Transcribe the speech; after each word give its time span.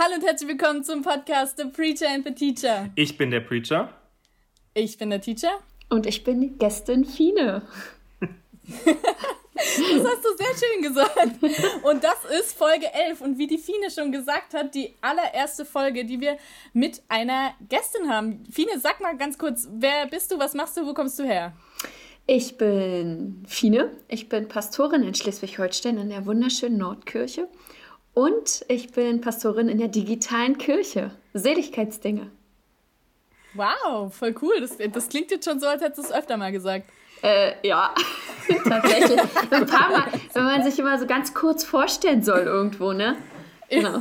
Hallo 0.00 0.14
und 0.14 0.24
herzlich 0.24 0.48
willkommen 0.48 0.84
zum 0.84 1.02
Podcast 1.02 1.56
The 1.56 1.64
Preacher 1.64 2.08
and 2.08 2.24
the 2.24 2.32
Teacher. 2.32 2.88
Ich 2.94 3.18
bin 3.18 3.32
der 3.32 3.40
Preacher. 3.40 3.92
Ich 4.72 4.96
bin 4.96 5.10
der 5.10 5.20
Teacher. 5.20 5.50
Und 5.88 6.06
ich 6.06 6.22
bin 6.22 6.56
Gästin 6.56 7.04
Fine. 7.04 7.62
Das 9.60 10.06
hast 10.06 10.24
du 10.24 10.36
sehr 10.36 10.54
schön 10.54 10.82
gesagt. 10.82 11.82
Und 11.82 12.04
das 12.04 12.24
ist 12.38 12.56
Folge 12.56 12.94
11. 12.94 13.20
Und 13.22 13.38
wie 13.38 13.48
die 13.48 13.58
Fine 13.58 13.90
schon 13.90 14.12
gesagt 14.12 14.54
hat, 14.54 14.72
die 14.72 14.94
allererste 15.00 15.64
Folge, 15.64 16.04
die 16.04 16.20
wir 16.20 16.38
mit 16.72 17.02
einer 17.08 17.54
Gästin 17.68 18.08
haben. 18.08 18.44
Fine, 18.52 18.78
sag 18.78 19.00
mal 19.00 19.16
ganz 19.16 19.36
kurz, 19.36 19.66
wer 19.68 20.06
bist 20.06 20.30
du, 20.30 20.38
was 20.38 20.54
machst 20.54 20.76
du, 20.76 20.86
wo 20.86 20.94
kommst 20.94 21.18
du 21.18 21.24
her? 21.24 21.54
Ich 22.28 22.56
bin 22.56 23.42
Fine. 23.48 23.90
Ich 24.06 24.28
bin 24.28 24.46
Pastorin 24.46 25.02
in 25.02 25.14
Schleswig-Holstein 25.14 25.98
in 25.98 26.10
der 26.10 26.24
wunderschönen 26.24 26.78
Nordkirche. 26.78 27.48
Und 28.18 28.64
ich 28.66 28.90
bin 28.90 29.20
Pastorin 29.20 29.68
in 29.68 29.78
der 29.78 29.86
digitalen 29.86 30.58
Kirche. 30.58 31.12
Seligkeitsdinge. 31.34 32.32
Wow, 33.54 34.12
voll 34.12 34.34
cool. 34.42 34.60
Das, 34.60 34.76
das 34.92 35.08
klingt 35.08 35.30
jetzt 35.30 35.48
schon 35.48 35.60
so, 35.60 35.68
als 35.68 35.80
hättest 35.82 35.98
du 35.98 36.02
es 36.02 36.12
öfter 36.12 36.36
mal 36.36 36.50
gesagt. 36.50 36.90
Äh, 37.22 37.52
ja, 37.62 37.94
tatsächlich. 38.68 39.20
Ein 39.52 39.66
paar 39.66 39.92
Mal, 39.92 40.06
wenn 40.32 40.42
man 40.42 40.64
sich 40.64 40.76
immer 40.80 40.98
so 40.98 41.06
ganz 41.06 41.32
kurz 41.32 41.62
vorstellen 41.62 42.24
soll 42.24 42.40
irgendwo, 42.40 42.92
ne? 42.92 43.14
Genau. 43.70 44.00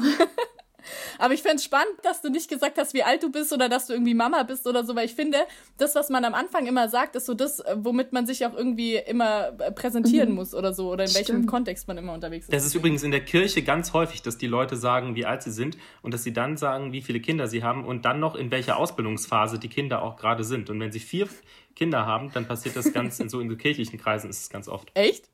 Aber 1.20 1.34
ich 1.34 1.42
fände 1.42 1.58
es 1.58 1.64
spannend, 1.64 1.94
dass 2.04 2.22
du 2.22 2.30
nicht 2.30 2.50
gesagt 2.50 2.78
hast, 2.78 2.94
wie 2.94 3.04
alt 3.04 3.24
du 3.24 3.32
bist 3.32 3.54
oder 3.54 3.70
dass 3.70 3.88
du 3.88 3.94
irgendwie 3.94 4.14
Mama 4.14 4.44
bist 4.44 4.68
oder 4.68 4.84
so, 4.84 4.96
weil 4.96 5.06
ich 5.06 5.16
finde, 5.16 5.40
das, 5.78 5.96
was 5.96 6.10
man 6.10 6.26
am 6.26 6.34
Anfang 6.34 6.68
immer 6.68 6.90
sagt, 6.90 7.16
ist 7.16 7.26
so 7.26 7.34
das, 7.34 7.64
womit 7.76 8.14
man 8.14 8.26
sich 8.26 8.46
auch 8.46 8.54
irgendwie 8.54 8.96
immer 8.96 9.52
präsentieren 9.76 10.30
mhm. 10.30 10.36
muss 10.36 10.54
oder 10.54 10.74
so 10.74 10.92
oder 10.92 11.04
in 11.04 11.10
Stimmt. 11.10 11.30
welchem 11.30 11.46
Kontext 11.46 11.88
man 11.88 11.98
immer 11.98 12.14
unterwegs 12.14 12.46
ist. 12.46 12.54
Das 12.54 12.66
ist 12.66 12.76
übrigens 12.76 13.04
in 13.04 13.12
der 13.12 13.24
Kirche 13.24 13.64
ganz 13.64 13.94
häufig, 13.94 14.22
dass 14.22 14.38
die 14.38 14.48
Leute 14.48 14.76
sagen, 14.76 15.16
wie 15.16 15.26
alt 15.26 15.44
sie 15.44 15.52
sind 15.52 15.78
und 16.02 16.14
dass 16.14 16.24
sie 16.24 16.34
dann 16.34 16.58
sagen, 16.58 16.92
wie 16.92 17.02
viele 17.02 17.20
Kinder 17.20 17.48
sie 17.48 17.64
haben 17.64 17.86
und 17.86 18.06
dann 18.06 18.20
noch 18.20 18.36
in 18.36 18.52
welcher 18.52 18.78
Ausbildungsphase 18.78 19.60
die 19.60 19.70
Kinder 19.70 20.02
auch 20.02 20.18
gerade 20.18 20.44
sind. 20.44 20.70
Und 20.70 20.80
wenn 20.80 20.92
sie 20.92 21.00
vier 21.00 21.28
Kinder 21.76 22.06
haben, 22.06 22.32
dann 22.34 22.48
passiert 22.48 22.76
das 22.76 22.92
ganz 22.94 23.20
in 23.20 23.30
so 23.30 23.40
in 23.40 23.50
so 23.50 23.56
kirchlichen 23.56 24.00
Kreisen 24.00 24.30
ist 24.30 24.42
es 24.42 24.50
ganz 24.50 24.68
oft. 24.68 24.90
Echt? 24.94 25.30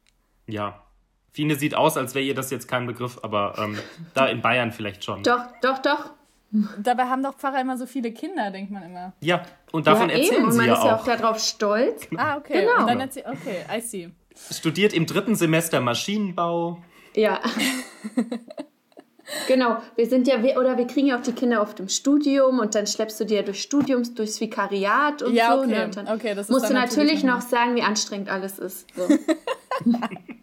Ja. 0.48 0.84
Fine 1.34 1.56
sieht 1.56 1.74
aus, 1.76 1.98
als 1.98 2.14
wäre 2.14 2.24
ihr 2.24 2.36
das 2.36 2.52
jetzt 2.52 2.68
kein 2.68 2.86
Begriff, 2.86 3.20
aber 3.24 3.56
ähm, 3.58 3.78
da 4.14 4.28
in 4.28 4.42
Bayern 4.42 4.72
vielleicht 4.72 5.04
schon. 5.04 5.24
Doch, 5.24 5.46
doch, 5.62 5.80
doch. 5.80 6.12
Dabei 6.78 7.06
haben 7.06 7.24
doch 7.24 7.34
Pfarrer 7.34 7.62
immer 7.62 7.76
so 7.76 7.88
viele 7.88 8.12
Kinder, 8.12 8.52
denkt 8.52 8.72
man 8.72 8.84
immer. 8.84 9.14
Ja, 9.22 9.42
und 9.72 9.88
davon 9.88 10.10
ja, 10.10 10.18
erzählen 10.18 10.44
eben. 10.44 10.52
sie 10.52 10.66
ja 10.66 10.76
auch. 10.76 10.84
Und 10.84 10.84
man 10.84 10.96
ist 11.02 11.08
ja 11.08 11.16
auch 11.16 11.20
darauf 11.20 11.40
stolz. 11.40 12.08
Ah, 12.16 12.38
okay. 12.38 12.62
Genau. 12.62 12.82
Und 12.82 12.88
dann 12.88 13.00
erzähl 13.00 13.24
okay, 13.26 13.66
I 13.76 13.82
see. 13.82 14.12
Studiert 14.52 14.94
im 14.94 15.08
dritten 15.08 15.34
Semester 15.34 15.82
Maschinenbau. 15.82 16.78
Ja. 17.16 17.40
genau, 19.48 19.78
wir 19.96 20.06
sind 20.06 20.28
ja, 20.28 20.36
oder 20.36 20.78
wir 20.78 20.86
kriegen 20.86 21.08
ja 21.08 21.18
auch 21.18 21.24
die 21.24 21.32
Kinder 21.32 21.64
oft 21.64 21.80
im 21.80 21.90
Studium 21.90 22.60
und 22.60 22.76
dann 22.76 22.86
schleppst 22.86 23.20
du 23.20 23.26
dir 23.26 23.42
durch 23.42 23.64
Studiums, 23.64 24.14
durchs 24.14 24.40
Vikariat 24.40 25.24
und 25.24 25.34
ja, 25.34 25.56
so. 25.56 25.64
Okay. 25.64 25.72
Ne? 25.72 25.86
Und 25.86 25.98
dann 25.98 26.08
okay, 26.10 26.36
das 26.36 26.50
musst 26.50 26.70
du 26.70 26.74
natürlich 26.74 27.24
noch 27.24 27.42
sagen, 27.42 27.76
wie 27.76 27.82
anstrengend 27.82 28.30
alles 28.30 28.60
ist. 28.60 28.86
So. 28.96 29.08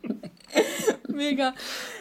Mega. 1.08 1.54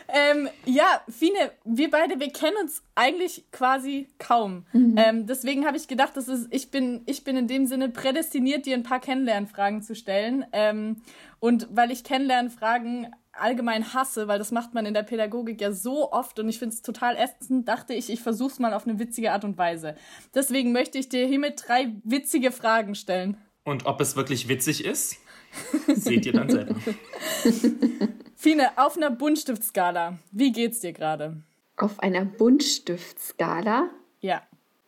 Ähm, 0.08 0.50
ja, 0.66 1.02
Fine, 1.08 1.52
wir 1.66 1.90
beide, 1.90 2.20
wir 2.20 2.32
kennen 2.32 2.58
uns 2.62 2.84
eigentlich 2.96 3.46
quasi 3.52 4.08
kaum. 4.18 4.66
Mhm. 4.74 4.96
Ähm, 4.98 5.28
deswegen 5.28 5.66
habe 5.66 5.78
ich 5.78 5.88
gedacht, 5.88 6.16
das 6.16 6.28
ist, 6.28 6.48
ich, 6.52 6.72
bin, 6.72 7.04
ich 7.06 7.24
bin 7.24 7.38
in 7.38 7.48
dem 7.48 7.66
Sinne 7.66 7.90
prädestiniert, 7.90 8.66
dir 8.66 8.76
ein 8.76 8.84
paar 8.84 9.00
Kennenlernfragen 9.00 9.82
zu 9.82 9.96
stellen. 9.96 10.46
Ähm, 10.52 11.02
und 11.40 11.68
weil 11.72 11.92
ich 11.92 12.04
Kennenlernfragen 12.04 13.08
allgemein 13.32 13.94
hasse, 13.94 14.28
weil 14.28 14.40
das 14.40 14.52
macht 14.52 14.74
man 14.74 14.86
in 14.86 14.94
der 14.94 15.04
Pädagogik 15.04 15.62
ja 15.62 15.72
so 15.72 16.12
oft 16.12 16.40
und 16.40 16.50
ich 16.50 16.60
finde 16.60 16.76
es 16.76 16.82
total 16.82 17.16
ätzend, 17.16 17.68
dachte 17.68 17.94
ich, 17.94 18.10
ich 18.10 18.22
versuche 18.22 18.52
es 18.52 18.60
mal 18.60 18.74
auf 18.74 18.88
eine 18.88 19.00
witzige 19.00 19.32
Art 19.32 19.44
und 19.44 19.58
Weise. 19.58 19.96
Deswegen 20.34 20.72
möchte 20.72 20.98
ich 20.98 21.10
dir 21.10 21.26
hiermit 21.26 21.64
drei 21.68 21.94
witzige 22.04 22.52
Fragen 22.52 22.96
stellen. 22.96 23.38
Und 23.64 23.86
ob 23.86 24.02
es 24.02 24.16
wirklich 24.16 24.48
witzig 24.48 24.84
ist, 24.84 25.18
seht 25.88 26.26
ihr 26.26 26.34
dann 26.34 26.50
selber. 26.50 26.76
Fine, 28.36 28.70
auf 28.78 28.96
einer 28.98 29.12
Buntstiftskala, 29.12 30.18
wie 30.32 30.52
geht's 30.52 30.80
dir 30.80 30.94
gerade? 30.94 31.44
Auf 31.78 32.00
einer 32.00 32.26
Buntstiftskala? 32.26 33.90
Ja. 34.22 34.42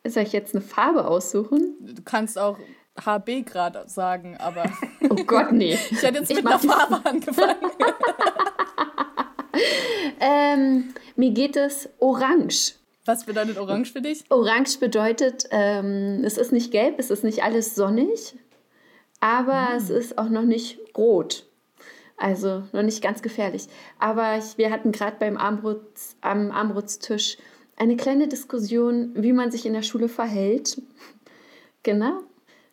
Soll 0.06 0.24
ich 0.24 0.34
jetzt 0.34 0.56
eine 0.56 0.64
Farbe 0.64 1.06
aussuchen? 1.06 1.76
Du 1.82 2.02
kannst 2.04 2.38
auch 2.38 2.58
HB 3.00 3.46
gerade 3.46 3.88
sagen, 3.88 4.38
aber. 4.38 4.66
Oh 5.10 5.24
Gott, 5.26 5.52
nee. 5.52 5.78
ich 5.90 6.02
hätte 6.02 6.20
jetzt 6.20 6.34
mit 6.34 6.46
einer 6.46 6.58
Farbe 6.58 7.02
angefangen. 7.04 7.58
ähm, 10.22 10.94
mir 11.18 11.32
geht 11.32 11.58
es 11.58 11.90
orange. 12.00 12.76
Was 13.04 13.26
bedeutet 13.26 13.58
orange 13.58 13.92
für 13.92 14.02
dich? 14.02 14.24
Orange 14.30 14.80
bedeutet, 14.80 15.46
ähm, 15.52 16.22
es 16.24 16.38
ist 16.38 16.54
nicht 16.54 16.72
gelb, 16.72 16.96
es 16.98 17.10
ist 17.10 17.26
nicht 17.26 17.44
alles 17.44 17.76
sonnig, 17.76 18.36
aber 19.22 19.70
hm. 19.70 19.78
es 19.78 19.90
ist 19.90 20.18
auch 20.18 20.30
noch 20.30 20.44
nicht 20.44 20.80
rot. 20.98 21.46
Also 22.18 22.64
noch 22.72 22.84
nicht 22.84 23.02
ganz 23.02 23.22
gefährlich. 23.22 23.68
Aber 23.98 24.38
ich, 24.38 24.58
wir 24.58 24.70
hatten 24.70 24.92
gerade 24.92 25.16
beim 25.18 25.38
Armbrutz, 25.38 26.18
am 26.22 26.52
Armbrutstisch 26.52 27.38
eine 27.78 27.96
kleine 27.96 28.28
Diskussion, 28.28 29.12
wie 29.16 29.34
man 29.34 29.50
sich 29.50 29.66
in 29.66 29.74
der 29.74 29.82
Schule 29.82 30.08
verhält. 30.08 30.82
genau. 31.84 32.20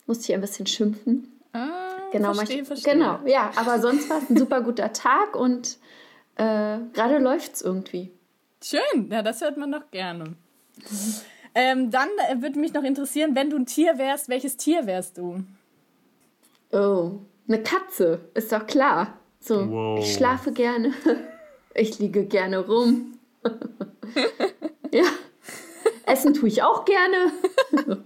Musste 0.05 0.31
ich 0.31 0.35
ein 0.35 0.41
bisschen 0.41 0.67
schimpfen. 0.67 1.39
Ah, 1.53 1.69
genau, 2.11 2.33
verstehe, 2.33 2.65
verstehe. 2.65 2.93
Genau, 2.93 3.19
ja. 3.25 3.51
Aber 3.55 3.79
sonst 3.79 4.09
war 4.09 4.19
es 4.19 4.29
ein 4.29 4.37
super 4.37 4.61
guter 4.61 4.93
Tag 4.93 5.35
und 5.35 5.77
äh, 6.35 6.77
gerade 6.93 7.17
läuft 7.17 7.55
es 7.55 7.61
irgendwie. 7.61 8.11
Schön, 8.63 9.09
ja, 9.09 9.21
das 9.21 9.41
hört 9.41 9.57
man 9.57 9.71
doch 9.71 9.89
gerne. 9.89 10.35
Ähm, 11.55 11.89
dann 11.89 12.09
äh, 12.29 12.41
würde 12.41 12.59
mich 12.59 12.73
noch 12.73 12.83
interessieren, 12.83 13.35
wenn 13.35 13.49
du 13.49 13.57
ein 13.57 13.65
Tier 13.65 13.97
wärst, 13.97 14.29
welches 14.29 14.57
Tier 14.57 14.85
wärst 14.85 15.17
du? 15.17 15.43
Oh, 16.71 17.19
eine 17.47 17.63
Katze, 17.63 18.19
ist 18.33 18.51
doch 18.51 18.67
klar. 18.67 19.17
So, 19.39 19.69
wow. 19.69 19.99
ich 19.99 20.13
schlafe 20.13 20.51
gerne, 20.51 20.93
ich 21.73 21.97
liege 21.99 22.25
gerne 22.25 22.59
rum. 22.59 23.17
ja, 24.93 25.05
essen 26.05 26.33
tue 26.33 26.49
ich 26.49 26.61
auch 26.61 26.85
gerne. 26.85 27.31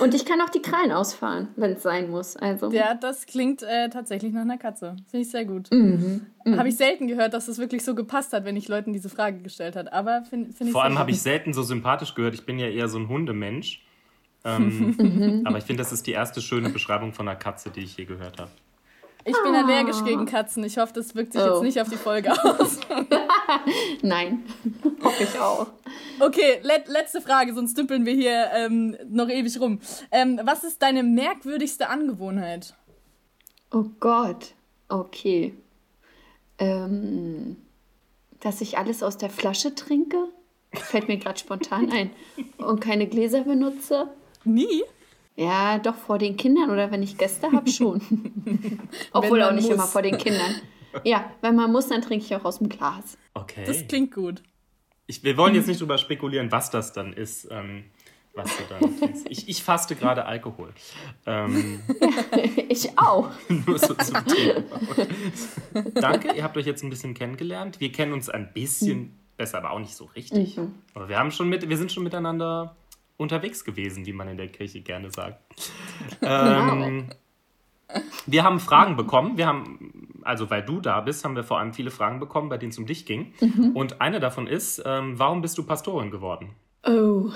Und 0.00 0.14
ich 0.14 0.24
kann 0.24 0.40
auch 0.40 0.48
die 0.48 0.62
Krallen 0.62 0.92
ausfahren, 0.92 1.48
wenn 1.56 1.72
es 1.72 1.82
sein 1.82 2.10
muss. 2.10 2.36
Also. 2.36 2.70
Ja, 2.70 2.94
das 2.94 3.26
klingt 3.26 3.62
äh, 3.62 3.88
tatsächlich 3.88 4.32
nach 4.32 4.42
einer 4.42 4.56
Katze. 4.56 4.96
Finde 5.10 5.24
ich 5.24 5.30
sehr 5.30 5.44
gut. 5.44 5.68
Mhm. 5.72 6.26
Mhm. 6.44 6.58
Habe 6.58 6.68
ich 6.68 6.76
selten 6.76 7.08
gehört, 7.08 7.34
dass 7.34 7.48
es 7.48 7.58
wirklich 7.58 7.84
so 7.84 7.94
gepasst 7.94 8.32
hat, 8.32 8.44
wenn 8.44 8.56
ich 8.56 8.68
Leuten 8.68 8.92
diese 8.92 9.08
Frage 9.08 9.38
gestellt 9.40 9.74
habe. 9.76 9.92
Aber 9.92 10.22
finde 10.22 10.52
find 10.52 10.68
ich 10.68 10.72
Vor 10.72 10.84
allem 10.84 10.98
habe 10.98 11.10
ich 11.10 11.20
selten 11.20 11.52
so 11.52 11.62
sympathisch 11.62 12.14
gehört. 12.14 12.34
Ich 12.34 12.46
bin 12.46 12.58
ja 12.58 12.68
eher 12.68 12.88
so 12.88 12.98
ein 12.98 13.08
Hundemensch. 13.08 13.82
Ähm, 14.56 14.96
mhm. 14.98 15.46
aber 15.46 15.58
ich 15.58 15.64
finde, 15.64 15.82
das 15.82 15.92
ist 15.92 16.06
die 16.06 16.12
erste 16.12 16.40
schöne 16.40 16.70
Beschreibung 16.70 17.12
von 17.12 17.28
einer 17.28 17.38
Katze, 17.38 17.70
die 17.70 17.80
ich 17.80 17.96
je 17.96 18.04
gehört 18.04 18.40
habe. 18.40 18.50
Ich 19.24 19.36
bin 19.42 19.54
ah. 19.54 19.62
allergisch 19.62 20.02
gegen 20.04 20.24
Katzen. 20.24 20.64
Ich 20.64 20.78
hoffe, 20.78 20.92
das 20.94 21.14
wirkt 21.14 21.34
sich 21.34 21.42
oh. 21.42 21.54
jetzt 21.54 21.62
nicht 21.62 21.80
auf 21.80 21.88
die 21.88 21.96
Folge 21.96 22.32
aus. 22.44 22.80
Nein, 24.02 24.44
hoffe 25.02 25.22
ich 25.24 25.38
auch. 25.38 25.66
Okay, 26.18 26.60
let 26.62 26.88
letzte 26.88 27.20
Frage, 27.20 27.52
sonst 27.52 27.76
dümpeln 27.76 28.06
wir 28.06 28.14
hier 28.14 28.50
ähm, 28.54 28.96
noch 29.08 29.28
ewig 29.28 29.60
rum. 29.60 29.80
Ähm, 30.10 30.40
was 30.44 30.64
ist 30.64 30.80
deine 30.80 31.02
merkwürdigste 31.02 31.88
Angewohnheit? 31.88 32.74
Oh 33.70 33.84
Gott, 34.00 34.54
okay. 34.88 35.54
Ähm, 36.58 37.56
dass 38.40 38.60
ich 38.60 38.78
alles 38.78 39.02
aus 39.02 39.18
der 39.18 39.30
Flasche 39.30 39.74
trinke? 39.74 40.28
Fällt 40.72 41.08
mir 41.08 41.18
gerade 41.18 41.38
spontan 41.38 41.90
ein. 41.90 42.10
Und 42.58 42.80
keine 42.80 43.06
Gläser 43.06 43.42
benutze? 43.42 44.08
Nie? 44.44 44.82
Ja, 45.36 45.78
doch 45.78 45.94
vor 45.94 46.18
den 46.18 46.36
Kindern 46.36 46.70
oder 46.70 46.90
wenn 46.90 47.02
ich 47.02 47.16
Gäste 47.16 47.52
habe, 47.52 47.70
schon. 47.70 48.00
Obwohl 49.12 49.42
auch 49.42 49.52
nicht 49.52 49.66
muss. 49.66 49.74
immer 49.74 49.86
vor 49.86 50.02
den 50.02 50.18
Kindern. 50.18 50.54
Ja, 51.04 51.30
wenn 51.42 51.54
man 51.54 51.70
muss, 51.70 51.86
dann 51.88 52.02
trinke 52.02 52.24
ich 52.24 52.34
auch 52.34 52.44
aus 52.44 52.58
dem 52.58 52.68
Glas. 52.68 53.16
Okay. 53.34 53.64
Das 53.64 53.86
klingt 53.86 54.12
gut. 54.12 54.42
Ich, 55.06 55.22
wir 55.22 55.36
wollen 55.36 55.54
jetzt 55.54 55.68
nicht 55.68 55.80
drüber 55.80 55.96
spekulieren, 55.96 56.50
was 56.50 56.70
das 56.70 56.92
dann 56.92 57.12
ist, 57.12 57.48
ähm, 57.50 57.84
was 58.34 58.50
du 58.56 58.62
dann 58.68 58.98
trinkst. 58.98 59.26
Ich, 59.30 59.48
ich 59.48 59.62
faste 59.62 59.94
gerade 59.94 60.24
Alkohol. 60.24 60.72
Ähm, 61.24 61.80
ja, 62.00 62.38
ich 62.68 62.98
auch. 62.98 63.30
nur 63.48 63.78
so 63.78 63.94
zum 63.94 64.26
Thema. 64.26 64.64
Danke, 65.94 66.32
ihr 66.34 66.42
habt 66.42 66.56
euch 66.56 66.66
jetzt 66.66 66.82
ein 66.82 66.90
bisschen 66.90 67.14
kennengelernt. 67.14 67.80
Wir 67.80 67.92
kennen 67.92 68.12
uns 68.12 68.28
ein 68.28 68.52
bisschen 68.52 69.16
besser, 69.36 69.58
aber 69.58 69.70
auch 69.70 69.78
nicht 69.78 69.94
so 69.94 70.06
richtig. 70.16 70.56
Mhm. 70.56 70.74
Aber 70.94 71.08
wir, 71.08 71.18
haben 71.18 71.30
schon 71.30 71.48
mit, 71.48 71.68
wir 71.68 71.76
sind 71.76 71.92
schon 71.92 72.02
miteinander 72.02 72.76
unterwegs 73.18 73.64
gewesen, 73.64 74.06
wie 74.06 74.14
man 74.14 74.28
in 74.28 74.38
der 74.38 74.48
Kirche 74.48 74.80
gerne 74.80 75.10
sagt. 75.10 75.42
ähm, 76.22 77.10
wir 78.26 78.44
haben 78.44 78.60
Fragen 78.60 78.96
bekommen. 78.96 79.36
Wir 79.36 79.46
haben, 79.46 80.20
also 80.22 80.48
weil 80.48 80.62
du 80.62 80.80
da 80.80 81.00
bist, 81.00 81.24
haben 81.24 81.36
wir 81.36 81.44
vor 81.44 81.58
allem 81.58 81.74
viele 81.74 81.90
Fragen 81.90 82.20
bekommen, 82.20 82.48
bei 82.48 82.56
denen 82.56 82.70
es 82.70 82.78
um 82.78 82.86
dich 82.86 83.04
ging. 83.04 83.32
Mhm. 83.40 83.72
Und 83.74 84.00
eine 84.00 84.20
davon 84.20 84.46
ist, 84.46 84.82
ähm, 84.86 85.18
warum 85.18 85.42
bist 85.42 85.58
du 85.58 85.64
Pastorin 85.64 86.10
geworden? 86.10 86.50
Oh, 86.86 87.30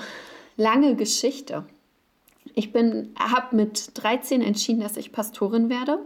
lange 0.55 0.95
Geschichte. 0.95 1.65
Ich 2.55 2.71
habe 2.73 3.55
mit 3.55 3.91
13 3.95 4.41
entschieden, 4.41 4.81
dass 4.81 4.97
ich 4.97 5.11
Pastorin 5.11 5.69
werde, 5.69 5.99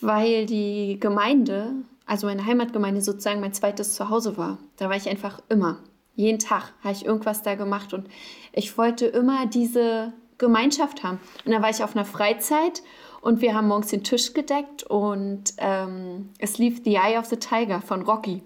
weil 0.00 0.46
die 0.46 0.98
Gemeinde, 1.00 1.72
also 2.06 2.26
meine 2.26 2.44
Heimatgemeinde 2.44 3.00
sozusagen 3.00 3.40
mein 3.40 3.54
zweites 3.54 3.94
Zuhause 3.94 4.36
war. 4.36 4.58
Da 4.76 4.88
war 4.88 4.96
ich 4.96 5.08
einfach 5.08 5.40
immer. 5.48 5.78
Jeden 6.14 6.38
Tag 6.38 6.72
habe 6.82 6.92
ich 6.92 7.04
irgendwas 7.04 7.42
da 7.42 7.54
gemacht 7.54 7.94
und 7.94 8.08
ich 8.52 8.76
wollte 8.76 9.06
immer 9.06 9.46
diese 9.46 10.12
Gemeinschaft 10.38 11.02
haben. 11.02 11.20
Und 11.44 11.52
dann 11.52 11.62
war 11.62 11.70
ich 11.70 11.82
auf 11.82 11.96
einer 11.96 12.04
Freizeit 12.04 12.82
und 13.20 13.40
wir 13.40 13.54
haben 13.54 13.68
morgens 13.68 13.88
den 13.88 14.04
Tisch 14.04 14.34
gedeckt 14.34 14.82
und 14.82 15.54
ähm, 15.58 16.30
es 16.38 16.58
lief 16.58 16.82
The 16.84 16.96
Eye 16.96 17.18
of 17.18 17.26
the 17.26 17.36
Tiger 17.36 17.80
von 17.80 18.02
Rocky. 18.02 18.42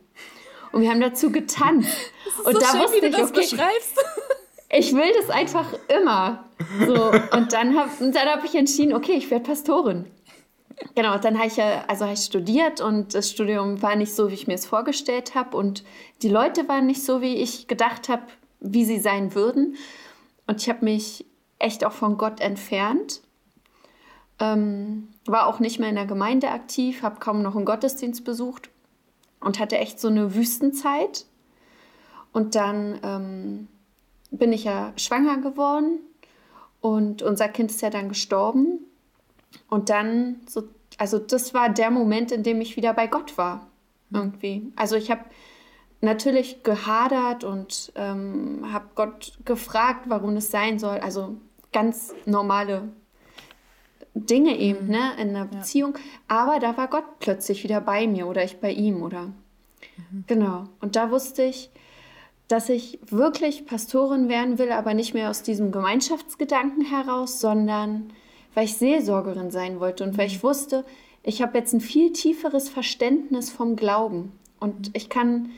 Und 0.72 0.82
wir 0.82 0.90
haben 0.90 1.00
dazu 1.00 1.32
getanzt. 1.32 1.88
und 2.44 2.52
so 2.52 2.60
da 2.60 2.66
schön, 2.66 2.80
wusste 2.80 2.96
wie 2.96 3.00
du 3.00 3.06
ich, 3.06 3.16
das 3.16 3.30
okay, 3.30 3.40
beschreibst. 3.40 4.04
ich 4.70 4.92
will 4.92 5.12
das 5.18 5.30
einfach 5.30 5.66
immer. 5.88 6.44
So, 6.86 7.10
und 7.36 7.52
dann 7.52 7.78
habe 7.78 7.90
hab 7.90 8.44
ich 8.44 8.54
entschieden, 8.54 8.92
okay, 8.92 9.12
ich 9.12 9.30
werde 9.30 9.44
Pastorin. 9.44 10.06
Genau, 10.94 11.16
dann 11.18 11.38
habe 11.38 11.48
ich 11.48 11.62
also 11.62 12.04
habe 12.04 12.14
ich 12.14 12.20
studiert 12.20 12.80
und 12.80 13.14
das 13.14 13.30
Studium 13.30 13.80
war 13.80 13.96
nicht 13.96 14.14
so, 14.14 14.30
wie 14.30 14.34
ich 14.34 14.46
mir 14.46 14.54
es 14.54 14.66
vorgestellt 14.66 15.34
habe 15.34 15.56
und 15.56 15.84
die 16.22 16.28
Leute 16.28 16.68
waren 16.68 16.86
nicht 16.86 17.02
so, 17.02 17.22
wie 17.22 17.36
ich 17.36 17.66
gedacht 17.66 18.08
habe, 18.08 18.24
wie 18.60 18.84
sie 18.84 18.98
sein 18.98 19.34
würden. 19.34 19.76
Und 20.46 20.60
ich 20.60 20.68
habe 20.68 20.84
mich 20.84 21.24
echt 21.58 21.84
auch 21.84 21.92
von 21.92 22.18
Gott 22.18 22.40
entfernt. 22.40 23.22
Ähm, 24.38 25.08
war 25.24 25.46
auch 25.46 25.60
nicht 25.60 25.78
mehr 25.78 25.88
in 25.88 25.94
der 25.94 26.06
Gemeinde 26.06 26.50
aktiv, 26.50 27.02
habe 27.02 27.20
kaum 27.20 27.40
noch 27.40 27.56
einen 27.56 27.64
Gottesdienst 27.64 28.24
besucht 28.24 28.68
und 29.40 29.58
hatte 29.58 29.78
echt 29.78 29.98
so 29.98 30.08
eine 30.08 30.34
Wüstenzeit. 30.34 31.24
Und 32.32 32.54
dann 32.54 33.00
ähm, 33.02 33.68
bin 34.30 34.52
ich 34.52 34.64
ja 34.64 34.92
schwanger 34.96 35.38
geworden 35.38 36.00
und 36.82 37.22
unser 37.22 37.48
Kind 37.48 37.70
ist 37.70 37.80
ja 37.80 37.88
dann 37.88 38.10
gestorben. 38.10 38.80
Und 39.68 39.90
dann, 39.90 40.40
so, 40.48 40.64
also 40.98 41.18
das 41.18 41.54
war 41.54 41.68
der 41.68 41.90
Moment, 41.90 42.32
in 42.32 42.42
dem 42.42 42.60
ich 42.60 42.76
wieder 42.76 42.92
bei 42.94 43.06
Gott 43.06 43.36
war. 43.38 43.66
Irgendwie. 44.12 44.72
Also 44.76 44.96
ich 44.96 45.10
habe 45.10 45.24
natürlich 46.00 46.62
gehadert 46.62 47.44
und 47.44 47.92
ähm, 47.96 48.72
habe 48.72 48.86
Gott 48.94 49.38
gefragt, 49.44 50.04
warum 50.06 50.36
es 50.36 50.50
sein 50.50 50.78
soll. 50.78 50.98
Also 50.98 51.36
ganz 51.72 52.14
normale 52.24 52.88
Dinge 54.14 54.56
eben, 54.58 54.86
ne, 54.86 55.12
in 55.18 55.30
einer 55.30 55.44
Beziehung. 55.44 55.96
Ja. 55.96 56.00
Aber 56.38 56.58
da 56.58 56.76
war 56.76 56.88
Gott 56.88 57.18
plötzlich 57.18 57.64
wieder 57.64 57.80
bei 57.80 58.06
mir 58.06 58.26
oder 58.26 58.44
ich 58.44 58.60
bei 58.60 58.70
ihm 58.70 59.02
oder. 59.02 59.22
Mhm. 59.22 60.24
Genau. 60.26 60.64
Und 60.80 60.96
da 60.96 61.10
wusste 61.10 61.42
ich, 61.42 61.70
dass 62.48 62.68
ich 62.68 62.98
wirklich 63.06 63.66
Pastorin 63.66 64.28
werden 64.28 64.58
will, 64.58 64.70
aber 64.70 64.94
nicht 64.94 65.14
mehr 65.14 65.30
aus 65.30 65.42
diesem 65.42 65.72
Gemeinschaftsgedanken 65.72 66.84
heraus, 66.84 67.40
sondern 67.40 68.12
weil 68.56 68.64
ich 68.64 68.78
Seelsorgerin 68.78 69.50
sein 69.50 69.80
wollte 69.80 70.02
und 70.02 70.16
weil 70.16 70.28
ich 70.28 70.38
mhm. 70.38 70.48
wusste, 70.48 70.84
ich 71.22 71.42
habe 71.42 71.58
jetzt 71.58 71.74
ein 71.74 71.80
viel 71.82 72.12
tieferes 72.12 72.70
Verständnis 72.70 73.50
vom 73.50 73.76
Glauben 73.76 74.32
und 74.58 74.90
ich 74.94 75.10
kann 75.10 75.50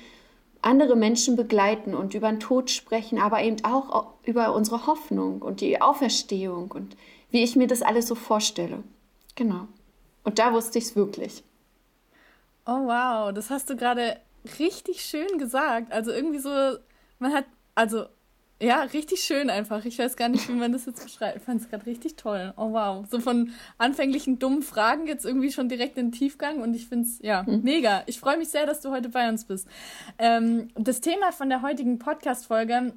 andere 0.63 0.97
Menschen 0.97 1.37
begleiten 1.37 1.95
und 1.95 2.15
über 2.15 2.29
den 2.29 2.41
Tod 2.41 2.73
sprechen, 2.73 3.21
aber 3.21 3.41
eben 3.41 3.65
auch 3.65 4.15
über 4.25 4.53
unsere 4.53 4.89
Hoffnung 4.89 5.43
und 5.43 5.61
die 5.61 5.81
Auferstehung 5.81 6.73
und 6.73 6.97
wie 7.31 7.45
ich 7.45 7.55
mir 7.55 7.69
das 7.69 7.83
alles 7.83 8.09
so 8.09 8.17
vorstelle. 8.17 8.83
Genau. 9.37 9.69
Und 10.25 10.41
da 10.41 10.53
wusste 10.53 10.79
ich 10.79 10.87
es 10.87 10.97
wirklich. 10.97 11.45
Oh 12.67 12.87
wow, 12.87 13.33
das 13.33 13.49
hast 13.51 13.71
du 13.71 13.77
gerade 13.77 14.17
richtig 14.59 15.03
schön 15.03 15.39
gesagt. 15.39 15.93
Also 15.93 16.11
irgendwie 16.11 16.41
so, 16.41 16.51
man 17.21 17.33
hat, 17.33 17.45
also 17.77 18.07
ja, 18.61 18.83
richtig 18.83 19.23
schön 19.23 19.51
einfach. 19.51 19.85
Ich 19.85 19.99
weiß 19.99 20.17
gar 20.17 20.29
nicht, 20.29 20.49
wie 20.49 20.53
man 20.53 20.73
das 20.73 20.87
jetzt 20.87 21.05
beschreibt. 21.05 21.37
Ich 21.37 21.43
fand 21.43 21.61
es 21.61 21.69
gerade 21.69 21.87
richtig 21.87 22.17
toll. 22.17 22.53
Oh 22.57 22.73
wow. 22.73 23.07
So 23.09 23.21
von 23.21 23.53
anfänglichen 23.79 24.39
dummen 24.39 24.63
Fragen 24.63 25.07
jetzt 25.07 25.25
irgendwie 25.25 25.53
schon 25.53 25.69
direkt 25.69 25.97
in 25.97 26.07
den 26.07 26.13
Tiefgang 26.13 26.61
und 26.61 26.75
ich 26.75 26.89
finde 26.89 27.07
es, 27.07 27.21
ja, 27.21 27.45
mhm. 27.45 27.63
mega. 27.63 28.03
Ich 28.07 28.19
freue 28.19 28.37
mich 28.37 28.49
sehr, 28.49 28.67
dass 28.67 28.81
du 28.81 28.91
heute 28.91 29.11
bei 29.11 29.29
uns 29.29 29.45
bist. 29.45 29.69
Ähm, 30.19 30.69
das 30.75 31.01
Thema 31.01 31.31
von 31.31 31.49
der 31.49 31.63
heutigen 31.63 31.99
Podcast-Folge 32.01 32.95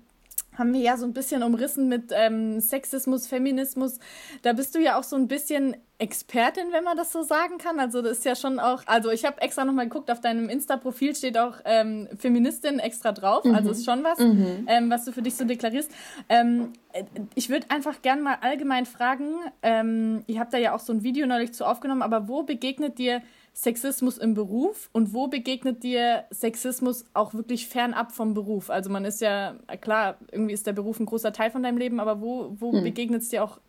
haben 0.58 0.74
wir 0.74 0.82
ja 0.82 0.98
so 0.98 1.06
ein 1.06 1.14
bisschen 1.14 1.44
umrissen 1.44 1.88
mit 1.88 2.12
ähm, 2.14 2.60
Sexismus, 2.60 3.28
Feminismus. 3.28 4.00
Da 4.42 4.54
bist 4.54 4.76
du 4.76 4.80
ja 4.80 5.00
auch 5.00 5.04
so 5.04 5.16
ein 5.16 5.28
bisschen 5.28 5.78
Expertin, 5.98 6.72
wenn 6.72 6.84
man 6.84 6.98
das 6.98 7.12
so 7.12 7.24
sagen 7.24 7.58
kann. 7.58 7.80
Also 7.80 8.02
das 8.02 8.20
ist 8.20 8.26
ja 8.26 8.36
schon 8.36 8.60
auch, 8.60 8.84
also 8.86 9.12
ich 9.12 9.24
habe 9.24 9.42
extra 9.42 9.64
nochmal 9.66 9.88
geguckt, 9.88 10.12
auf 10.12 10.20
deinem 10.20 10.50
Insta-Profil 10.50 11.16
steht 11.16 11.38
auch 11.38 11.56
ähm, 11.64 12.10
Feministin 12.18 12.80
extra 12.80 13.12
drauf. 13.12 13.46
Mhm. 13.46 13.56
Also 13.56 13.72
ist 13.72 13.86
schon 13.86 14.04
was, 14.04 14.20
mhm. 14.20 14.66
ähm, 14.68 14.90
was 14.90 15.06
du 15.06 15.14
für 15.14 15.22
dich 15.22 15.36
so 15.36 15.46
deklarierst. 15.46 15.92
Ähm, 16.28 16.74
äh, 16.92 17.06
ich 17.36 17.50
würde 17.50 17.68
einfach 17.70 18.02
gern 18.02 18.22
mal 18.22 18.38
allgemein 18.42 18.86
fragen, 18.86 19.36
ähm, 19.62 20.24
ihr 20.28 20.40
habt 20.40 20.54
da 20.54 20.58
ja 20.58 20.76
auch 20.76 20.80
so 20.80 20.92
ein 20.92 21.04
Video 21.04 21.28
neulich 21.28 21.54
zu 21.54 21.66
aufgenommen, 21.66 22.02
aber 22.02 22.28
wo 22.28 22.44
begegnet 22.44 22.98
dir 22.98 23.22
Sexismus 23.54 24.18
im 24.18 24.34
Beruf 24.34 24.90
und 24.94 25.14
wo 25.14 25.28
begegnet 25.28 25.84
dir 25.84 26.24
Sexismus 26.32 27.06
auch 27.14 27.34
wirklich 27.34 27.68
fernab 27.68 28.12
vom 28.12 28.34
Beruf? 28.34 28.70
Also 28.70 28.90
man 28.90 29.04
ist 29.06 29.22
ja, 29.22 29.56
klar, 29.82 30.18
irgendwie 30.32 30.54
ist 30.54 30.68
der 30.68 30.74
Beruf 30.74 31.00
ein 31.00 31.06
großer 31.06 31.34
Teil 31.34 31.52
von 31.52 31.64
deinem 31.64 31.78
Leben, 31.78 32.00
aber 32.00 32.22
wo, 32.22 32.56
wo 32.60 32.72
hm. 32.72 32.84
begegnet 32.84 33.22
es 33.22 33.30
dir 33.30 33.44
auch 33.44 33.60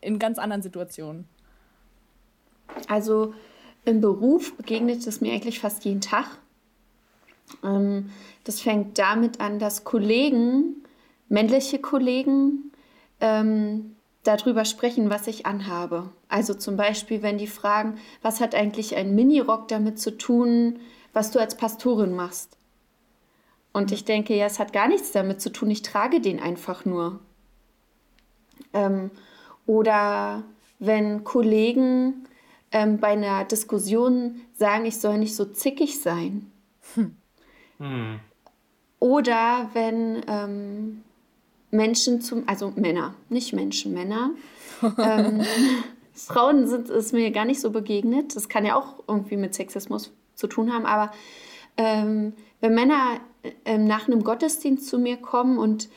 in 0.00 0.18
ganz 0.18 0.38
anderen 0.38 0.62
Situationen? 0.62 1.28
Also 2.88 3.34
im 3.84 4.00
Beruf 4.00 4.56
begegnet 4.56 5.06
es 5.06 5.20
mir 5.20 5.32
eigentlich 5.32 5.60
fast 5.60 5.84
jeden 5.84 6.00
Tag. 6.00 6.26
Ähm, 7.62 8.10
das 8.44 8.60
fängt 8.60 8.98
damit 8.98 9.40
an, 9.40 9.58
dass 9.58 9.84
Kollegen, 9.84 10.84
männliche 11.28 11.78
Kollegen, 11.78 12.72
ähm, 13.20 13.95
darüber 14.26 14.64
sprechen, 14.64 15.10
was 15.10 15.26
ich 15.26 15.46
anhabe. 15.46 16.10
Also 16.28 16.54
zum 16.54 16.76
Beispiel, 16.76 17.22
wenn 17.22 17.38
die 17.38 17.46
fragen, 17.46 17.98
was 18.22 18.40
hat 18.40 18.54
eigentlich 18.54 18.96
ein 18.96 19.14
Minirock 19.14 19.68
damit 19.68 19.98
zu 19.98 20.16
tun, 20.16 20.78
was 21.12 21.30
du 21.30 21.38
als 21.38 21.56
Pastorin 21.56 22.14
machst? 22.14 22.56
Und 23.72 23.92
ich 23.92 24.04
denke, 24.04 24.34
ja, 24.34 24.46
es 24.46 24.58
hat 24.58 24.72
gar 24.72 24.88
nichts 24.88 25.12
damit 25.12 25.40
zu 25.40 25.50
tun, 25.50 25.70
ich 25.70 25.82
trage 25.82 26.20
den 26.20 26.40
einfach 26.40 26.84
nur. 26.84 27.20
Ähm, 28.72 29.10
oder 29.66 30.44
wenn 30.78 31.24
Kollegen 31.24 32.26
ähm, 32.72 32.98
bei 32.98 33.08
einer 33.08 33.44
Diskussion 33.44 34.40
sagen, 34.54 34.86
ich 34.86 34.98
soll 34.98 35.18
nicht 35.18 35.36
so 35.36 35.44
zickig 35.44 36.00
sein. 36.00 36.50
Hm. 37.78 38.20
Oder 38.98 39.68
wenn 39.74 40.22
ähm, 40.28 41.02
Menschen 41.70 42.20
zum, 42.20 42.44
also 42.46 42.72
Männer, 42.76 43.14
nicht 43.28 43.52
Menschen, 43.52 43.92
Männer. 43.92 44.30
ähm, 44.98 45.42
Frauen 46.14 46.66
sind 46.66 46.88
es 46.88 47.12
mir 47.12 47.30
gar 47.30 47.44
nicht 47.44 47.60
so 47.60 47.70
begegnet. 47.70 48.34
Das 48.36 48.48
kann 48.48 48.64
ja 48.64 48.76
auch 48.76 49.02
irgendwie 49.06 49.36
mit 49.36 49.54
Sexismus 49.54 50.12
zu 50.34 50.46
tun 50.46 50.72
haben, 50.72 50.86
aber 50.86 51.12
ähm, 51.76 52.32
wenn 52.60 52.74
Männer 52.74 53.20
ähm, 53.64 53.84
nach 53.84 54.06
einem 54.06 54.24
Gottesdienst 54.24 54.88
zu 54.88 54.98
mir 54.98 55.16
kommen 55.16 55.58
und 55.58 55.88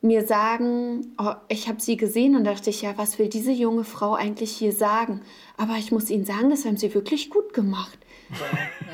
mir 0.00 0.26
sagen, 0.26 1.14
oh, 1.16 1.34
ich 1.48 1.68
habe 1.68 1.80
sie 1.80 1.96
gesehen 1.96 2.34
und 2.34 2.44
dachte 2.44 2.70
ich, 2.70 2.82
ja, 2.82 2.98
was 2.98 3.20
will 3.20 3.28
diese 3.28 3.52
junge 3.52 3.84
Frau 3.84 4.14
eigentlich 4.14 4.50
hier 4.50 4.72
sagen? 4.72 5.20
Aber 5.56 5.74
ich 5.78 5.92
muss 5.92 6.10
ihnen 6.10 6.24
sagen, 6.24 6.50
das 6.50 6.64
haben 6.64 6.76
sie 6.76 6.92
wirklich 6.92 7.30
gut 7.30 7.54
gemacht. 7.54 7.98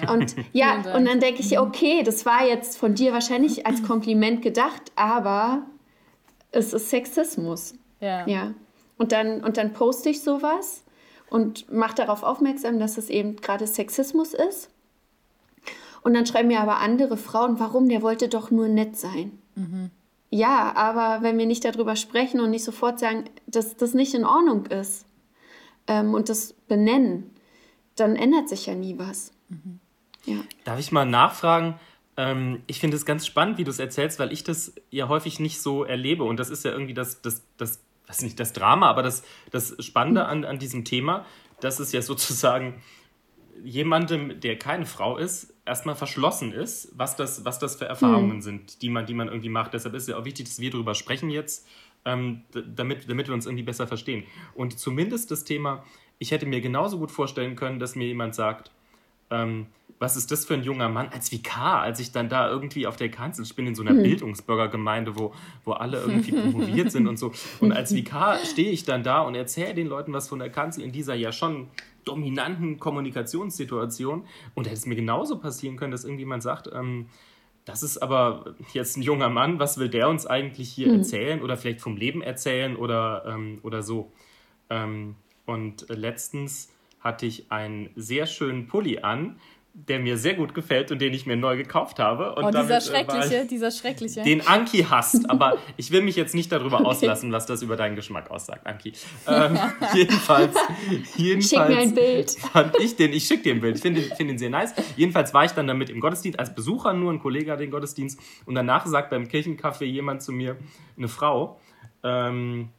Ja. 0.02 0.12
Und 0.12 0.36
ja, 0.52 0.76
und 0.94 1.06
dann 1.06 1.18
denke 1.18 1.40
ich, 1.40 1.58
okay, 1.58 2.02
das 2.02 2.26
war 2.26 2.46
jetzt 2.46 2.76
von 2.76 2.94
dir 2.94 3.12
wahrscheinlich 3.12 3.66
als 3.66 3.82
Kompliment 3.82 4.42
gedacht, 4.42 4.92
aber 4.96 5.62
es 6.50 6.72
ist 6.72 6.90
Sexismus. 6.90 7.74
Ja. 8.00 8.26
ja. 8.26 8.54
Und, 8.96 9.12
dann, 9.12 9.42
und 9.42 9.56
dann 9.56 9.72
poste 9.72 10.08
ich 10.10 10.22
sowas 10.22 10.84
und 11.30 11.70
mache 11.72 11.94
darauf 11.94 12.22
aufmerksam, 12.22 12.78
dass 12.78 12.98
es 12.98 13.10
eben 13.10 13.36
gerade 13.36 13.66
Sexismus 13.66 14.34
ist. 14.34 14.70
Und 16.02 16.14
dann 16.14 16.26
schreiben 16.26 16.48
mir 16.48 16.60
aber 16.60 16.78
andere 16.78 17.16
Frauen, 17.16 17.58
warum, 17.58 17.88
der 17.88 18.02
wollte 18.02 18.28
doch 18.28 18.50
nur 18.50 18.68
nett 18.68 18.96
sein. 18.96 19.38
Mhm. 19.54 19.90
Ja, 20.30 20.74
aber 20.76 21.22
wenn 21.22 21.38
wir 21.38 21.46
nicht 21.46 21.64
darüber 21.64 21.96
sprechen 21.96 22.40
und 22.40 22.50
nicht 22.50 22.64
sofort 22.64 22.98
sagen, 22.98 23.24
dass 23.46 23.76
das 23.76 23.94
nicht 23.94 24.14
in 24.14 24.24
Ordnung 24.24 24.66
ist 24.66 25.06
ähm, 25.86 26.14
und 26.14 26.28
das 26.28 26.52
benennen, 26.52 27.30
dann 27.96 28.14
ändert 28.14 28.48
sich 28.48 28.66
ja 28.66 28.74
nie 28.74 28.98
was. 28.98 29.32
Mhm. 29.48 29.80
Ja. 30.24 30.36
Darf 30.64 30.78
ich 30.78 30.92
mal 30.92 31.06
nachfragen? 31.06 31.80
Ähm, 32.18 32.62
ich 32.66 32.80
finde 32.80 32.96
es 32.96 33.06
ganz 33.06 33.24
spannend, 33.24 33.56
wie 33.56 33.64
du 33.64 33.70
es 33.70 33.78
erzählst, 33.78 34.18
weil 34.18 34.32
ich 34.32 34.44
das 34.44 34.74
ja 34.90 35.08
häufig 35.08 35.38
nicht 35.38 35.62
so 35.62 35.84
erlebe. 35.84 36.24
Und 36.24 36.38
das 36.38 36.50
ist 36.50 36.64
ja 36.64 36.72
irgendwie 36.72 36.92
das, 36.92 37.22
das, 37.22 37.42
das 37.56 37.80
was 38.08 38.22
nicht 38.22 38.40
das 38.40 38.52
Drama, 38.52 38.88
aber 38.90 39.02
das, 39.02 39.22
das 39.50 39.76
Spannende 39.84 40.24
an, 40.26 40.44
an 40.44 40.58
diesem 40.58 40.84
Thema, 40.84 41.24
dass 41.60 41.78
es 41.78 41.92
ja 41.92 42.02
sozusagen 42.02 42.82
jemandem, 43.64 44.40
der 44.40 44.58
keine 44.58 44.86
Frau 44.86 45.16
ist, 45.16 45.54
erstmal 45.64 45.94
verschlossen 45.94 46.52
ist, 46.52 46.90
was 46.96 47.16
das, 47.16 47.44
was 47.44 47.58
das 47.58 47.76
für 47.76 47.84
Erfahrungen 47.84 48.36
mhm. 48.36 48.42
sind, 48.42 48.82
die 48.82 48.88
man, 48.88 49.06
die 49.06 49.14
man 49.14 49.28
irgendwie 49.28 49.48
macht. 49.48 49.74
Deshalb 49.74 49.94
ist 49.94 50.04
es 50.04 50.08
ja 50.08 50.16
auch 50.16 50.24
wichtig, 50.24 50.46
dass 50.46 50.60
wir 50.60 50.70
darüber 50.70 50.94
sprechen 50.94 51.30
jetzt, 51.30 51.66
ähm, 52.04 52.42
damit, 52.52 53.08
damit 53.08 53.28
wir 53.28 53.34
uns 53.34 53.46
irgendwie 53.46 53.64
besser 53.64 53.86
verstehen. 53.86 54.24
Und 54.54 54.78
zumindest 54.78 55.30
das 55.30 55.44
Thema, 55.44 55.84
ich 56.18 56.30
hätte 56.30 56.46
mir 56.46 56.60
genauso 56.60 56.98
gut 56.98 57.10
vorstellen 57.10 57.56
können, 57.56 57.78
dass 57.78 57.96
mir 57.96 58.06
jemand 58.06 58.34
sagt, 58.34 58.70
ähm, 59.30 59.66
was 59.98 60.16
ist 60.16 60.30
das 60.30 60.44
für 60.44 60.54
ein 60.54 60.62
junger 60.62 60.88
Mann 60.88 61.08
als 61.08 61.32
Vikar, 61.32 61.80
als 61.80 61.98
ich 61.98 62.12
dann 62.12 62.28
da 62.28 62.48
irgendwie 62.48 62.86
auf 62.86 62.96
der 62.96 63.10
Kanzel, 63.10 63.44
ich 63.44 63.54
bin 63.56 63.66
in 63.66 63.74
so 63.74 63.82
einer 63.82 63.92
hm. 63.92 64.02
Bildungsbürgergemeinde, 64.02 65.18
wo, 65.18 65.34
wo 65.64 65.72
alle 65.72 66.00
irgendwie 66.00 66.32
promoviert 66.32 66.92
sind 66.92 67.08
und 67.08 67.18
so. 67.18 67.32
Und 67.60 67.72
als 67.72 67.94
Vikar 67.94 68.38
stehe 68.44 68.70
ich 68.70 68.84
dann 68.84 69.02
da 69.02 69.22
und 69.22 69.34
erzähle 69.34 69.74
den 69.74 69.88
Leuten 69.88 70.12
was 70.12 70.28
von 70.28 70.38
der 70.38 70.50
Kanzel 70.50 70.84
in 70.84 70.92
dieser 70.92 71.14
ja 71.14 71.32
schon 71.32 71.68
dominanten 72.04 72.78
Kommunikationssituation. 72.78 74.24
Und 74.54 74.66
da 74.66 74.70
hätte 74.70 74.80
es 74.80 74.86
mir 74.86 74.96
genauso 74.96 75.38
passieren 75.38 75.76
können, 75.76 75.92
dass 75.92 76.04
irgendjemand 76.04 76.42
sagt, 76.42 76.70
ähm, 76.72 77.06
das 77.64 77.82
ist 77.82 77.98
aber 77.98 78.54
jetzt 78.72 78.96
ein 78.96 79.02
junger 79.02 79.28
Mann, 79.28 79.58
was 79.58 79.78
will 79.78 79.90
der 79.90 80.08
uns 80.08 80.26
eigentlich 80.26 80.70
hier 80.70 80.88
mhm. 80.88 81.00
erzählen 81.00 81.42
oder 81.42 81.56
vielleicht 81.56 81.82
vom 81.82 81.96
Leben 81.96 82.22
erzählen 82.22 82.76
oder, 82.76 83.24
ähm, 83.26 83.58
oder 83.62 83.82
so. 83.82 84.10
Ähm, 84.70 85.16
und 85.44 85.86
letztens 85.88 86.72
hatte 87.00 87.26
ich 87.26 87.52
einen 87.52 87.90
sehr 87.94 88.26
schönen 88.26 88.68
Pulli 88.68 89.00
an, 89.00 89.38
der 89.86 90.00
mir 90.00 90.18
sehr 90.18 90.34
gut 90.34 90.54
gefällt 90.54 90.90
und 90.90 91.00
den 91.00 91.14
ich 91.14 91.24
mir 91.24 91.36
neu 91.36 91.56
gekauft 91.56 91.98
habe. 91.98 92.34
Und 92.34 92.44
oh, 92.44 92.50
dieser 92.50 92.80
schreckliche, 92.80 93.46
dieser 93.46 93.70
schreckliche. 93.70 94.22
Den 94.22 94.46
Anki 94.46 94.82
hasst, 94.82 95.30
aber 95.30 95.58
ich 95.76 95.92
will 95.92 96.02
mich 96.02 96.16
jetzt 96.16 96.34
nicht 96.34 96.50
darüber 96.50 96.80
okay. 96.80 96.86
auslassen, 96.86 97.30
was 97.30 97.46
das 97.46 97.62
über 97.62 97.76
deinen 97.76 97.94
Geschmack 97.94 98.30
aussagt, 98.30 98.66
Anki. 98.66 98.92
Ähm, 99.26 99.58
jedenfalls, 99.94 100.56
jedenfalls 101.16 101.48
Schick 101.48 101.68
mir 101.68 101.82
ein 101.82 101.94
Bild. 101.94 102.30
fand 102.52 102.76
ich 102.80 102.96
den, 102.96 103.12
ich 103.12 103.24
schicke 103.24 103.44
dir 103.44 103.54
ein 103.54 103.60
Bild, 103.60 103.76
ich 103.76 103.82
finde 103.82 104.02
find 104.02 104.30
den 104.30 104.38
sehr 104.38 104.50
nice. 104.50 104.74
Jedenfalls 104.96 105.32
war 105.32 105.44
ich 105.44 105.52
dann 105.52 105.66
damit 105.68 105.90
im 105.90 106.00
Gottesdienst, 106.00 106.38
als 106.38 106.54
Besucher 106.54 106.92
nur, 106.92 107.12
ein 107.12 107.20
Kollege 107.20 107.52
hat 107.52 107.60
den 107.60 107.70
Gottesdienst 107.70 108.18
und 108.46 108.54
danach 108.54 108.86
sagt 108.86 109.10
beim 109.10 109.24
Kirchencafé 109.24 109.84
jemand 109.84 110.22
zu 110.22 110.32
mir, 110.32 110.56
eine 110.96 111.08
Frau, 111.08 111.60
ähm, 112.02 112.70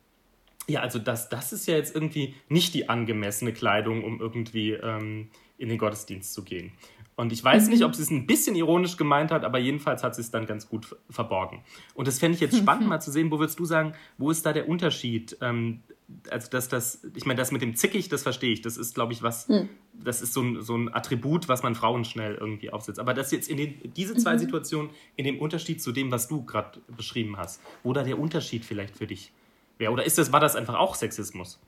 ja, 0.68 0.82
also 0.82 1.00
das, 1.00 1.30
das 1.30 1.52
ist 1.52 1.68
ja 1.68 1.76
jetzt 1.76 1.96
irgendwie 1.96 2.36
nicht 2.48 2.74
die 2.74 2.90
angemessene 2.90 3.54
Kleidung, 3.54 4.04
um 4.04 4.20
irgendwie 4.22 4.74
ähm, 4.74 5.30
in 5.60 5.70
den 5.70 5.78
Gottesdienst 5.78 6.34
zu 6.34 6.44
gehen. 6.44 6.72
Und 7.16 7.34
ich 7.34 7.44
weiß 7.44 7.66
mhm. 7.66 7.72
nicht, 7.72 7.84
ob 7.84 7.94
sie 7.96 8.02
es 8.02 8.12
ein 8.12 8.26
bisschen 8.26 8.56
ironisch 8.56 8.96
gemeint 8.96 9.30
hat, 9.30 9.44
aber 9.44 9.60
jedenfalls 9.60 10.04
hat 10.04 10.16
sie 10.16 10.22
es 10.22 10.32
dann 10.32 10.46
ganz 10.46 10.70
gut 10.70 10.96
verborgen. 11.10 11.64
Und 11.94 12.08
das 12.08 12.18
fände 12.18 12.36
ich 12.36 12.42
jetzt 12.42 12.58
spannend, 12.62 12.88
mal 12.88 13.02
zu 13.02 13.12
sehen, 13.12 13.30
wo 13.30 13.40
würdest 13.40 13.60
du 13.60 13.66
sagen, 13.66 13.94
wo 14.18 14.32
ist 14.32 14.46
da 14.46 14.54
der 14.54 14.70
Unterschied? 14.70 15.38
Ähm, 15.42 15.84
also, 16.30 16.50
dass 16.50 16.70
das, 16.70 17.06
ich 17.16 17.26
meine, 17.26 17.38
das 17.38 17.52
mit 17.52 17.62
dem 17.62 17.76
Zickig, 17.76 18.08
das 18.08 18.24
verstehe 18.24 18.54
ich. 18.54 18.62
Das 18.62 18.78
ist, 18.78 18.96
glaube 18.96 19.12
ich, 19.12 19.22
was, 19.22 19.50
mhm. 19.50 19.68
das 19.94 20.22
ist 20.22 20.34
so 20.34 20.42
ein, 20.42 20.62
so 20.62 20.78
ein 20.78 20.94
Attribut, 20.94 21.50
was 21.50 21.62
man 21.62 21.76
Frauen 21.76 22.06
schnell 22.06 22.36
irgendwie 22.36 22.72
aufsetzt. 22.72 23.00
Aber 23.00 23.14
das 23.14 23.32
jetzt 23.32 23.50
in 23.50 23.58
den, 23.58 23.94
diese 23.98 24.16
zwei 24.16 24.36
mhm. 24.36 24.40
Situationen, 24.40 24.90
in 25.18 25.26
dem 25.26 25.40
Unterschied 25.40 25.82
zu 25.82 25.92
dem, 25.92 26.12
was 26.12 26.30
du 26.30 26.46
gerade 26.46 26.80
beschrieben 26.96 27.36
hast, 27.36 27.62
wo 27.84 27.92
da 27.92 28.04
der 28.04 28.18
Unterschied 28.18 28.64
vielleicht 28.64 28.96
für 28.96 29.08
dich 29.08 29.34
wäre? 29.78 29.92
Oder 29.92 30.06
ist 30.06 30.18
das, 30.18 30.32
war 30.32 30.40
das 30.40 30.56
einfach 30.56 30.76
auch 30.76 30.96
Sexismus? 30.96 31.60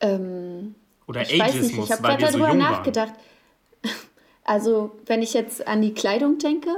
Ähm, 0.00 0.76
Oder 1.12 1.22
ich 1.22 1.42
Ageismus, 1.42 1.62
weiß 1.62 1.72
nicht. 1.72 1.84
Ich 1.84 1.92
habe 1.92 2.02
gerade 2.02 2.24
darüber 2.24 2.50
so 2.52 2.56
nachgedacht. 2.56 3.12
Waren. 3.12 3.92
Also 4.44 4.90
wenn 5.06 5.22
ich 5.22 5.34
jetzt 5.34 5.68
an 5.68 5.82
die 5.82 5.94
Kleidung 5.94 6.38
denke, 6.38 6.70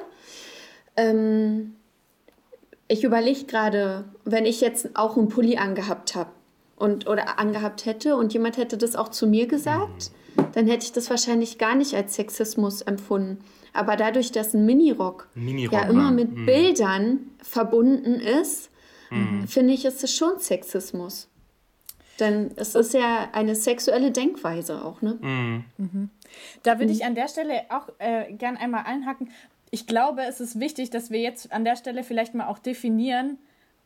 ähm, 0.98 1.76
ich 2.88 3.04
überlege 3.04 3.44
gerade, 3.44 4.04
wenn 4.24 4.44
ich 4.44 4.60
jetzt 4.60 4.90
auch 4.94 5.16
einen 5.16 5.28
Pulli 5.28 5.56
angehabt 5.56 6.14
habe 6.14 6.28
und 6.76 7.08
oder 7.08 7.38
angehabt 7.38 7.86
hätte 7.86 8.16
und 8.16 8.34
jemand 8.34 8.58
hätte 8.58 8.76
das 8.76 8.96
auch 8.96 9.08
zu 9.08 9.26
mir 9.26 9.46
gesagt, 9.46 10.10
mhm. 10.36 10.46
dann 10.52 10.66
hätte 10.66 10.84
ich 10.84 10.92
das 10.92 11.08
wahrscheinlich 11.08 11.56
gar 11.56 11.74
nicht 11.74 11.94
als 11.94 12.16
Sexismus 12.16 12.82
empfunden. 12.82 13.38
Aber 13.72 13.96
dadurch, 13.96 14.30
dass 14.30 14.52
ein 14.52 14.66
Minirock, 14.66 15.28
Minirock 15.34 15.72
ja 15.72 15.88
immer 15.88 16.10
mit 16.10 16.36
mhm. 16.36 16.46
Bildern 16.46 17.18
verbunden 17.42 18.20
ist, 18.20 18.70
mhm. 19.10 19.48
finde 19.48 19.72
ich, 19.72 19.86
ist 19.86 20.04
es 20.04 20.14
schon 20.14 20.38
Sexismus. 20.38 21.28
Denn 22.20 22.52
es 22.56 22.74
ist 22.74 22.94
ja 22.94 23.28
eine 23.32 23.54
sexuelle 23.54 24.10
Denkweise 24.10 24.84
auch, 24.84 25.02
ne? 25.02 25.18
Mhm. 25.20 25.64
Mhm. 25.78 26.10
Da 26.62 26.78
würde 26.78 26.92
ich 26.92 27.00
mhm. 27.00 27.06
an 27.06 27.14
der 27.14 27.28
Stelle 27.28 27.62
auch 27.70 27.88
äh, 27.98 28.32
gern 28.32 28.56
einmal 28.56 28.84
einhaken. 28.84 29.30
Ich 29.70 29.86
glaube, 29.86 30.22
es 30.22 30.40
ist 30.40 30.60
wichtig, 30.60 30.90
dass 30.90 31.10
wir 31.10 31.20
jetzt 31.20 31.52
an 31.52 31.64
der 31.64 31.76
Stelle 31.76 32.04
vielleicht 32.04 32.34
mal 32.34 32.46
auch 32.46 32.58
definieren, 32.58 33.38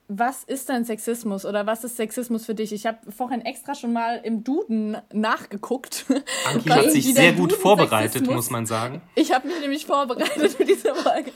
was 0.08 0.42
ist 0.42 0.70
denn 0.70 0.84
Sexismus 0.84 1.44
oder 1.44 1.66
was 1.66 1.84
ist 1.84 1.96
Sexismus 1.96 2.46
für 2.46 2.54
dich? 2.54 2.72
Ich 2.72 2.86
habe 2.86 2.98
vorhin 3.12 3.42
extra 3.42 3.74
schon 3.74 3.92
mal 3.92 4.16
im 4.24 4.42
Duden 4.42 4.96
nachgeguckt. 5.12 6.06
Anki 6.50 6.70
hat 6.70 6.90
sich 6.90 7.14
sehr 7.14 7.32
gut 7.32 7.52
Duden 7.52 7.62
vorbereitet, 7.62 8.12
Sexismus. 8.12 8.36
muss 8.36 8.50
man 8.50 8.64
sagen. 8.64 9.02
Ich 9.14 9.32
habe 9.32 9.46
mich 9.48 9.60
nämlich 9.60 9.84
vorbereitet 9.84 10.52
für 10.52 10.64
diese 10.64 10.94
Folge. 10.94 11.30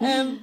ähm, 0.00 0.38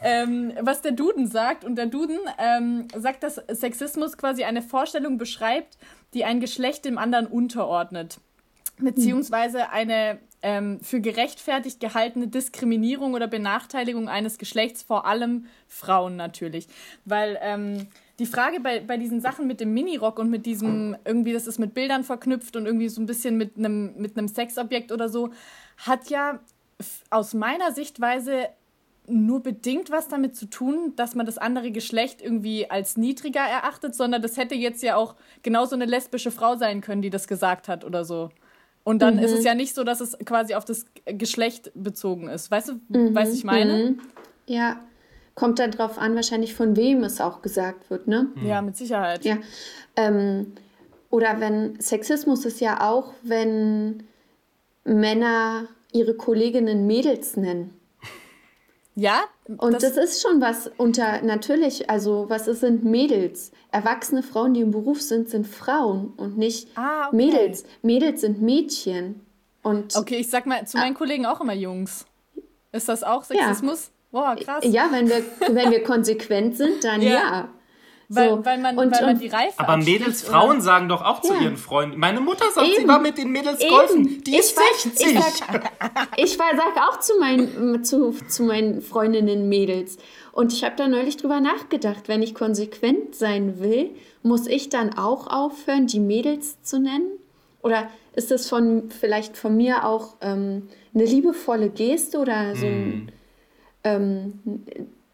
ähm, 0.00 0.52
was 0.60 0.82
der 0.82 0.92
Duden 0.92 1.26
sagt. 1.26 1.64
Und 1.64 1.74
der 1.74 1.86
Duden 1.86 2.20
ähm, 2.38 2.86
sagt, 2.96 3.24
dass 3.24 3.40
Sexismus 3.48 4.16
quasi 4.16 4.44
eine 4.44 4.62
Vorstellung 4.62 5.18
beschreibt, 5.18 5.78
die 6.14 6.24
ein 6.24 6.38
Geschlecht 6.38 6.84
dem 6.84 6.96
anderen 6.96 7.26
unterordnet 7.26 8.20
beziehungsweise 8.78 9.70
eine 9.70 10.18
ähm, 10.42 10.80
für 10.80 11.00
gerechtfertigt 11.00 11.80
gehaltene 11.80 12.28
Diskriminierung 12.28 13.14
oder 13.14 13.26
Benachteiligung 13.26 14.08
eines 14.08 14.38
Geschlechts, 14.38 14.82
vor 14.82 15.06
allem 15.06 15.46
Frauen 15.66 16.16
natürlich. 16.16 16.68
Weil 17.04 17.38
ähm, 17.42 17.88
die 18.18 18.26
Frage 18.26 18.60
bei, 18.60 18.80
bei 18.80 18.96
diesen 18.96 19.20
Sachen 19.20 19.46
mit 19.46 19.60
dem 19.60 19.74
Minirock 19.74 20.18
und 20.18 20.30
mit 20.30 20.46
diesem, 20.46 20.96
irgendwie, 21.04 21.32
das 21.32 21.46
ist 21.46 21.58
mit 21.58 21.74
Bildern 21.74 22.04
verknüpft 22.04 22.56
und 22.56 22.66
irgendwie 22.66 22.88
so 22.88 23.00
ein 23.00 23.06
bisschen 23.06 23.36
mit 23.36 23.56
einem 23.56 23.94
mit 23.96 24.16
einem 24.16 24.28
Sexobjekt 24.28 24.92
oder 24.92 25.08
so, 25.08 25.30
hat 25.78 26.08
ja 26.08 26.40
aus 27.10 27.34
meiner 27.34 27.72
Sichtweise 27.72 28.48
nur 29.08 29.42
bedingt 29.42 29.90
was 29.90 30.08
damit 30.08 30.36
zu 30.36 30.46
tun, 30.46 30.94
dass 30.96 31.14
man 31.14 31.26
das 31.26 31.38
andere 31.38 31.70
Geschlecht 31.70 32.20
irgendwie 32.20 32.70
als 32.70 32.96
niedriger 32.96 33.40
erachtet, 33.40 33.94
sondern 33.94 34.22
das 34.22 34.36
hätte 34.36 34.54
jetzt 34.54 34.82
ja 34.82 34.96
auch 34.96 35.14
genauso 35.42 35.76
eine 35.76 35.84
lesbische 35.84 36.30
Frau 36.30 36.56
sein 36.56 36.80
können, 36.80 37.02
die 37.02 37.10
das 37.10 37.28
gesagt 37.28 37.68
hat 37.68 37.84
oder 37.84 38.04
so. 38.04 38.30
Und 38.86 39.02
dann 39.02 39.16
mhm. 39.16 39.24
ist 39.24 39.32
es 39.32 39.40
mhm. 39.40 39.46
ja 39.46 39.54
nicht 39.56 39.74
so, 39.74 39.82
dass 39.82 40.00
es 40.00 40.16
quasi 40.24 40.54
auf 40.54 40.64
das 40.64 40.84
Geschlecht 41.06 41.72
bezogen 41.74 42.28
ist. 42.28 42.52
Weißt 42.52 42.68
du, 42.68 42.74
mhm. 42.86 43.16
was 43.16 43.34
ich 43.34 43.42
meine? 43.42 43.72
Mhm. 43.72 44.00
Ja. 44.46 44.80
Kommt 45.34 45.58
dann 45.58 45.72
drauf 45.72 45.98
an, 45.98 46.14
wahrscheinlich 46.14 46.54
von 46.54 46.76
wem 46.76 47.02
es 47.02 47.20
auch 47.20 47.42
gesagt 47.42 47.90
wird, 47.90 48.06
ne? 48.06 48.28
Ja, 48.44 48.62
mit 48.62 48.76
Sicherheit. 48.76 49.24
Ja. 49.24 49.38
Ähm, 49.96 50.52
oder 51.10 51.40
wenn 51.40 51.80
Sexismus 51.80 52.44
ist 52.44 52.60
ja 52.60 52.88
auch, 52.88 53.12
wenn 53.24 54.04
Männer 54.84 55.66
ihre 55.92 56.14
Kolleginnen 56.14 56.86
Mädels 56.86 57.36
nennen. 57.36 57.75
Ja. 58.96 59.24
Und 59.58 59.74
das, 59.74 59.82
das, 59.82 59.96
ist 59.96 60.22
schon 60.22 60.40
was 60.40 60.70
unter, 60.78 61.20
natürlich, 61.22 61.88
also 61.88 62.26
was 62.28 62.48
ist, 62.48 62.60
sind 62.60 62.82
Mädels? 62.82 63.52
Erwachsene 63.70 64.22
Frauen, 64.22 64.54
die 64.54 64.62
im 64.62 64.70
Beruf 64.70 65.02
sind, 65.02 65.28
sind 65.28 65.46
Frauen 65.46 66.14
und 66.16 66.38
nicht 66.38 66.68
ah, 66.76 67.08
okay. 67.08 67.16
Mädels. 67.16 67.64
Mädels 67.82 68.22
sind 68.22 68.40
Mädchen. 68.40 69.20
Und 69.62 69.94
okay, 69.96 70.16
ich 70.16 70.30
sag 70.30 70.46
mal 70.46 70.66
zu 70.66 70.78
meinen 70.78 70.94
ah, 70.94 70.98
Kollegen 70.98 71.26
auch 71.26 71.40
immer 71.42 71.52
Jungs. 71.52 72.06
Ist 72.72 72.88
das 72.88 73.04
auch 73.04 73.22
Sexismus? 73.22 73.86
Ja. 73.86 73.92
Boah, 74.12 74.36
krass. 74.36 74.64
Ja, 74.66 74.88
wenn 74.90 75.08
wir, 75.08 75.22
wenn 75.48 75.70
wir 75.70 75.84
konsequent 75.84 76.56
sind, 76.56 76.82
dann 76.82 77.02
ja. 77.02 77.10
ja. 77.10 77.48
Weil, 78.08 78.30
so. 78.30 78.44
weil, 78.44 78.58
man, 78.58 78.78
und, 78.78 78.92
weil 78.92 79.06
man 79.06 79.18
die 79.18 79.28
Reife 79.28 79.58
Aber 79.58 79.76
Mädels, 79.76 80.22
Frauen 80.22 80.56
oder? 80.56 80.60
sagen 80.60 80.88
doch 80.88 81.02
auch 81.02 81.24
ja. 81.24 81.30
zu 81.30 81.42
ihren 81.42 81.56
Freunden. 81.56 81.98
Meine 81.98 82.20
Mutter 82.20 82.44
sagt, 82.54 82.66
Eben. 82.68 82.82
sie 82.82 82.88
war 82.88 83.00
mit 83.00 83.18
den 83.18 83.30
Mädels 83.30 83.60
Eben. 83.60 83.70
golfen. 83.70 84.24
Die 84.24 84.32
ich 84.32 84.38
ist 84.38 84.58
60. 84.84 85.06
ich 85.06 85.18
sag, 85.18 85.66
ich 86.16 86.36
sag 86.36 86.88
auch 86.88 87.00
zu 87.00 87.18
meinen, 87.18 87.84
zu, 87.84 88.12
zu 88.28 88.44
meinen 88.44 88.80
Freundinnen 88.80 89.48
Mädels. 89.48 89.98
Und 90.32 90.52
ich 90.52 90.62
habe 90.64 90.76
da 90.76 90.86
neulich 90.86 91.16
drüber 91.16 91.40
nachgedacht, 91.40 92.08
wenn 92.08 92.22
ich 92.22 92.34
konsequent 92.34 93.14
sein 93.14 93.58
will, 93.58 93.90
muss 94.22 94.46
ich 94.46 94.68
dann 94.68 94.96
auch 94.96 95.26
aufhören, 95.28 95.86
die 95.86 96.00
Mädels 96.00 96.62
zu 96.62 96.78
nennen? 96.78 97.10
Oder 97.62 97.88
ist 98.14 98.30
das 98.30 98.48
von 98.48 98.90
vielleicht 98.90 99.36
von 99.36 99.56
mir 99.56 99.84
auch 99.84 100.14
ähm, 100.20 100.68
eine 100.94 101.04
liebevolle 101.04 101.70
Geste 101.70 102.18
oder 102.18 102.54
so 102.54 102.66
ein, 102.66 102.88
mm. 102.88 103.08
ähm, 103.84 104.40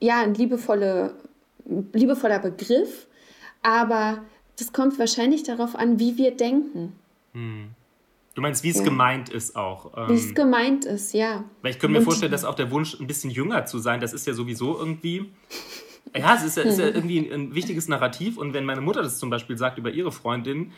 ja, 0.01 0.21
eine 0.21 0.35
liebevolle 0.35 1.15
liebevoller 1.65 2.39
Begriff, 2.39 3.07
aber 3.63 4.25
das 4.59 4.73
kommt 4.73 4.99
wahrscheinlich 4.99 5.43
darauf 5.43 5.77
an, 5.77 5.99
wie 5.99 6.17
wir 6.17 6.37
denken. 6.37 6.93
Hm. 7.33 7.71
Du 8.35 8.41
meinst, 8.41 8.65
wie 8.65 8.71
es 8.71 8.79
ja. 8.79 8.85
gemeint 8.85 9.29
ist 9.29 9.57
auch. 9.57 9.93
Ähm, 9.97 10.09
wie 10.09 10.15
es 10.15 10.35
gemeint 10.35 10.85
ist, 10.85 11.13
ja. 11.13 11.45
Weil 11.61 11.73
ich 11.73 11.79
könnte 11.79 11.93
mir 11.93 11.99
Und, 11.99 12.05
vorstellen, 12.05 12.33
dass 12.33 12.45
auch 12.45 12.55
der 12.55 12.71
Wunsch, 12.71 12.99
ein 12.99 13.07
bisschen 13.07 13.31
jünger 13.31 13.67
zu 13.67 13.79
sein, 13.79 14.01
das 14.01 14.13
ist 14.13 14.27
ja 14.27 14.35
sowieso 14.35 14.79
irgendwie. 14.79 15.31
Ja, 16.15 16.35
es 16.35 16.43
ist 16.43 16.57
ja, 16.59 16.65
ist 16.65 16.79
ja 16.79 16.87
irgendwie 16.87 17.21
ein, 17.21 17.33
ein, 17.33 17.55
wichtiges 17.55 17.89
Narrativ. 17.89 18.37
Und 18.37 18.53
wenn 18.53 18.67
meine 18.67 18.83
Mutter 18.83 19.03
das 19.03 19.19
zum 19.19 19.31
Beispiel 19.31 19.57
sagt 19.57 19.79
über 19.79 19.91
ihre 19.91 20.13
Freundin, 20.13 20.73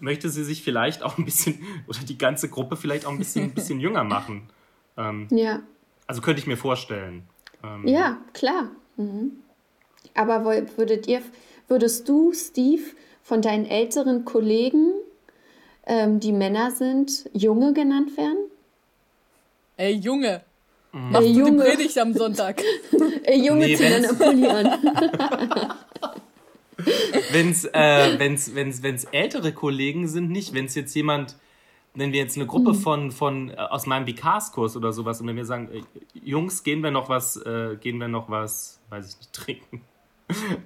möchte 0.00 0.28
sie 0.28 0.42
sich 0.42 0.64
vielleicht 0.64 1.02
auch 1.02 1.18
ein 1.18 1.24
bisschen, 1.24 1.60
oder 1.86 2.00
die 2.00 2.18
ganze 2.18 2.48
Gruppe 2.48 2.76
vielleicht 2.76 3.06
auch 3.06 3.12
ein 3.12 3.18
bisschen, 3.18 3.44
ein 3.44 3.54
bisschen 3.54 3.78
jünger 3.78 4.02
machen. 4.02 4.48
Ähm, 4.96 5.28
ja. 5.30 5.60
Also 6.08 6.20
könnte 6.20 6.40
ich 6.40 6.48
mir 6.48 6.56
vorstellen. 6.56 7.28
Ähm, 7.62 7.86
ja, 7.86 8.18
klar. 8.32 8.70
Mhm. 8.96 9.32
Aber 10.14 10.44
würdet 10.76 11.06
ihr, 11.06 11.22
würdest 11.68 12.08
du, 12.08 12.32
Steve, 12.32 12.82
von 13.22 13.40
deinen 13.40 13.66
älteren 13.66 14.24
Kollegen, 14.24 14.92
ähm, 15.86 16.20
die 16.20 16.32
Männer 16.32 16.70
sind, 16.70 17.28
Junge 17.32 17.72
genannt 17.72 18.16
werden? 18.16 18.38
Ey, 19.76 19.94
Junge. 19.94 20.42
Mhm. 20.92 21.10
Mach 21.10 21.20
Ey, 21.20 21.32
Junge. 21.32 21.64
die 21.64 21.70
Predigt 21.70 21.98
am 21.98 22.12
Sonntag. 22.12 22.62
Ey, 23.24 23.46
Junge 23.46 23.66
nee, 23.66 23.76
zu 23.76 24.00
Napoleon. 24.00 24.66
wenn 27.30 27.50
es 27.50 27.64
äh, 27.64 28.18
wenn's, 28.18 28.54
wenn's, 28.54 28.82
wenn's 28.82 29.04
ältere 29.04 29.52
Kollegen 29.52 30.08
sind, 30.08 30.30
nicht. 30.30 30.52
Wenn 30.52 30.66
es 30.66 30.74
jetzt 30.74 30.94
jemand, 30.94 31.36
wenn 31.94 32.12
wir 32.12 32.20
jetzt 32.20 32.36
eine 32.36 32.46
Gruppe 32.46 32.72
mhm. 32.72 32.76
von, 32.76 33.10
von 33.10 33.50
äh, 33.50 33.54
aus 33.56 33.86
meinem 33.86 34.06
Vikars-Kurs 34.06 34.76
oder 34.76 34.92
sowas 34.92 35.20
und 35.20 35.26
wenn 35.28 35.36
wir 35.36 35.46
sagen, 35.46 35.70
äh, 35.72 35.82
Jungs, 36.12 36.62
gehen 36.64 36.82
wir 36.82 36.90
noch 36.90 37.08
was, 37.08 37.36
äh, 37.36 37.76
gehen 37.80 37.98
wir 37.98 38.08
noch 38.08 38.28
was, 38.28 38.80
weiß 38.90 39.08
ich 39.08 39.18
nicht, 39.18 39.32
trinken 39.32 39.80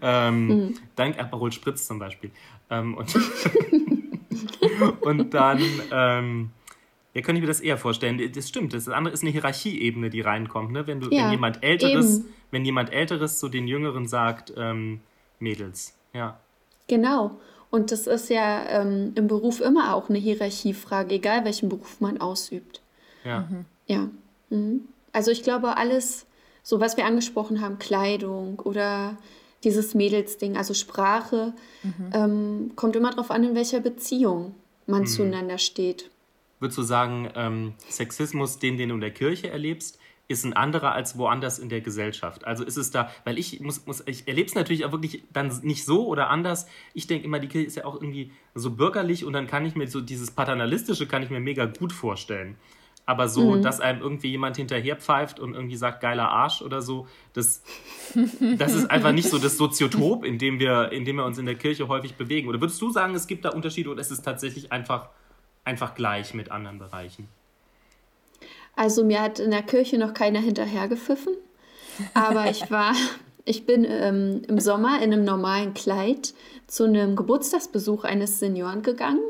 ähm, 0.03 0.47
mhm. 0.47 0.75
Dank 0.97 1.19
Aperol 1.19 1.53
Spritz 1.53 1.87
zum 1.87 1.99
Beispiel. 1.99 2.31
Ähm, 2.71 2.97
und, 2.97 3.15
und 5.01 5.35
dann, 5.35 5.61
ähm, 5.91 6.51
Ja, 7.15 7.23
könnte 7.23 7.39
ich 7.39 7.43
mir 7.43 7.49
das 7.49 7.61
eher 7.61 7.79
vorstellen. 7.79 8.21
Das 8.35 8.49
stimmt. 8.49 8.75
Das 8.75 8.89
andere 8.89 9.15
ist 9.15 9.23
eine 9.23 9.31
Hierarchieebene, 9.31 10.11
die 10.11 10.21
reinkommt. 10.21 10.73
Ne? 10.73 10.87
Wenn, 10.87 11.01
du, 11.01 11.11
ja, 11.11 11.25
wenn 11.25 11.31
jemand 11.33 11.63
Älteres, 11.63 12.19
eben. 12.19 12.29
wenn 12.51 12.65
jemand 12.65 12.93
Älteres 12.93 13.39
zu 13.39 13.49
den 13.49 13.67
Jüngeren 13.67 14.07
sagt, 14.07 14.53
ähm, 14.57 15.01
Mädels. 15.39 15.95
Ja. 16.13 16.39
Genau. 16.89 17.39
Und 17.71 17.91
das 17.91 18.07
ist 18.07 18.31
ja 18.31 18.65
ähm, 18.69 19.13
im 19.17 19.27
Beruf 19.27 19.61
immer 19.61 19.95
auch 19.95 20.09
eine 20.09 20.19
Hierarchiefrage, 20.19 21.15
egal 21.15 21.45
welchen 21.45 21.69
Beruf 21.69 22.01
man 22.01 22.21
ausübt. 22.21 22.81
Ja. 23.25 23.41
Mhm. 23.41 23.65
Ja. 23.87 24.09
Mhm. 24.51 24.89
Also 25.13 25.31
ich 25.31 25.43
glaube, 25.43 25.77
alles, 25.77 26.27
so 26.63 26.81
was 26.81 26.97
wir 26.97 27.07
angesprochen 27.07 27.61
haben, 27.61 27.79
Kleidung 27.79 28.61
oder 28.61 29.17
dieses 29.65 29.95
Mädelsding, 29.95 30.57
also 30.57 30.75
Sprache, 30.75 31.55
mhm. 31.83 32.11
ähm, 32.13 32.73
kommt 32.77 32.97
immer 32.97 33.11
darauf 33.11 33.31
an, 33.31 33.45
in 33.45 33.55
welcher 33.55 33.81
Beziehung 33.81 34.55
man 34.87 35.03
mhm. 35.03 35.07
zueinander 35.07 35.59
steht. 35.59 36.11
Würdest 36.61 36.79
du 36.79 36.83
sagen, 36.83 37.31
ähm, 37.35 37.75
Sexismus, 37.89 38.59
den, 38.59 38.79
den 38.79 38.89
du 38.89 38.95
in 38.95 39.01
der 39.01 39.11
Kirche 39.11 39.51
erlebst, 39.51 39.99
ist 40.29 40.45
ein 40.45 40.55
anderer 40.55 40.93
als 40.93 41.17
woanders 41.19 41.59
in 41.59 41.69
der 41.69 41.81
Gesellschaft. 41.81 42.45
Also 42.45 42.65
ist 42.65 42.77
es 42.77 42.91
da, 42.91 43.11
weil 43.25 43.39
ich 43.39 43.61
muss, 43.61 43.87
muss 43.87 44.03
ich 44.07 44.27
erlebe 44.27 44.49
es 44.49 44.55
natürlich 44.55 44.85
auch 44.85 44.93
wirklich 44.93 45.23
dann 45.33 45.57
nicht 45.63 45.85
so 45.85 46.07
oder 46.07 46.31
anders. 46.31 46.67
Ich 46.95 47.07
denke 47.07 47.25
immer, 47.25 47.39
die 47.39 47.49
Kirche 47.49 47.67
ist 47.67 47.77
ja 47.77 47.85
auch 47.85 47.95
irgendwie 47.95 48.33
so 48.55 48.73
bürgerlich 48.73 49.25
und 49.25 49.35
dann 49.35 49.47
kann 49.47 49.65
ich 49.65 49.77
mir 49.77 49.87
so 49.87 50.01
dieses 50.01 50.33
paternalistische 50.33 51.07
kann 51.07 51.23
ich 51.23 51.31
mir 51.31 51.41
mega 51.41 51.67
gut 51.67 51.93
vorstellen. 51.93 52.57
Aber 53.09 53.29
so, 53.29 53.53
mhm. 53.53 53.63
dass 53.63 53.81
einem 53.81 54.03
irgendwie 54.03 54.31
jemand 54.31 54.57
hinterher 54.57 54.97
pfeift 54.97 55.39
und 55.39 55.55
irgendwie 55.55 55.77
sagt, 55.77 56.01
geiler 56.01 56.29
Arsch 56.29 56.61
oder 56.61 56.83
so, 56.83 57.07
das, 57.35 57.63
das 58.59 58.75
ist 58.75 58.91
einfach 58.91 59.13
nicht 59.13 59.29
so 59.29 59.39
das 59.39 59.57
Soziotop, 59.57 60.25
in 60.25 60.39
dem, 60.39 60.59
wir, 60.59 60.91
in 60.91 61.05
dem 61.05 61.17
wir 61.17 61.25
uns 61.25 61.39
in 61.39 61.47
der 61.47 61.55
Kirche 61.55 61.87
häufig 61.87 62.17
bewegen. 62.17 62.49
Oder 62.49 62.61
würdest 62.61 62.83
du 62.83 62.91
sagen, 62.91 63.15
es 63.15 63.29
gibt 63.29 63.45
da 63.45 63.51
Unterschiede 63.51 63.91
oder 63.91 64.01
ist 64.01 64.11
es 64.11 64.23
tatsächlich 64.23 64.73
einfach, 64.73 65.09
einfach 65.65 65.95
gleich 65.95 66.35
mit 66.35 66.51
anderen 66.51 66.81
Bereichen? 66.81 67.29
Also 68.75 69.05
mir 69.05 69.23
hat 69.23 69.39
in 69.39 69.53
der 69.53 69.63
Kirche 69.63 69.99
noch 69.99 70.13
keiner 70.13 70.41
hinterhergepfiffen, 70.41 71.35
aber 72.13 72.51
ich 72.51 72.71
war, 72.73 72.93
ich 73.45 73.67
bin 73.67 73.87
ähm, 73.89 74.43
im 74.49 74.59
Sommer 74.59 75.01
in 75.01 75.13
einem 75.13 75.25
normalen 75.25 75.75
Kleid 75.75 76.35
zu 76.67 76.85
einem 76.85 77.15
Geburtstagsbesuch 77.15 78.03
eines 78.03 78.41
Senioren 78.41 78.83
gegangen 78.83 79.23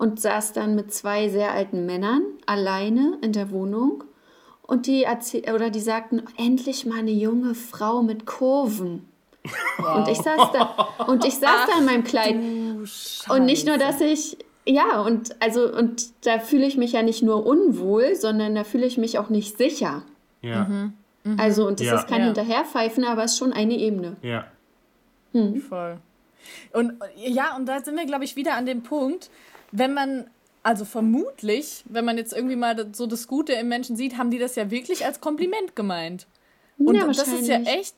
und 0.00 0.18
saß 0.18 0.54
dann 0.54 0.74
mit 0.74 0.94
zwei 0.94 1.28
sehr 1.28 1.52
alten 1.52 1.84
Männern 1.84 2.22
alleine 2.46 3.18
in 3.20 3.32
der 3.32 3.50
Wohnung 3.50 4.02
und 4.62 4.86
die 4.86 5.04
oder 5.54 5.68
die 5.68 5.80
sagten 5.80 6.22
endlich 6.38 6.86
mal 6.86 7.00
eine 7.00 7.10
junge 7.10 7.54
Frau 7.54 8.02
mit 8.02 8.24
Kurven. 8.24 9.06
Wow. 9.76 9.96
Und 9.98 10.08
ich 10.08 10.16
saß 10.16 10.52
da 10.52 10.88
und 11.06 11.26
ich 11.26 11.34
saß 11.34 11.50
Ach, 11.50 11.68
da 11.68 11.78
in 11.78 11.84
meinem 11.84 12.04
Kleid 12.04 12.34
und 13.28 13.44
nicht 13.44 13.66
nur, 13.66 13.76
dass 13.76 14.00
ich 14.00 14.38
ja, 14.64 15.02
und 15.02 15.36
also, 15.40 15.70
und 15.70 16.06
da 16.24 16.38
fühle 16.38 16.66
ich 16.66 16.78
mich 16.78 16.92
ja 16.92 17.02
nicht 17.02 17.22
nur 17.22 17.44
unwohl, 17.44 18.14
sondern 18.14 18.54
da 18.54 18.64
fühle 18.64 18.86
ich 18.86 18.96
mich 18.96 19.18
auch 19.18 19.28
nicht 19.28 19.58
sicher. 19.58 20.02
Ja. 20.40 20.64
Mhm. 20.64 20.92
Mhm. 21.24 21.40
Also, 21.40 21.66
und 21.66 21.80
das 21.80 21.86
ja. 21.86 21.96
ist 21.96 22.08
kein 22.08 22.20
ja. 22.20 22.26
Hinterherpfeifen, 22.26 23.04
aber 23.04 23.24
es 23.24 23.32
ist 23.32 23.38
schon 23.38 23.52
eine 23.52 23.74
Ebene. 23.74 24.16
Ja. 24.22 24.46
Hm. 25.32 25.60
Voll. 25.60 25.98
Und 26.72 26.94
ja, 27.16 27.56
und 27.56 27.66
da 27.66 27.80
sind 27.80 27.96
wir, 27.96 28.06
glaube 28.06 28.24
ich, 28.24 28.36
wieder 28.36 28.54
an 28.54 28.66
dem 28.66 28.82
Punkt, 28.82 29.30
wenn 29.72 29.94
man, 29.94 30.30
also 30.62 30.84
vermutlich, 30.84 31.84
wenn 31.88 32.04
man 32.04 32.18
jetzt 32.18 32.32
irgendwie 32.32 32.56
mal 32.56 32.88
so 32.92 33.06
das 33.06 33.26
Gute 33.26 33.52
im 33.54 33.68
Menschen 33.68 33.96
sieht, 33.96 34.18
haben 34.18 34.30
die 34.30 34.38
das 34.38 34.56
ja 34.56 34.70
wirklich 34.70 35.04
als 35.04 35.20
Kompliment 35.20 35.76
gemeint. 35.76 36.26
Und 36.78 36.94
ja, 36.94 37.06
das 37.06 37.28
ist 37.28 37.46
ja 37.46 37.60
echt, 37.60 37.96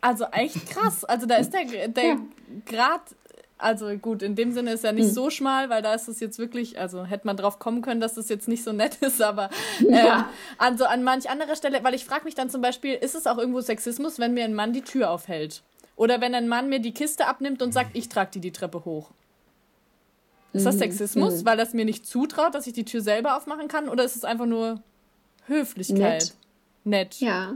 also 0.00 0.24
echt 0.26 0.68
krass. 0.70 1.04
Also 1.04 1.26
da 1.26 1.36
ist 1.36 1.52
der, 1.54 1.88
der 1.88 2.04
ja. 2.04 2.18
Grad 2.66 3.02
also 3.60 3.94
gut, 3.98 4.22
in 4.22 4.34
dem 4.34 4.52
Sinne 4.52 4.72
ist 4.72 4.84
er 4.84 4.92
nicht 4.92 5.08
hm. 5.08 5.12
so 5.12 5.30
schmal, 5.30 5.70
weil 5.70 5.82
da 5.82 5.94
ist 5.94 6.08
es 6.08 6.20
jetzt 6.20 6.38
wirklich, 6.38 6.78
also 6.78 7.04
hätte 7.04 7.26
man 7.26 7.36
drauf 7.36 7.58
kommen 7.58 7.82
können, 7.82 8.00
dass 8.00 8.14
das 8.14 8.28
jetzt 8.28 8.48
nicht 8.48 8.64
so 8.64 8.72
nett 8.72 8.96
ist, 9.00 9.22
aber 9.22 9.50
ähm, 9.80 9.94
ja. 9.94 10.30
also 10.58 10.84
an 10.84 11.04
manch 11.04 11.28
anderer 11.28 11.56
Stelle, 11.56 11.82
weil 11.82 11.94
ich 11.94 12.04
frage 12.04 12.24
mich 12.24 12.34
dann 12.34 12.50
zum 12.50 12.62
Beispiel, 12.62 12.94
ist 12.94 13.14
es 13.14 13.26
auch 13.26 13.38
irgendwo 13.38 13.60
Sexismus, 13.60 14.18
wenn 14.18 14.34
mir 14.34 14.44
ein 14.44 14.54
Mann 14.54 14.72
die 14.72 14.82
Tür 14.82 15.10
aufhält? 15.10 15.62
Oder 15.96 16.20
wenn 16.20 16.34
ein 16.34 16.48
Mann 16.48 16.70
mir 16.70 16.80
die 16.80 16.94
Kiste 16.94 17.26
abnimmt 17.26 17.60
und 17.60 17.72
sagt, 17.72 17.90
ich 17.92 18.08
trage 18.08 18.30
die 18.32 18.40
die 18.40 18.52
Treppe 18.52 18.84
hoch? 18.84 19.10
Ist 20.52 20.66
das 20.66 20.76
mhm. 20.76 20.80
Sexismus, 20.80 21.42
mhm. 21.42 21.46
weil 21.46 21.56
das 21.56 21.74
mir 21.74 21.84
nicht 21.84 22.06
zutraut, 22.06 22.54
dass 22.54 22.66
ich 22.66 22.72
die 22.72 22.84
Tür 22.84 23.00
selber 23.00 23.36
aufmachen 23.36 23.68
kann? 23.68 23.88
Oder 23.88 24.04
ist 24.04 24.16
es 24.16 24.24
einfach 24.24 24.46
nur 24.46 24.82
Höflichkeit? 25.46 25.98
Nett. 25.98 26.34
Nett. 26.84 27.20
Ja. 27.20 27.54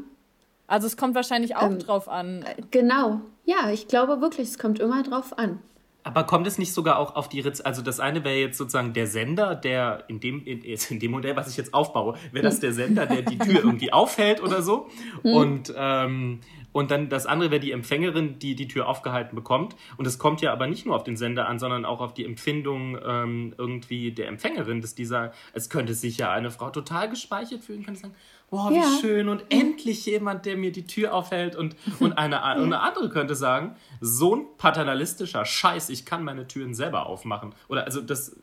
Also 0.66 0.86
es 0.86 0.96
kommt 0.96 1.14
wahrscheinlich 1.14 1.56
auch 1.56 1.70
ähm, 1.70 1.78
drauf 1.78 2.08
an. 2.08 2.44
Genau. 2.70 3.20
Ja, 3.44 3.70
ich 3.70 3.88
glaube 3.88 4.20
wirklich, 4.20 4.48
es 4.48 4.58
kommt 4.58 4.78
immer 4.78 5.02
drauf 5.02 5.36
an. 5.38 5.58
Aber 6.04 6.24
kommt 6.24 6.46
es 6.46 6.58
nicht 6.58 6.74
sogar 6.74 6.98
auch 6.98 7.16
auf 7.16 7.30
die 7.30 7.40
Ritz? 7.40 7.62
Also 7.62 7.80
das 7.80 7.98
eine 7.98 8.24
wäre 8.24 8.36
jetzt 8.36 8.58
sozusagen 8.58 8.92
der 8.92 9.06
Sender, 9.06 9.54
der 9.54 10.04
in 10.08 10.20
dem, 10.20 10.44
in, 10.44 10.62
in 10.62 11.00
dem 11.00 11.10
Modell, 11.10 11.34
was 11.34 11.48
ich 11.48 11.56
jetzt 11.56 11.72
aufbaue, 11.72 12.14
wäre 12.30 12.44
das 12.44 12.60
der 12.60 12.74
Sender, 12.74 13.06
der 13.06 13.22
die 13.22 13.38
Tür 13.38 13.64
irgendwie 13.64 13.92
aufhält 13.92 14.42
oder 14.42 14.62
so. 14.62 14.88
Hm. 15.22 15.34
Und, 15.34 15.74
ähm, 15.76 16.40
und 16.74 16.90
dann 16.90 17.08
das 17.08 17.24
andere 17.24 17.52
wäre 17.52 17.60
die 17.60 17.70
Empfängerin, 17.70 18.40
die 18.40 18.56
die 18.56 18.66
Tür 18.66 18.88
aufgehalten 18.88 19.36
bekommt. 19.36 19.76
Und 19.96 20.08
es 20.08 20.18
kommt 20.18 20.40
ja 20.40 20.52
aber 20.52 20.66
nicht 20.66 20.84
nur 20.84 20.96
auf 20.96 21.04
den 21.04 21.16
Sender 21.16 21.48
an, 21.48 21.60
sondern 21.60 21.84
auch 21.84 22.00
auf 22.00 22.14
die 22.14 22.24
Empfindung 22.24 22.98
ähm, 23.06 23.54
irgendwie 23.56 24.10
der 24.10 24.26
Empfängerin, 24.26 24.80
dass 24.80 24.96
dieser, 24.96 25.32
es 25.52 25.70
könnte 25.70 25.94
sich 25.94 26.18
ja 26.18 26.32
eine 26.32 26.50
Frau 26.50 26.70
total 26.70 27.08
gespeichert 27.08 27.62
fühlen, 27.62 27.84
könnte 27.84 28.00
sagen, 28.00 28.14
boah, 28.50 28.70
wie 28.70 28.78
ja. 28.78 28.98
schön 29.00 29.28
und 29.28 29.44
endlich 29.50 30.04
jemand, 30.04 30.46
der 30.46 30.56
mir 30.56 30.72
die 30.72 30.84
Tür 30.84 31.14
aufhält 31.14 31.54
und, 31.54 31.76
und 32.00 32.14
eine, 32.14 32.42
eine 32.42 32.80
andere 32.80 33.08
könnte 33.08 33.36
sagen, 33.36 33.76
so 34.00 34.34
ein 34.34 34.46
paternalistischer 34.58 35.44
Scheiß, 35.44 35.90
ich 35.90 36.04
kann 36.04 36.24
meine 36.24 36.48
Türen 36.48 36.74
selber 36.74 37.06
aufmachen. 37.06 37.54
Oder 37.68 37.84
also 37.84 38.00
das. 38.00 38.34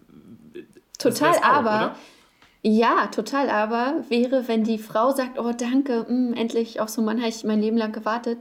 Total, 0.97 1.33
das 1.33 1.43
auch, 1.43 1.43
aber. 1.43 1.75
Oder? 1.75 1.95
Ja, 2.63 3.07
total, 3.07 3.49
aber 3.49 4.03
wäre, 4.09 4.47
wenn 4.47 4.63
die 4.63 4.77
Frau 4.77 5.11
sagt, 5.11 5.39
oh 5.39 5.51
danke, 5.51 6.05
mh, 6.07 6.31
mm, 6.31 6.33
endlich 6.33 6.79
auf 6.79 6.89
so 6.89 7.01
einen 7.01 7.07
Mann 7.07 7.19
habe 7.19 7.29
ich 7.29 7.43
mein 7.43 7.59
Leben 7.59 7.77
lang 7.77 7.91
gewartet, 7.91 8.37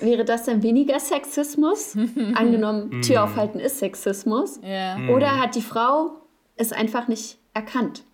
wäre 0.00 0.24
das 0.26 0.44
dann 0.44 0.62
weniger 0.62 1.00
Sexismus? 1.00 1.96
Angenommen, 2.34 3.00
Tür 3.00 3.24
aufhalten 3.24 3.58
ist 3.58 3.78
Sexismus. 3.78 4.60
Yeah. 4.62 5.08
Oder 5.08 5.40
hat 5.40 5.54
die 5.54 5.62
Frau 5.62 6.20
es 6.56 6.72
einfach 6.72 7.08
nicht 7.08 7.38
erkannt? 7.54 8.04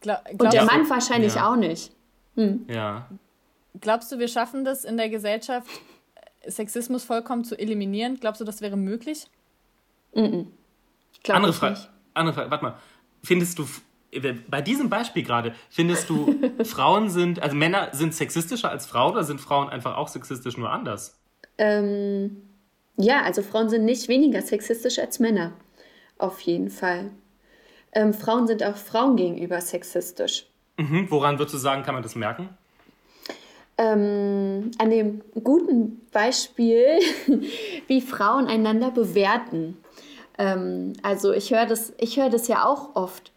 Glaub, 0.00 0.18
Und 0.38 0.52
der 0.52 0.64
Mann 0.64 0.88
wahrscheinlich 0.88 1.34
ja. 1.34 1.50
auch 1.50 1.56
nicht. 1.56 1.92
Hm. 2.36 2.66
Ja. 2.68 3.08
Glaubst 3.80 4.12
du, 4.12 4.18
wir 4.18 4.28
schaffen 4.28 4.64
das 4.64 4.84
in 4.84 4.96
der 4.96 5.08
Gesellschaft, 5.08 5.68
Sexismus 6.46 7.04
vollkommen 7.04 7.44
zu 7.44 7.58
eliminieren? 7.58 8.18
Glaubst 8.20 8.40
du, 8.40 8.44
das 8.44 8.60
wäre 8.60 8.76
möglich? 8.76 9.26
Mhm. 10.14 10.48
Andere 11.28 11.52
Frage. 11.52 11.78
Andere 12.14 12.34
Frage. 12.34 12.50
Warte 12.50 12.64
mal. 12.64 12.74
Findest 13.22 13.58
du, 13.58 13.66
bei 14.48 14.60
diesem 14.60 14.90
Beispiel 14.90 15.22
gerade, 15.22 15.54
findest 15.70 16.08
du, 16.10 16.34
Frauen 16.64 17.08
sind, 17.10 17.42
also 17.42 17.56
Männer 17.56 17.88
sind 17.92 18.14
sexistischer 18.14 18.70
als 18.70 18.86
Frauen 18.86 19.12
oder 19.12 19.24
sind 19.24 19.40
Frauen 19.40 19.68
einfach 19.68 19.96
auch 19.96 20.08
sexistisch 20.08 20.56
nur 20.56 20.70
anders? 20.70 21.18
Ähm, 21.58 22.42
ja, 22.96 23.22
also 23.22 23.42
Frauen 23.42 23.68
sind 23.68 23.84
nicht 23.84 24.08
weniger 24.08 24.42
sexistisch 24.42 24.98
als 24.98 25.18
Männer. 25.18 25.52
Auf 26.18 26.40
jeden 26.40 26.70
Fall 26.70 27.10
ähm, 27.92 28.14
Frauen 28.14 28.46
sind 28.46 28.62
auch 28.62 28.76
Frauen 28.76 29.16
gegenüber 29.16 29.60
sexistisch. 29.60 30.46
Mhm. 30.78 31.06
Woran 31.10 31.38
würdest 31.38 31.54
du 31.54 31.58
sagen, 31.58 31.82
kann 31.82 31.94
man 31.94 32.02
das 32.02 32.14
merken? 32.14 32.48
Ähm, 33.78 34.70
an 34.78 34.90
dem 34.90 35.22
guten 35.42 36.00
Beispiel, 36.10 36.98
wie 37.86 38.00
Frauen 38.00 38.46
einander 38.46 38.90
bewerten. 38.90 39.76
Ähm, 40.38 40.94
also 41.02 41.32
ich 41.32 41.52
höre 41.52 41.66
das, 41.66 41.92
hör 42.14 42.30
das 42.30 42.48
ja 42.48 42.64
auch 42.64 42.96
oft, 42.96 43.31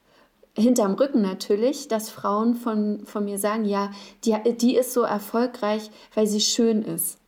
hinterm 0.57 0.93
Rücken 0.93 1.21
natürlich, 1.21 1.87
dass 1.87 2.09
Frauen 2.09 2.55
von, 2.55 3.05
von 3.05 3.25
mir 3.25 3.37
sagen, 3.37 3.65
ja, 3.65 3.91
die, 4.23 4.35
die 4.55 4.75
ist 4.75 4.93
so 4.93 5.01
erfolgreich, 5.01 5.91
weil 6.13 6.27
sie 6.27 6.39
schön 6.39 6.81
ist. 6.81 7.19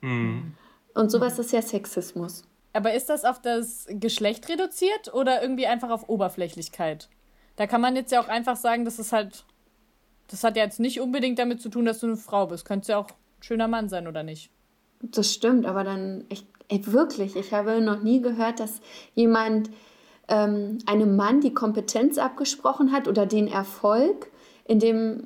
Mhm. 0.00 0.54
Und 0.94 1.10
sowas 1.10 1.38
ist 1.38 1.52
ja 1.52 1.62
Sexismus. 1.62 2.44
Aber 2.72 2.92
ist 2.92 3.08
das 3.08 3.24
auf 3.24 3.40
das 3.40 3.86
Geschlecht 3.88 4.48
reduziert 4.48 5.12
oder 5.14 5.40
irgendwie 5.40 5.66
einfach 5.66 5.90
auf 5.90 6.08
Oberflächlichkeit? 6.08 7.08
Da 7.56 7.66
kann 7.66 7.80
man 7.80 7.96
jetzt 7.96 8.12
ja 8.12 8.20
auch 8.20 8.28
einfach 8.28 8.56
sagen, 8.56 8.84
das 8.84 8.98
ist 8.98 9.12
halt. 9.12 9.44
Das 10.28 10.42
hat 10.42 10.56
ja 10.56 10.64
jetzt 10.64 10.80
nicht 10.80 11.00
unbedingt 11.00 11.38
damit 11.38 11.60
zu 11.60 11.68
tun, 11.68 11.84
dass 11.84 12.00
du 12.00 12.06
eine 12.06 12.16
Frau 12.16 12.46
bist. 12.46 12.64
Könntest 12.64 12.88
ja 12.88 12.98
auch 12.98 13.08
ein 13.08 13.42
schöner 13.42 13.68
Mann 13.68 13.88
sein, 13.88 14.08
oder 14.08 14.22
nicht? 14.22 14.50
Das 15.00 15.32
stimmt, 15.32 15.66
aber 15.66 15.84
dann. 15.84 16.24
Ich, 16.30 16.46
ey, 16.68 16.80
wirklich, 16.86 17.36
ich 17.36 17.52
habe 17.52 17.80
noch 17.80 18.02
nie 18.02 18.20
gehört, 18.20 18.58
dass 18.58 18.80
jemand 19.14 19.70
ähm, 20.28 20.78
einem 20.86 21.16
Mann 21.16 21.40
die 21.40 21.54
Kompetenz 21.54 22.18
abgesprochen 22.18 22.92
hat 22.92 23.08
oder 23.08 23.26
den 23.26 23.48
Erfolg, 23.48 24.30
indem 24.64 25.24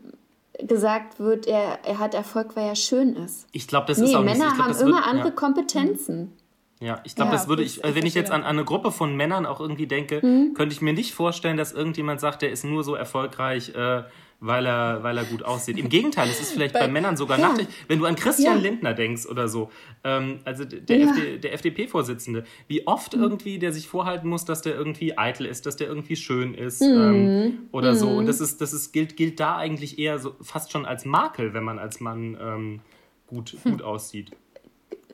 gesagt 0.59 1.21
wird, 1.21 1.47
er, 1.47 1.79
er 1.85 1.99
hat 1.99 2.15
Erfolg, 2.15 2.57
weil 2.57 2.67
er 2.67 2.77
schön 2.77 3.15
ist. 3.15 3.47
Ich 3.53 3.69
glaube, 3.69 3.87
das 3.87 3.99
nee, 3.99 4.07
ist 4.07 4.15
auch 4.15 4.23
Männer 4.23 4.47
nicht. 4.47 4.57
Männer 4.57 4.65
haben 4.65 4.81
immer 4.81 4.97
wird, 4.97 5.07
andere 5.07 5.29
ja. 5.29 5.35
Kompetenzen. 5.35 6.33
Ja, 6.81 7.01
ich 7.05 7.15
glaube, 7.17 7.33
ja, 7.33 7.37
das 7.37 7.49
würde 7.49 7.63
ich, 7.63 7.81
wenn 7.83 8.07
ich 8.07 8.15
jetzt 8.15 8.31
an, 8.31 8.43
an, 8.43 8.51
eine 8.51 8.65
Gruppe 8.65 8.93
von 8.93 9.17
Männern 9.17 9.47
auch 9.47 9.61
irgendwie 9.61 9.87
denke, 9.87 10.21
mhm. 10.25 10.55
könnte 10.55 10.75
ich 10.75 10.81
mir 10.81 10.93
nicht 10.93 11.13
vorstellen, 11.13 11.57
dass 11.57 11.73
irgendjemand 11.73 12.21
sagt, 12.21 12.43
der 12.43 12.51
ist 12.51 12.65
nur 12.65 12.85
so 12.85 12.95
erfolgreich, 12.95 13.75
äh, 13.75 14.05
weil 14.41 14.67
er, 14.67 15.03
weil 15.03 15.19
er 15.19 15.25
gut 15.25 15.43
aussieht. 15.43 15.79
Im 15.79 15.89
Gegenteil, 15.89 16.29
es 16.29 16.41
ist 16.41 16.53
vielleicht 16.53 16.73
bei, 16.73 16.81
bei 16.81 16.89
Männern 16.89 17.17
sogar 17.17 17.39
ja. 17.39 17.49
nachteilig. 17.49 17.69
Wenn 17.89 17.99
du 17.99 18.05
an 18.07 18.15
Christian 18.15 18.59
ja. 18.59 18.63
Lindner 18.63 18.95
denkst 18.95 19.27
oder 19.27 19.49
so, 19.49 19.71
ähm, 20.05 20.39
also 20.45 20.65
der, 20.65 20.97
ja. 20.97 21.09
FD, 21.09 21.39
der 21.39 21.55
FDP-Vorsitzende, 21.55 22.45
wie 22.69 22.87
oft 22.87 23.17
mhm. 23.17 23.23
irgendwie 23.23 23.59
der 23.59 23.73
sich 23.73 23.89
vorhalten 23.89 24.29
muss, 24.29 24.45
dass 24.45 24.63
der 24.63 24.77
irgendwie 24.77 25.19
eitel 25.19 25.47
ist, 25.47 25.67
dass 25.67 25.77
der 25.77 25.89
irgendwie 25.89 26.17
schön 26.17 26.55
ist 26.55 26.83
mhm. 26.83 26.87
ähm, 26.87 27.59
oder 27.73 27.95
mhm. 27.95 27.99
so. 27.99 28.09
Und 28.11 28.27
das 28.27 28.41
ist, 28.41 28.61
das 28.61 28.73
ist, 28.73 28.93
gilt, 28.93 29.17
gilt 29.17 29.41
da 29.41 29.57
eigentlich 29.57 29.99
eher 29.99 30.19
so 30.21 30.37
fast 30.41 30.71
schon 30.71 30.87
als 30.87 31.05
Makel, 31.05 31.53
wenn 31.53 31.65
man 31.65 31.81
als 31.81 31.99
Mann 31.99 32.37
ähm, 32.41 32.81
gut, 33.27 33.57
hm. 33.63 33.73
gut 33.73 33.83
aussieht. 33.83 34.31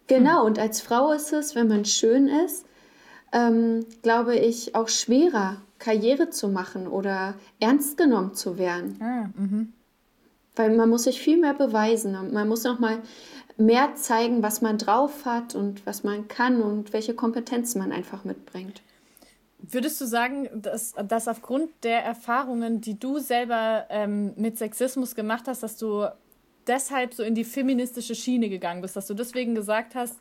Genau, 0.06 0.44
und 0.44 0.58
als 0.58 0.82
Frau 0.82 1.12
ist 1.12 1.32
es, 1.32 1.54
wenn 1.54 1.68
man 1.68 1.86
schön 1.86 2.28
ist, 2.28 2.66
ähm, 3.32 3.86
glaube 4.02 4.36
ich, 4.36 4.74
auch 4.74 4.88
schwerer, 4.88 5.62
Karriere 5.78 6.30
zu 6.30 6.48
machen 6.48 6.86
oder 6.86 7.34
ernst 7.60 7.96
genommen 7.96 8.34
zu 8.34 8.58
werden. 8.58 8.96
Ah, 9.00 9.30
mhm. 9.36 9.72
Weil 10.56 10.76
man 10.76 10.88
muss 10.88 11.04
sich 11.04 11.20
viel 11.20 11.38
mehr 11.38 11.54
beweisen. 11.54 12.32
Man 12.32 12.48
muss 12.48 12.64
noch 12.64 12.78
mal 12.78 12.98
mehr 13.56 13.94
zeigen, 13.94 14.42
was 14.42 14.62
man 14.62 14.78
drauf 14.78 15.24
hat 15.24 15.54
und 15.54 15.84
was 15.86 16.04
man 16.04 16.28
kann 16.28 16.62
und 16.62 16.92
welche 16.92 17.14
Kompetenzen 17.14 17.78
man 17.78 17.92
einfach 17.92 18.24
mitbringt. 18.24 18.82
Würdest 19.58 20.00
du 20.00 20.04
sagen, 20.04 20.48
dass, 20.52 20.94
dass 21.08 21.26
aufgrund 21.26 21.70
der 21.84 22.04
Erfahrungen, 22.04 22.80
die 22.80 22.98
du 22.98 23.18
selber 23.18 23.86
ähm, 23.88 24.32
mit 24.36 24.58
Sexismus 24.58 25.14
gemacht 25.14 25.44
hast, 25.46 25.62
dass 25.62 25.76
du 25.76 26.06
deshalb 26.66 27.14
so 27.14 27.22
in 27.22 27.34
die 27.34 27.44
feministische 27.44 28.14
Schiene 28.14 28.48
gegangen 28.48 28.82
bist, 28.82 28.96
dass 28.96 29.06
du 29.06 29.14
deswegen 29.14 29.54
gesagt 29.54 29.94
hast, 29.94 30.16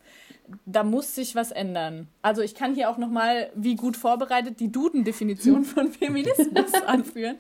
da 0.66 0.84
muss 0.84 1.16
sich 1.16 1.36
was 1.36 1.52
ändern. 1.52 2.08
Also 2.22 2.42
ich 2.42 2.56
kann 2.56 2.76
hier 2.76 2.90
auch 2.90 2.98
nochmal, 2.98 3.50
wie 3.56 3.76
gut 3.76 3.98
vorbereitet, 3.98 4.60
die 4.60 4.72
Duden-Definition 4.72 5.64
von 5.66 5.92
Feminismus 5.92 6.74
anführen. 6.86 7.38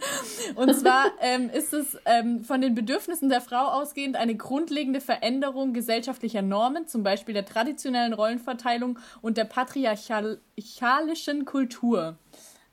Und 0.55 0.73
zwar 0.73 1.05
ähm, 1.21 1.49
ist 1.49 1.73
es 1.73 1.97
ähm, 2.05 2.43
von 2.43 2.61
den 2.61 2.75
Bedürfnissen 2.75 3.29
der 3.29 3.41
Frau 3.41 3.67
ausgehend 3.67 4.15
eine 4.15 4.35
grundlegende 4.35 5.01
Veränderung 5.01 5.73
gesellschaftlicher 5.73 6.41
Normen, 6.41 6.87
zum 6.87 7.03
Beispiel 7.03 7.33
der 7.33 7.45
traditionellen 7.45 8.13
Rollenverteilung 8.13 8.99
und 9.21 9.37
der 9.37 9.45
patriarchalischen 9.45 11.45
Kultur. 11.45 12.17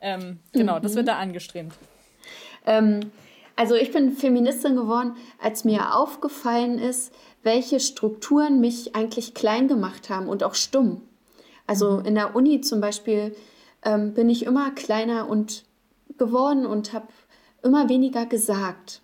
Ähm, 0.00 0.38
genau, 0.52 0.78
mhm. 0.78 0.82
das 0.82 0.94
wird 0.94 1.08
da 1.08 1.18
angestrebt. 1.18 1.72
Ähm, 2.66 3.10
also 3.56 3.74
ich 3.74 3.92
bin 3.92 4.12
Feministin 4.12 4.74
geworden, 4.74 5.16
als 5.38 5.64
mir 5.64 5.94
aufgefallen 5.94 6.78
ist, 6.78 7.12
welche 7.42 7.80
Strukturen 7.80 8.60
mich 8.60 8.94
eigentlich 8.94 9.34
klein 9.34 9.68
gemacht 9.68 10.10
haben 10.10 10.28
und 10.28 10.44
auch 10.44 10.54
stumm. 10.54 11.02
Also 11.66 11.98
mhm. 11.98 12.04
in 12.06 12.14
der 12.14 12.36
Uni 12.36 12.60
zum 12.60 12.80
Beispiel 12.80 13.34
ähm, 13.82 14.14
bin 14.14 14.28
ich 14.28 14.44
immer 14.44 14.70
kleiner 14.72 15.28
und 15.28 15.64
geworden 16.18 16.66
und 16.66 16.92
habe 16.92 17.08
immer 17.62 17.88
weniger 17.88 18.26
gesagt. 18.26 19.00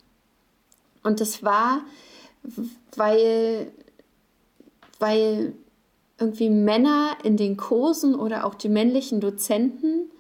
Und 1.03 1.21
das 1.21 1.43
war, 1.43 1.83
weil, 2.97 3.73
weil 4.99 5.55
irgendwie 6.19 6.51
Männer 6.51 7.17
in 7.23 7.37
den 7.37 7.57
Kursen 7.57 8.15
oder 8.15 8.45
auch 8.45 8.55
die 8.55 8.69
männlichen 8.69 9.21
Dozenten 9.21 10.11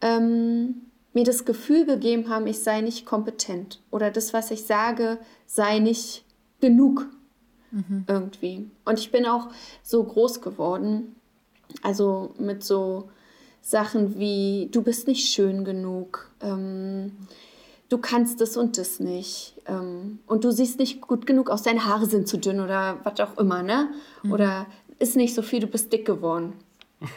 ähm, 0.00 0.82
mir 1.12 1.24
das 1.24 1.44
Gefühl 1.44 1.86
gegeben 1.86 2.28
haben, 2.28 2.46
ich 2.46 2.60
sei 2.60 2.80
nicht 2.80 3.06
kompetent 3.06 3.80
oder 3.90 4.10
das, 4.10 4.32
was 4.32 4.50
ich 4.50 4.64
sage, 4.64 5.18
sei 5.46 5.78
nicht 5.78 6.24
genug 6.60 7.06
mhm. 7.74 8.04
irgendwie. 8.06 8.70
Und 8.84 8.98
ich 8.98 9.10
bin 9.10 9.26
auch 9.26 9.48
so 9.82 10.02
groß 10.02 10.40
geworden, 10.40 11.16
also 11.82 12.34
mit 12.38 12.62
so 12.62 13.10
Sachen 13.60 14.18
wie, 14.18 14.68
du 14.70 14.82
bist 14.82 15.08
nicht 15.08 15.28
schön 15.28 15.64
genug, 15.64 16.30
ähm, 16.40 17.12
du 17.88 17.98
kannst 17.98 18.40
das 18.40 18.56
und 18.56 18.78
das 18.78 19.00
nicht 19.00 19.54
ähm, 19.66 20.18
und 20.26 20.44
du 20.44 20.50
siehst 20.50 20.78
nicht 20.78 21.00
gut 21.00 21.26
genug 21.26 21.50
aus, 21.50 21.62
deine 21.62 21.84
Haare 21.84 22.06
sind 22.06 22.28
zu 22.28 22.38
dünn 22.38 22.60
oder 22.60 22.98
was 23.04 23.20
auch 23.20 23.38
immer, 23.38 23.62
ne? 23.62 23.88
Mhm. 24.22 24.32
Oder 24.32 24.66
ist 24.98 25.16
nicht 25.16 25.34
so 25.34 25.42
viel, 25.42 25.60
du 25.60 25.66
bist 25.66 25.92
dick 25.92 26.06
geworden. 26.06 26.54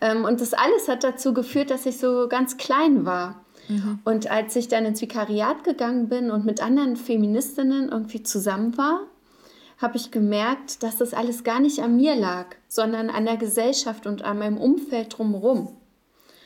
Ähm, 0.00 0.24
und 0.24 0.40
das 0.40 0.54
alles 0.54 0.86
hat 0.86 1.02
dazu 1.02 1.34
geführt, 1.34 1.72
dass 1.72 1.84
ich 1.84 1.98
so 1.98 2.28
ganz 2.28 2.56
klein 2.56 3.04
war. 3.04 3.44
Mhm. 3.66 3.98
Und 4.04 4.30
als 4.30 4.54
ich 4.54 4.68
dann 4.68 4.84
ins 4.84 5.00
Vikariat 5.02 5.64
gegangen 5.64 6.08
bin 6.08 6.30
und 6.30 6.44
mit 6.44 6.62
anderen 6.62 6.94
Feministinnen 6.94 7.88
irgendwie 7.88 8.22
zusammen 8.22 8.78
war, 8.78 9.00
habe 9.78 9.96
ich 9.96 10.10
gemerkt, 10.10 10.82
dass 10.82 10.96
das 10.96 11.14
alles 11.14 11.44
gar 11.44 11.60
nicht 11.60 11.80
an 11.80 11.96
mir 11.96 12.16
lag, 12.16 12.46
sondern 12.66 13.10
an 13.10 13.24
der 13.24 13.36
Gesellschaft 13.36 14.06
und 14.06 14.22
an 14.22 14.38
meinem 14.38 14.58
Umfeld 14.58 15.16
drumherum. 15.16 15.76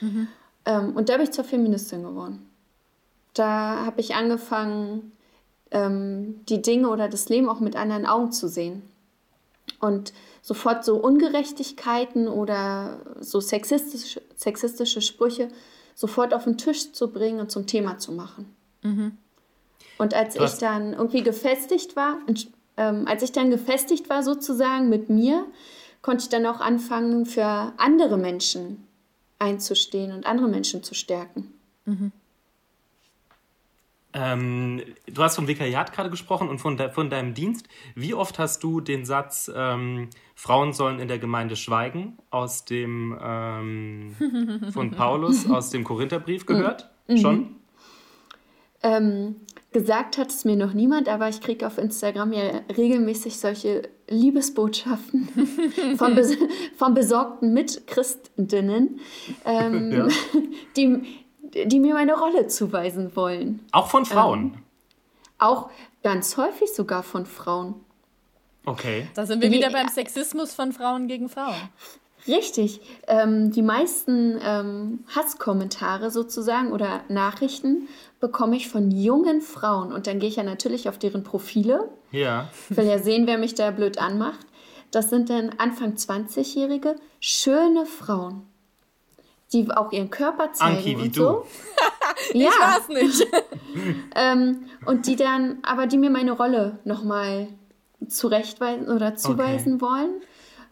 Mhm. 0.01 0.29
Ähm, 0.67 0.95
und 0.95 1.09
da 1.09 1.15
bin 1.15 1.25
ich 1.25 1.33
zur 1.33 1.45
Feministin 1.45 2.03
geworden. 2.03 2.49
Da 3.35 3.87
habe 3.87 4.01
ich 4.01 4.15
angefangen, 4.15 5.13
ähm, 5.71 6.45
die 6.49 6.61
Dinge 6.61 6.91
oder 6.91 7.09
das 7.09 7.31
Leben 7.31 7.49
auch 7.49 7.61
mit 7.61 7.75
anderen 7.75 8.05
Augen 8.05 8.33
zu 8.33 8.49
sehen. 8.49 8.83
Und 9.81 10.13
sofort 10.43 10.85
so 10.85 10.97
Ungerechtigkeiten 10.97 12.29
oder 12.29 13.01
so 13.21 13.41
sexistische, 13.41 14.21
sexistische 14.37 15.01
Sprüche 15.01 15.49
sofort 15.95 16.35
auf 16.35 16.45
den 16.45 16.59
Tisch 16.59 16.93
zu 16.93 17.11
bringen 17.11 17.41
und 17.41 17.51
zum 17.51 17.67
Thema 17.67 17.99
zu 17.99 18.13
machen. 18.13 18.55
Mhm. 18.83 19.17
Und 19.99 20.15
als 20.15 20.39
Was? 20.39 20.55
ich 20.55 20.61
dann 20.61 20.93
irgendwie 20.93 21.23
gefestigt 21.23 21.97
war, 21.97 22.19
ähm, 22.77 23.07
als 23.07 23.23
ich 23.23 23.33
dann 23.33 23.51
gefestigt 23.51 24.09
war 24.09 24.23
sozusagen 24.23 24.89
mit 24.89 25.11
mir, 25.11 25.47
konnte 26.01 26.25
ich 26.25 26.29
dann 26.29 26.47
auch 26.47 26.61
anfangen, 26.61 27.27
für 27.27 27.73
andere 27.77 28.19
Menschen 28.19 28.87
einzustehen 29.39 30.13
und 30.13 30.27
andere 30.27 30.49
Menschen 30.49 30.83
zu 30.83 30.95
stärken. 30.95 31.53
Mhm. 31.85 32.13
Ähm, 34.15 34.83
du 35.07 35.23
hast 35.23 35.37
vom 35.37 35.49
Vikariat 35.49 35.93
gerade 35.93 36.11
gesprochen 36.11 36.49
und 36.49 36.59
von, 36.59 36.77
de 36.77 36.91
von 36.91 37.09
deinem 37.09 37.33
Dienst. 37.33 37.67
Wie 37.95 38.13
oft 38.13 38.39
hast 38.39 38.63
du 38.63 38.81
den 38.81 39.07
Satz, 39.07 39.51
ähm, 39.55 40.11
Frauen 40.35 40.75
sollen 40.75 40.99
in 40.99 41.09
der 41.09 41.19
Gemeinde 41.19 41.57
schweigen, 41.57 42.19
aus 42.31 42.67
dem 42.67 43.19
ähm, 43.23 44.15
von 44.71 44.91
Paulus, 44.97 45.49
aus 45.49 45.71
dem 45.71 45.85
Korintherbrief 45.85 46.45
gehört? 46.45 46.91
Mhm. 47.09 47.17
Schon? 47.17 47.57
Ähm, 49.73 49.83
gesagt 49.83 50.19
hat 50.19 50.31
es 50.31 50.45
mir 50.45 50.57
noch 50.57 50.73
niemand, 50.73 51.09
aber 51.09 51.29
ich 51.29 51.41
kriege 51.41 51.67
auf 51.67 51.79
Instagram 51.79 52.33
ja 52.33 52.61
regelmäßig 52.77 53.39
solche 53.39 53.89
Liebesbotschaften 54.09 55.29
von, 55.97 56.15
bes 56.15 56.37
von 56.77 56.95
besorgten 56.95 57.53
Mitchristinnen, 57.53 59.01
ähm, 59.45 59.93
ja. 59.93 60.09
die, 60.77 61.03
die 61.67 61.81
mir 61.81 61.95
meine 61.95 62.19
Rolle 62.19 62.47
zuweisen 62.47 63.15
wollen. 63.17 63.61
Auch 63.73 63.89
von 63.89 64.05
Frauen? 64.05 64.43
Ähm, 64.43 64.63
auch 65.39 65.71
ganz 66.03 66.37
häufig 66.37 66.73
sogar 66.73 67.03
von 67.03 67.27
Frauen. 67.27 67.75
Okay. 68.65 69.09
Da 69.15 69.27
sind 69.27 69.43
wir 69.43 69.51
wieder 69.51 69.71
beim 69.71 69.89
Sexismus 69.89 70.55
von 70.55 70.73
Frauen 70.73 71.09
gegen 71.09 71.29
Frauen. 71.29 71.57
Richtig. 72.29 72.81
Ähm, 73.07 73.51
die 73.51 73.63
meisten 73.63 74.39
ähm, 74.43 75.01
Hasskommentare 75.15 76.11
sozusagen 76.11 76.73
oder 76.73 77.01
Nachrichten 77.09 77.89
bekomme 78.21 78.57
ich 78.57 78.69
von 78.69 78.91
jungen 78.91 79.41
Frauen. 79.41 79.93
Und 79.93 80.07
dann 80.07 80.19
gehe 80.19 80.29
ich 80.29 80.37
ja 80.37 80.43
natürlich 80.43 80.89
auf 80.89 80.99
deren 80.99 81.25
Profile. 81.25 81.89
Ja. 82.13 82.49
Ich 82.71 82.77
will 82.77 82.87
ja 82.87 82.99
sehen, 82.99 83.27
wer 83.27 83.39
mich 83.39 83.55
da 83.55 83.71
blöd 83.71 83.99
anmacht. 83.99 84.47
Das 84.91 85.11
sind 85.11 85.31
dann 85.31 85.51
Anfang 85.59 85.95
20-jährige, 85.95 86.97
schöne 87.19 87.87
Frauen 87.87 88.47
die 89.53 89.71
auch 89.71 89.93
ihren 89.93 90.11
Körper 90.11 90.53
zeigen 90.53 90.77
Anki, 90.77 90.99
wie 90.99 91.03
und 91.03 91.17
du. 91.17 91.21
so. 91.23 91.47
ja. 92.33 92.49
Ich 92.49 92.61
weiß 92.61 92.89
nicht. 92.89 93.27
ähm, 94.15 94.65
und 94.87 95.07
die 95.07 95.17
dann, 95.17 95.59
aber 95.63 95.87
die 95.87 95.99
mir 95.99 96.11
meine 96.11 96.33
Rolle 96.33 96.79
nochmal 96.85 97.49
zurechtweisen 98.09 98.89
oder 98.89 99.15
zuweisen 99.15 99.75
okay. 99.75 99.83
wollen. 99.83 100.11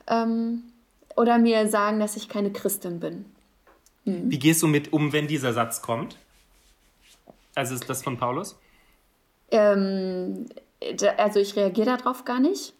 Ähm, 0.06 0.62
oder 1.16 1.38
mir 1.38 1.68
sagen, 1.68 2.01
dass 2.01 2.16
ich 2.16 2.29
keine 2.29 2.53
Christin 2.53 3.01
bin. 3.01 3.25
Mhm. 4.05 4.31
Wie 4.31 4.38
gehst 4.38 4.62
du 4.62 4.66
mit 4.66 4.92
um, 4.92 5.12
wenn 5.12 5.27
dieser 5.27 5.53
Satz 5.53 5.83
kommt? 5.83 6.16
Also 7.55 7.75
ist 7.75 7.88
das 7.88 8.03
von 8.03 8.16
Paulus? 8.16 8.59
Ähm, 9.51 10.46
also 11.16 11.40
ich 11.40 11.57
reagiere 11.57 11.96
darauf 11.96 12.25
gar 12.25 12.40
nicht. 12.40 12.75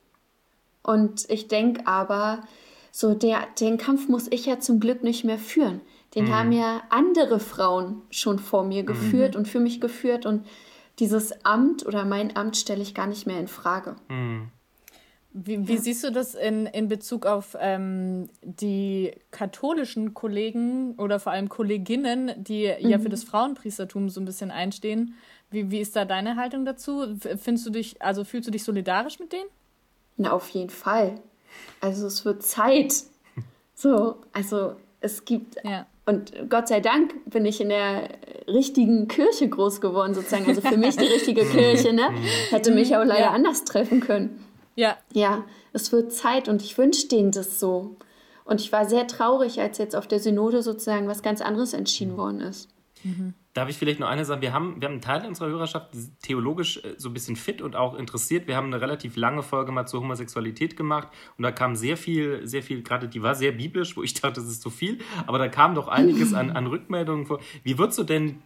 Und 0.83 1.29
ich 1.29 1.49
denke 1.49 1.87
aber, 1.87 2.43
so 2.90 3.14
der, 3.14 3.47
den 3.61 3.79
Kampf 3.79 4.09
muss 4.09 4.29
ich 4.31 4.47
ja 4.47 4.59
zum 4.59 4.81
Glück 4.81 5.03
nicht 5.03 5.25
mehr 5.25 5.38
führen. 5.38 5.81
Den 6.14 6.27
mhm. 6.27 6.35
haben 6.35 6.53
ja 6.53 6.83
andere 6.90 7.38
Frauen 7.38 8.03
schon 8.11 8.38
vor 8.38 8.64
mir 8.64 8.83
geführt 8.83 9.35
mhm. 9.35 9.40
und 9.40 9.49
für 9.49 9.61
mich 9.61 9.81
geführt 9.81 10.27
und 10.27 10.47
dieses 10.99 11.45
Amt 11.45 11.87
oder 11.87 12.05
mein 12.05 12.37
Amt 12.37 12.57
stelle 12.57 12.83
ich 12.83 12.95
gar 12.95 13.07
nicht 13.07 13.27
mehr 13.27 13.38
in 13.38 13.49
Frage. 13.49 13.97
Mhm. 14.09 14.49
Wie, 15.33 15.69
wie 15.69 15.75
ja. 15.75 15.81
siehst 15.81 16.03
du 16.03 16.11
das 16.11 16.35
in, 16.35 16.66
in 16.66 16.88
Bezug 16.88 17.25
auf 17.25 17.57
ähm, 17.61 18.29
die 18.43 19.12
katholischen 19.31 20.12
Kollegen 20.12 20.97
oder 20.97 21.21
vor 21.21 21.33
allem 21.33 21.49
Kolleginnen, 21.49 22.33
die 22.37 22.62
ja 22.62 22.99
für 22.99 23.07
mhm. 23.07 23.11
das 23.11 23.23
Frauenpriestertum 23.23 24.09
so 24.09 24.21
ein 24.21 24.25
bisschen 24.25 24.51
einstehen? 24.51 25.14
Wie, 25.51 25.71
wie 25.71 25.79
ist 25.79 25.95
da 25.95 26.05
deine 26.05 26.37
Haltung 26.37 26.64
dazu? 26.64 27.16
Findest 27.19 27.66
du 27.66 27.71
dich, 27.71 28.03
also 28.03 28.25
fühlst 28.25 28.49
du 28.49 28.51
dich 28.51 28.64
solidarisch 28.64 29.21
mit 29.21 29.33
denen? 29.33 29.49
Na, 30.16 30.33
auf 30.33 30.49
jeden 30.51 30.71
Fall. 30.71 31.21
Also 31.81 32.07
es 32.07 32.25
wird 32.25 32.43
Zeit. 32.43 32.93
So, 33.75 34.16
also 34.33 34.75
es 35.01 35.25
gibt 35.25 35.57
ja. 35.64 35.87
Und 36.07 36.33
Gott 36.49 36.66
sei 36.66 36.81
Dank 36.81 37.14
bin 37.31 37.47
ich 37.47 37.61
in 37.61 37.69
der 37.69 38.09
richtigen 38.49 39.07
Kirche 39.07 39.49
groß 39.49 39.81
geworden, 39.81 40.12
sozusagen. 40.12 40.47
Also 40.47 40.61
für 40.61 40.77
mich 40.77 40.97
die 40.97 41.07
richtige 41.07 41.45
Kirche, 41.51 41.93
ne? 41.93 42.11
Hätte 42.51 42.73
mich 42.73 42.97
auch 42.97 43.05
leider 43.05 43.27
ja. 43.27 43.31
anders 43.31 43.64
treffen 43.64 44.01
können. 44.01 44.45
Ja. 44.81 44.97
Ja, 45.12 45.45
es 45.75 45.93
wird 45.93 46.11
Zeit 46.11 46.49
und 46.49 46.62
ich 46.62 46.79
wünsche 46.79 47.07
denen 47.07 47.33
das 47.33 47.61
so. 47.61 47.97
Und 48.45 48.62
ich 48.62 48.73
war 48.73 48.88
sehr 48.88 49.07
traurig, 49.07 49.61
als 49.61 49.77
jetzt 49.77 49.95
auf 49.95 50.09
der 50.09 50.21
Synode 50.21 50.62
sozusagen 50.62 51.07
was 51.07 51.23
ganz 51.23 51.43
anderes 51.43 51.75
entschieden 51.75 52.16
worden 52.16 52.40
ist. 52.40 52.71
Mhm. 53.05 53.35
Darf 53.53 53.69
ich 53.69 53.77
vielleicht 53.77 54.01
noch 54.01 54.09
eine 54.09 54.25
sagen? 54.25 54.40
Wir 54.40 54.55
haben, 54.55 54.81
wir 54.81 54.88
haben 54.88 54.95
einen 54.95 55.03
Teil 55.03 55.27
unserer 55.27 55.49
Hörerschaft 55.49 55.90
theologisch 56.23 56.79
äh, 56.83 56.95
so 56.97 57.11
ein 57.11 57.12
bisschen 57.12 57.37
fit 57.37 57.61
und 57.61 57.77
auch 57.77 57.95
interessiert. 57.95 58.47
Wir 58.47 58.57
haben 58.57 58.69
eine 58.69 58.81
relativ 58.81 59.16
lange 59.16 59.43
Folge 59.43 59.71
mal 59.71 59.85
zur 59.85 60.01
Homosexualität 60.01 60.79
gemacht 60.79 61.09
und 61.37 61.43
da 61.43 61.53
kam 61.53 61.77
sehr 61.77 61.99
viel, 61.99 62.47
sehr 62.47 62.62
viel, 62.62 62.83
gerade 62.83 63.07
die 63.07 63.23
war 63.23 63.35
sehr 63.35 63.53
biblisch, 63.53 63.99
wo 63.99 64.03
ich 64.03 64.14
dachte, 64.14 64.40
das 64.40 64.49
ist 64.49 64.62
zu 64.62 64.71
viel, 64.71 64.99
aber 65.27 65.38
da 65.38 65.49
kam 65.49 65.75
doch 65.75 65.88
einiges 65.88 66.33
an, 66.33 66.53
an 66.53 66.66
Rückmeldungen 66.66 67.27
vor. 67.27 67.40
Wie 67.64 67.77
würdest 67.77 67.99
du 67.99 68.05
denn 68.05 68.40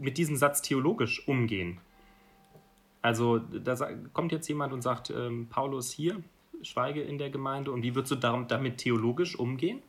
mit 0.00 0.16
diesem 0.16 0.36
Satz 0.36 0.62
theologisch 0.62 1.28
umgehen? 1.28 1.78
Also, 3.04 3.36
da 3.38 3.76
kommt 4.14 4.32
jetzt 4.32 4.48
jemand 4.48 4.72
und 4.72 4.80
sagt, 4.80 5.10
ähm, 5.10 5.46
Paulus 5.50 5.90
hier, 5.92 6.22
schweige 6.62 7.02
in 7.02 7.18
der 7.18 7.28
Gemeinde 7.28 7.70
und 7.70 7.82
wie 7.82 7.94
würdest 7.94 8.12
du 8.12 8.16
damit 8.16 8.78
theologisch 8.78 9.38
umgehen? 9.38 9.82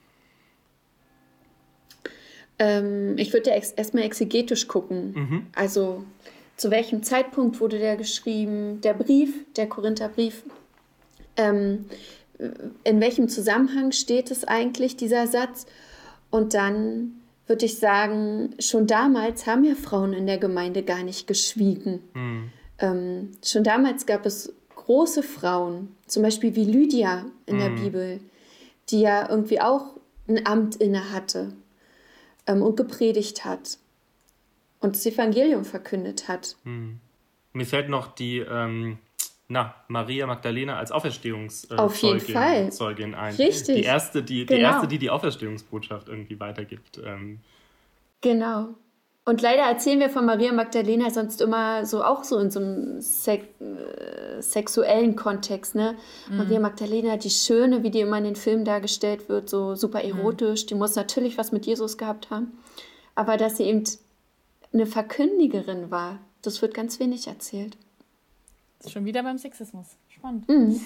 Ähm, 2.60 3.17
ich 3.17 3.32
würde 3.32 3.51
ex 3.51 3.71
erstmal 3.71 4.04
exegetisch 4.04 4.67
gucken. 4.67 5.13
Mhm. 5.13 5.47
Also 5.56 6.04
zu 6.58 6.71
welchem 6.71 7.04
Zeitpunkt 7.04 7.62
wurde 7.62 7.80
der 7.80 7.95
geschrieben, 7.95 8.82
der 8.82 8.93
Brief, 8.93 9.45
der 9.56 9.69
Korintherbrief. 9.69 10.43
Ähm, 11.38 11.86
in 12.84 12.99
welchem 12.99 13.30
Zusammenhang 13.30 13.93
steht 13.93 14.30
es 14.30 14.43
eigentlich, 14.43 14.97
dieser 14.97 15.28
Satz? 15.28 15.67
Und 16.32 16.54
dann 16.54 17.13
würde 17.47 17.65
ich 17.65 17.78
sagen, 17.78 18.56
schon 18.60 18.88
damals 18.88 19.47
haben 19.47 19.63
ja 19.63 19.75
Frauen 19.75 20.12
in 20.12 20.28
der 20.28 20.38
Gemeinde 20.38 20.84
gar 20.84 21.04
nicht 21.04 21.28
geschwiegen. 21.28 22.01
Mhm. 22.13 22.51
Ähm, 22.80 23.32
schon 23.44 23.64
damals 23.64 24.06
gab 24.06 24.26
es 24.26 24.54
große 24.76 25.24
Frauen, 25.24 25.96
zum 26.08 26.24
Beispiel 26.24 26.56
wie 26.56 26.66
Lydia 26.66 27.26
in 27.46 27.56
mhm. 27.56 27.60
der 27.60 27.70
Bibel, 27.70 28.20
die 28.90 29.02
ja 29.02 29.30
irgendwie 29.30 29.62
auch 29.62 29.96
ein 30.28 30.46
Amt 30.46 30.76
inne 30.76 31.12
hatte 31.12 31.54
ähm, 32.48 32.62
und 32.62 32.76
gepredigt 32.78 33.46
hat 33.46 33.78
und 34.80 34.96
das 34.96 35.06
Evangelium 35.06 35.66
verkündet 35.66 36.28
hat. 36.28 36.56
Hm. 36.64 37.00
Mir 37.54 37.66
fällt 37.66 37.90
noch 37.90 38.14
die 38.14 38.40
ähm, 38.40 38.98
na, 39.48 39.76
Maria 39.88 40.26
Magdalena 40.26 40.78
als 40.78 40.92
Auferstehungszeugin 40.92 41.80
Auf 41.80 41.96
jeden 41.98 42.20
Fall. 42.20 42.72
Zeugin 42.72 43.14
ein. 43.14 43.36
Richtig. 43.36 43.76
Die 43.76 43.84
erste, 43.84 44.24
die, 44.24 44.46
genau. 44.46 44.58
die 44.58 44.64
erste, 44.64 44.88
die 44.88 44.98
die 44.98 45.10
Auferstehungsbotschaft 45.10 46.08
irgendwie 46.08 46.40
weitergibt. 46.40 47.00
Ähm. 47.04 47.40
Genau. 48.22 48.76
Und 49.28 49.42
leider 49.42 49.64
erzählen 49.64 50.00
wir 50.00 50.12
von 50.12 50.24
Maria 50.24 50.54
Magdalena 50.54 51.10
sonst 51.10 51.42
immer 51.42 51.84
so 51.86 52.04
auch 52.04 52.24
so 52.24 52.38
in 52.38 52.52
so 52.52 52.60
einem 52.60 53.02
Sek 53.02 53.56
äh, 53.60 54.40
sexuellen 54.40 55.16
Kontext, 55.16 55.74
ne? 55.74 55.96
Mhm. 56.30 56.38
Maria 56.38 56.60
Magdalena, 56.60 57.18
die 57.18 57.32
Schöne, 57.32 57.82
wie 57.82 57.90
die 57.90 58.02
immer 58.02 58.20
in 58.20 58.26
den 58.26 58.36
Filmen 58.36 58.66
dargestellt 58.66 59.28
wird, 59.28 59.50
so 59.50 59.74
super 59.74 60.04
mhm. 60.04 60.20
erotisch, 60.20 60.64
mhm. 60.64 60.68
die 60.68 60.76
muss 60.76 60.96
natürlich 60.96 61.40
was 61.40 61.52
mit 61.52 61.66
Jesus 61.66 61.98
gehabt 61.98 62.30
haben. 62.30 62.54
Aber 63.16 63.38
dass 63.38 63.58
sie 63.58 63.64
eben 63.64 63.84
eine 64.72 64.86
Verkündigerin 64.86 65.90
war, 65.90 66.20
das 66.44 66.62
wird 66.62 66.76
ganz 66.76 67.00
wenig 67.00 67.26
erzählt. 67.26 67.78
Schon 68.88 69.06
wieder 69.06 69.24
beim 69.24 69.40
Sexismus. 69.40 69.98
Spannend. 70.08 70.48
Mhm. 70.48 70.80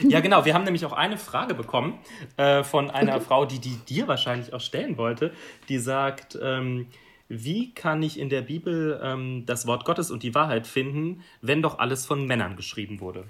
Ja, 0.00 0.20
genau. 0.20 0.44
Wir 0.44 0.54
haben 0.54 0.64
nämlich 0.64 0.84
auch 0.84 0.92
eine 0.92 1.16
Frage 1.16 1.54
bekommen 1.54 1.98
äh, 2.36 2.62
von 2.62 2.90
einer 2.90 3.16
okay. 3.16 3.24
Frau, 3.24 3.44
die 3.46 3.58
die 3.58 3.76
dir 3.88 4.08
wahrscheinlich 4.08 4.52
auch 4.52 4.60
stellen 4.60 4.96
wollte. 4.96 5.32
Die 5.68 5.78
sagt, 5.78 6.38
ähm, 6.40 6.86
wie 7.32 7.72
kann 7.72 8.02
ich 8.02 8.18
in 8.18 8.28
der 8.28 8.42
Bibel 8.42 9.00
ähm, 9.02 9.44
das 9.46 9.66
Wort 9.66 9.86
Gottes 9.86 10.10
und 10.10 10.22
die 10.22 10.34
Wahrheit 10.34 10.66
finden, 10.66 11.22
wenn 11.40 11.62
doch 11.62 11.78
alles 11.78 12.04
von 12.04 12.26
Männern 12.26 12.56
geschrieben 12.56 13.00
wurde? 13.00 13.24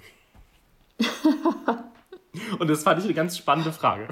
und 2.59 2.69
das 2.69 2.83
fand 2.83 2.99
ich 2.99 3.05
eine 3.05 3.13
ganz 3.13 3.37
spannende 3.37 3.71
Frage. 3.71 4.09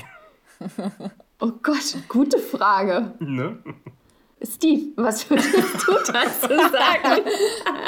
Oh 1.39 1.51
Gott, 1.61 1.97
gute 2.07 2.39
Frage. 2.39 3.15
Ne? 3.19 3.57
Steve, 4.41 4.91
was 4.95 5.29
würdest 5.29 5.53
du 5.53 5.91
dazu 5.91 6.47
sagen? 6.47 7.23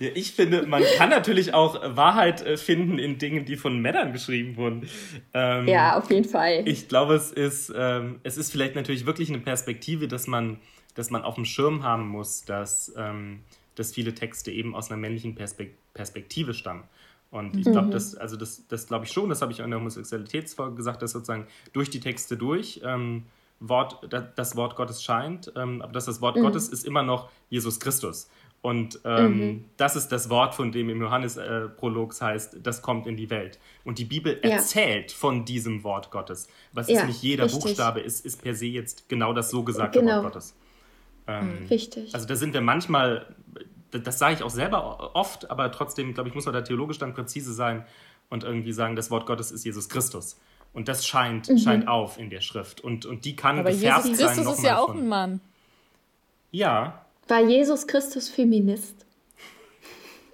Ja, 0.00 0.08
ich 0.14 0.32
finde, 0.32 0.66
man 0.66 0.82
kann 0.96 1.10
natürlich 1.10 1.52
auch 1.52 1.78
Wahrheit 1.94 2.40
äh, 2.40 2.56
finden 2.56 2.98
in 2.98 3.18
Dingen, 3.18 3.44
die 3.44 3.56
von 3.56 3.80
Männern 3.80 4.12
geschrieben 4.12 4.56
wurden. 4.56 4.88
Ähm, 5.34 5.68
ja, 5.68 5.98
auf 5.98 6.10
jeden 6.10 6.28
Fall. 6.28 6.62
Ich 6.66 6.88
glaube, 6.88 7.14
es 7.14 7.30
ist, 7.30 7.70
ähm, 7.76 8.18
es 8.22 8.38
ist 8.38 8.50
vielleicht 8.50 8.74
natürlich 8.74 9.04
wirklich 9.04 9.28
eine 9.28 9.40
Perspektive, 9.40 10.08
dass 10.08 10.26
man, 10.26 10.58
dass 10.94 11.10
man 11.10 11.22
auf 11.22 11.34
dem 11.34 11.44
Schirm 11.44 11.82
haben 11.82 12.08
muss, 12.08 12.46
dass, 12.46 12.92
ähm, 12.96 13.40
dass 13.74 13.92
viele 13.92 14.14
Texte 14.14 14.50
eben 14.50 14.74
aus 14.74 14.90
einer 14.90 14.98
männlichen 14.98 15.34
Perspek 15.34 15.76
Perspektive 15.92 16.54
stammen. 16.54 16.84
Und 17.30 17.56
ich 17.56 17.64
glaube, 17.64 17.88
mhm. 17.88 17.90
das, 17.90 18.14
also 18.14 18.36
das, 18.36 18.66
das 18.68 18.86
glaube 18.86 19.04
ich 19.04 19.12
schon, 19.12 19.28
das 19.28 19.42
habe 19.42 19.52
ich 19.52 19.60
auch 19.60 19.64
in 19.64 19.70
der 19.70 19.80
Homosexualitätsfolge 19.80 20.76
gesagt, 20.76 21.02
dass 21.02 21.12
sozusagen 21.12 21.46
durch 21.72 21.90
die 21.90 22.00
Texte 22.00 22.36
durch 22.36 22.80
ähm, 22.84 23.24
Wort, 23.60 24.08
das 24.36 24.56
Wort 24.56 24.74
Gottes 24.74 25.02
scheint, 25.02 25.52
ähm, 25.54 25.82
aber 25.82 25.92
dass 25.92 26.06
das 26.06 26.20
Wort 26.20 26.36
mhm. 26.36 26.42
Gottes 26.42 26.68
ist 26.68 26.84
immer 26.86 27.02
noch 27.02 27.28
Jesus 27.50 27.78
Christus. 27.78 28.30
Und 28.62 29.00
ähm, 29.04 29.38
mhm. 29.38 29.64
das 29.78 29.96
ist 29.96 30.08
das 30.08 30.28
Wort, 30.28 30.54
von 30.54 30.70
dem 30.70 30.90
im 30.90 31.00
Johannes-Prolog 31.00 32.12
äh, 32.12 32.24
heißt, 32.24 32.58
das 32.62 32.82
kommt 32.82 33.06
in 33.06 33.16
die 33.16 33.30
Welt. 33.30 33.58
Und 33.84 33.98
die 33.98 34.04
Bibel 34.04 34.38
ja. 34.42 34.50
erzählt 34.50 35.12
von 35.12 35.46
diesem 35.46 35.82
Wort 35.82 36.10
Gottes. 36.10 36.46
Was 36.72 36.88
ja, 36.88 37.00
ist 37.00 37.06
nicht 37.06 37.22
jeder 37.22 37.44
richtig. 37.44 37.62
Buchstabe 37.62 38.00
ist, 38.00 38.24
ist 38.26 38.42
per 38.42 38.54
se 38.54 38.66
jetzt 38.66 39.08
genau 39.08 39.32
das 39.32 39.50
so 39.50 39.62
gesagte 39.62 40.00
genau. 40.00 40.16
Wort 40.16 40.34
Gottes. 40.34 40.54
Ähm, 41.26 41.66
richtig. 41.70 42.12
Also 42.12 42.26
da 42.26 42.36
sind 42.36 42.52
wir 42.52 42.60
manchmal, 42.60 43.34
das 43.92 44.18
sage 44.18 44.34
ich 44.34 44.42
auch 44.42 44.50
selber 44.50 45.14
oft, 45.16 45.50
aber 45.50 45.72
trotzdem, 45.72 46.12
glaube 46.12 46.28
ich, 46.28 46.34
muss 46.34 46.44
man 46.44 46.52
da 46.52 46.60
theologisch 46.60 46.98
dann 46.98 47.14
präzise 47.14 47.54
sein 47.54 47.86
und 48.28 48.44
irgendwie 48.44 48.72
sagen, 48.72 48.94
das 48.94 49.10
Wort 49.10 49.24
Gottes 49.24 49.52
ist 49.52 49.64
Jesus 49.64 49.88
Christus. 49.88 50.38
Und 50.74 50.88
das 50.88 51.06
scheint, 51.06 51.48
mhm. 51.48 51.58
scheint 51.58 51.88
auf 51.88 52.18
in 52.18 52.28
der 52.28 52.42
Schrift. 52.42 52.82
Und, 52.82 53.06
und 53.06 53.24
die 53.24 53.36
kann 53.36 53.58
aber 53.58 53.70
gefärbt 53.70 54.04
Jesus 54.04 54.18
Christus 54.18 54.36
sein. 54.36 54.44
Jesus 54.44 54.58
ist 54.58 54.64
ja 54.64 54.78
auch 54.78 54.94
ein 54.94 55.08
Mann. 55.08 55.40
Ja, 56.52 57.06
war 57.30 57.40
Jesus 57.40 57.86
Christus 57.86 58.28
Feminist? 58.28 59.06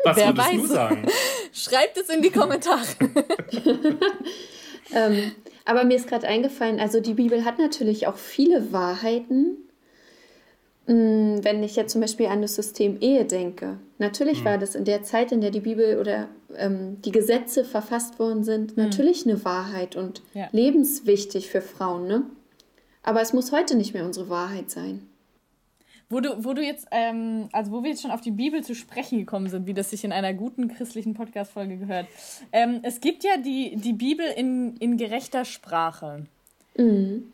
Was 0.05 0.17
Wer 0.17 0.29
würdest 0.29 0.49
weiß. 0.49 0.63
du 0.63 0.67
sagen? 0.67 1.07
Schreibt 1.53 1.97
es 1.99 2.09
in 2.09 2.23
die 2.23 2.31
Kommentare. 2.31 2.87
ähm, 4.95 5.33
aber 5.65 5.85
mir 5.85 5.97
ist 5.97 6.09
gerade 6.09 6.27
eingefallen, 6.29 6.81
also 6.81 7.01
die 7.01 7.15
Bibel 7.15 7.45
hat 7.45 7.59
natürlich 7.59 8.07
auch 8.07 8.17
viele 8.17 8.73
Wahrheiten. 8.73 9.57
Mm, 10.87 11.39
wenn 11.43 11.63
ich 11.65 11.75
jetzt 11.75 11.93
zum 11.93 12.01
Beispiel 12.01 12.27
an 12.27 12.43
das 12.43 12.55
System 12.55 13.01
Ehe 13.01 13.25
denke. 13.25 13.79
Natürlich 13.99 14.41
mhm. 14.41 14.45
war 14.45 14.59
das 14.59 14.77
in 14.77 14.85
der 14.85 15.03
Zeit, 15.03 15.33
in 15.33 15.41
der 15.41 15.51
die 15.51 15.61
Bibel 15.61 15.99
oder 15.99 16.29
ähm, 16.57 17.03
die 17.03 17.11
Gesetze 17.11 17.65
verfasst 17.65 18.21
worden 18.21 18.45
sind, 18.45 18.77
mhm. 18.77 18.85
natürlich 18.85 19.27
eine 19.27 19.45
Wahrheit 19.45 19.97
und 19.97 20.23
ja. 20.35 20.49
lebenswichtig 20.53 21.51
für 21.51 21.61
Frauen. 21.61 22.07
Ne? 22.07 22.23
Aber 23.03 23.21
es 23.21 23.33
muss 23.33 23.51
heute 23.51 23.77
nicht 23.77 23.95
mehr 23.95 24.05
unsere 24.05 24.29
Wahrheit 24.29 24.71
sein. 24.71 25.09
Wo 26.09 26.21
du, 26.21 26.45
wo 26.45 26.55
du 26.55 26.63
jetzt, 26.63 26.87
ähm, 26.93 27.49
also 27.53 27.73
wo 27.73 27.83
wir 27.83 27.91
jetzt 27.91 28.03
schon 28.03 28.13
auf 28.13 28.21
die 28.21 28.31
Bibel 28.31 28.63
zu 28.63 28.75
sprechen 28.75 29.19
gekommen 29.19 29.49
sind, 29.49 29.67
wie 29.67 29.75
das 29.75 29.91
sich 29.91 30.05
in 30.05 30.13
einer 30.13 30.35
guten 30.35 30.69
christlichen 30.69 31.15
Podcast-Folge 31.15 31.79
gehört. 31.79 32.07
Ähm, 32.53 32.81
es 32.83 33.01
gibt 33.01 33.25
ja 33.25 33.37
die, 33.39 33.75
die 33.77 33.93
Bibel 33.93 34.27
in, 34.37 34.77
in 34.77 34.99
gerechter 34.99 35.45
Sprache. 35.45 36.27
Mhm. 36.77 37.33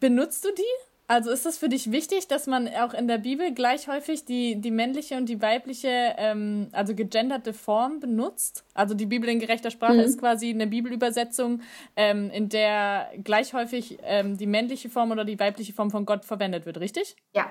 Benutzt 0.00 0.44
du 0.44 0.48
die? 0.56 0.90
Also 1.10 1.32
ist 1.32 1.44
es 1.44 1.58
für 1.58 1.68
dich 1.68 1.90
wichtig, 1.90 2.28
dass 2.28 2.46
man 2.46 2.68
auch 2.68 2.94
in 2.94 3.08
der 3.08 3.18
Bibel 3.18 3.52
gleich 3.52 3.88
häufig 3.88 4.26
die, 4.26 4.60
die 4.60 4.70
männliche 4.70 5.16
und 5.16 5.28
die 5.28 5.42
weibliche, 5.42 6.14
ähm, 6.16 6.68
also 6.70 6.94
gegenderte 6.94 7.52
Form 7.52 7.98
benutzt? 7.98 8.64
Also 8.74 8.94
die 8.94 9.06
Bibel 9.06 9.28
in 9.28 9.40
gerechter 9.40 9.72
Sprache 9.72 9.94
mhm. 9.94 10.00
ist 10.00 10.20
quasi 10.20 10.50
eine 10.50 10.68
Bibelübersetzung, 10.68 11.62
ähm, 11.96 12.30
in 12.30 12.48
der 12.48 13.10
gleich 13.24 13.54
häufig 13.54 13.98
ähm, 14.04 14.36
die 14.36 14.46
männliche 14.46 14.88
Form 14.88 15.10
oder 15.10 15.24
die 15.24 15.40
weibliche 15.40 15.72
Form 15.72 15.90
von 15.90 16.06
Gott 16.06 16.24
verwendet 16.24 16.64
wird, 16.64 16.78
richtig? 16.78 17.16
Ja, 17.34 17.50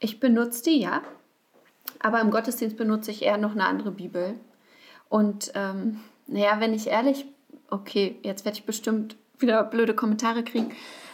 ich 0.00 0.18
benutze 0.18 0.64
die, 0.64 0.80
ja. 0.80 1.02
Aber 2.00 2.20
im 2.20 2.30
Gottesdienst 2.30 2.76
benutze 2.76 3.10
ich 3.10 3.22
eher 3.22 3.38
noch 3.38 3.52
eine 3.52 3.66
andere 3.66 3.92
Bibel. 3.92 4.34
Und 5.08 5.52
ähm, 5.54 6.00
naja, 6.26 6.58
wenn 6.58 6.74
ich 6.74 6.86
ehrlich, 6.86 7.26
okay, 7.68 8.18
jetzt 8.22 8.44
werde 8.44 8.58
ich 8.58 8.64
bestimmt 8.64 9.16
wieder 9.38 9.62
blöde 9.64 9.94
Kommentare 9.94 10.42
kriegen. 10.42 10.72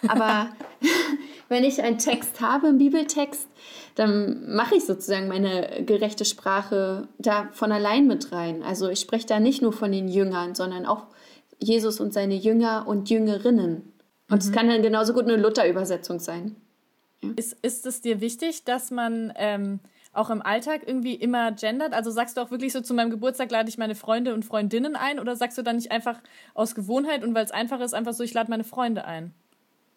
Aber 0.08 0.48
wenn 1.48 1.64
ich 1.64 1.82
einen 1.82 1.98
Text 1.98 2.40
habe, 2.40 2.68
einen 2.68 2.78
Bibeltext, 2.78 3.48
dann 3.94 4.54
mache 4.54 4.76
ich 4.76 4.84
sozusagen 4.84 5.28
meine 5.28 5.84
gerechte 5.84 6.24
Sprache 6.24 7.08
da 7.18 7.48
von 7.52 7.72
allein 7.72 8.06
mit 8.06 8.32
rein. 8.32 8.62
Also 8.62 8.88
ich 8.88 9.00
spreche 9.00 9.26
da 9.26 9.40
nicht 9.40 9.62
nur 9.62 9.72
von 9.72 9.90
den 9.92 10.08
Jüngern, 10.08 10.54
sondern 10.54 10.86
auch 10.86 11.06
Jesus 11.58 12.00
und 12.00 12.12
seine 12.12 12.34
Jünger 12.34 12.86
und 12.86 13.08
Jüngerinnen. 13.08 13.92
Und 14.28 14.42
es 14.42 14.50
mhm. 14.50 14.54
kann 14.54 14.68
dann 14.68 14.82
genauso 14.82 15.14
gut 15.14 15.24
eine 15.24 15.36
Luther-Übersetzung 15.36 16.18
sein. 16.18 16.56
Ist, 17.36 17.56
ist 17.62 17.86
es 17.86 18.00
dir 18.00 18.20
wichtig, 18.20 18.64
dass 18.64 18.90
man 18.90 19.32
ähm, 19.36 19.80
auch 20.12 20.30
im 20.30 20.42
Alltag 20.42 20.82
irgendwie 20.86 21.14
immer 21.14 21.52
gendert? 21.52 21.92
Also 21.92 22.10
sagst 22.10 22.36
du 22.36 22.40
auch 22.40 22.50
wirklich 22.50 22.72
so, 22.72 22.80
zu 22.80 22.94
meinem 22.94 23.10
Geburtstag 23.10 23.50
lade 23.50 23.68
ich 23.68 23.78
meine 23.78 23.94
Freunde 23.94 24.34
und 24.34 24.44
Freundinnen 24.44 24.96
ein 24.96 25.18
oder 25.18 25.36
sagst 25.36 25.58
du 25.58 25.62
dann 25.62 25.76
nicht 25.76 25.90
einfach 25.90 26.20
aus 26.54 26.74
Gewohnheit 26.74 27.24
und 27.24 27.34
weil 27.34 27.44
es 27.44 27.50
einfach 27.50 27.80
ist, 27.80 27.94
einfach 27.94 28.12
so, 28.12 28.22
ich 28.22 28.34
lade 28.34 28.50
meine 28.50 28.64
Freunde 28.64 29.04
ein? 29.04 29.32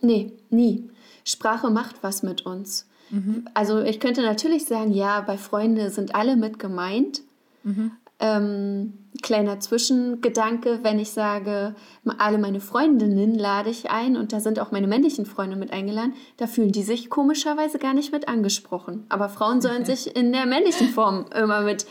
Nee, 0.02 0.34
nie. 0.50 0.90
Sprache 1.26 1.70
macht 1.70 2.04
was 2.04 2.24
mit 2.24 2.46
uns. 2.46 2.88
Mhm. 3.10 3.46
Also 3.54 3.82
ich 3.82 4.00
könnte 4.00 4.22
natürlich 4.22 4.66
sagen, 4.66 4.94
ja, 4.94 5.22
bei 5.22 5.38
Freunden 5.38 5.90
sind 5.90 6.16
alle 6.16 6.36
mit 6.36 6.60
gemeint. 6.60 7.22
Mhm. 7.64 7.92
Ähm, 8.20 8.94
kleiner 9.22 9.60
Zwischengedanke, 9.60 10.80
wenn 10.84 11.00
ich 11.00 11.12
sage, 11.12 11.76
alle 12.18 12.38
meine 12.38 12.60
Freundinnen 12.60 13.38
lade 13.38 13.70
ich 13.70 13.90
ein 13.90 14.18
und 14.18 14.34
da 14.34 14.40
sind 14.40 14.60
auch 14.60 14.72
meine 14.72 14.88
männlichen 14.88 15.26
Freunde 15.26 15.56
mit 15.56 15.72
eingeladen, 15.72 16.14
da 16.38 16.48
fühlen 16.48 16.72
die 16.72 16.84
sich 16.84 17.10
komischerweise 17.10 17.80
gar 17.80 17.94
nicht 17.94 18.12
mit 18.12 18.28
angesprochen. 18.28 19.06
Aber 19.10 19.30
Frauen 19.30 19.62
sollen 19.62 19.86
sich 19.94 20.16
in 20.16 20.34
der 20.34 20.46
männlichen 20.46 20.90
Form 20.90 21.26
immer 21.36 21.62
mit 21.62 21.86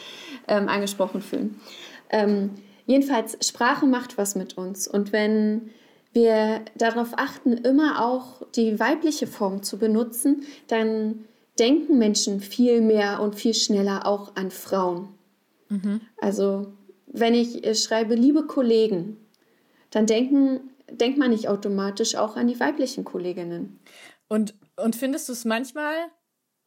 ähm, 0.49 0.69
angesprochen 0.69 1.21
fühlen. 1.21 1.61
Ähm, 2.11 2.51
jedenfalls, 2.87 3.39
Sprache 3.47 3.87
macht 3.87 4.19
was 4.19 4.35
mit 4.35 4.57
uns. 4.59 4.89
Und 4.89 5.13
wenn 5.13 5.71
wir 6.13 6.63
darauf 6.77 7.11
achten, 7.17 7.53
immer 7.53 8.05
auch 8.05 8.43
die 8.55 8.81
weibliche 8.81 9.27
Form 9.27 9.63
zu 9.63 9.79
benutzen, 9.79 10.45
dann 10.67 11.25
denken 11.59 11.99
Menschen 11.99 12.41
viel 12.41 12.81
mehr 12.81 13.21
und 13.21 13.35
viel 13.35 13.55
schneller 13.55 14.07
auch 14.07 14.37
an 14.37 14.51
Frauen. 14.51 15.09
Mhm. 15.69 16.01
Also 16.21 16.73
wenn 17.07 17.35
ich 17.35 17.65
äh, 17.65 17.75
schreibe, 17.75 18.15
liebe 18.15 18.47
Kollegen, 18.47 19.17
dann 19.91 20.07
denken, 20.07 20.71
denkt 20.91 21.19
man 21.19 21.31
nicht 21.31 21.49
automatisch 21.49 22.15
auch 22.17 22.37
an 22.37 22.49
die 22.49 22.61
weiblichen 22.61 23.05
Kolleginnen. 23.05 23.81
Und, 24.29 24.55
und 24.77 24.97
findest 24.97 25.29
du 25.29 25.33
es 25.33 25.45
manchmal 25.45 25.95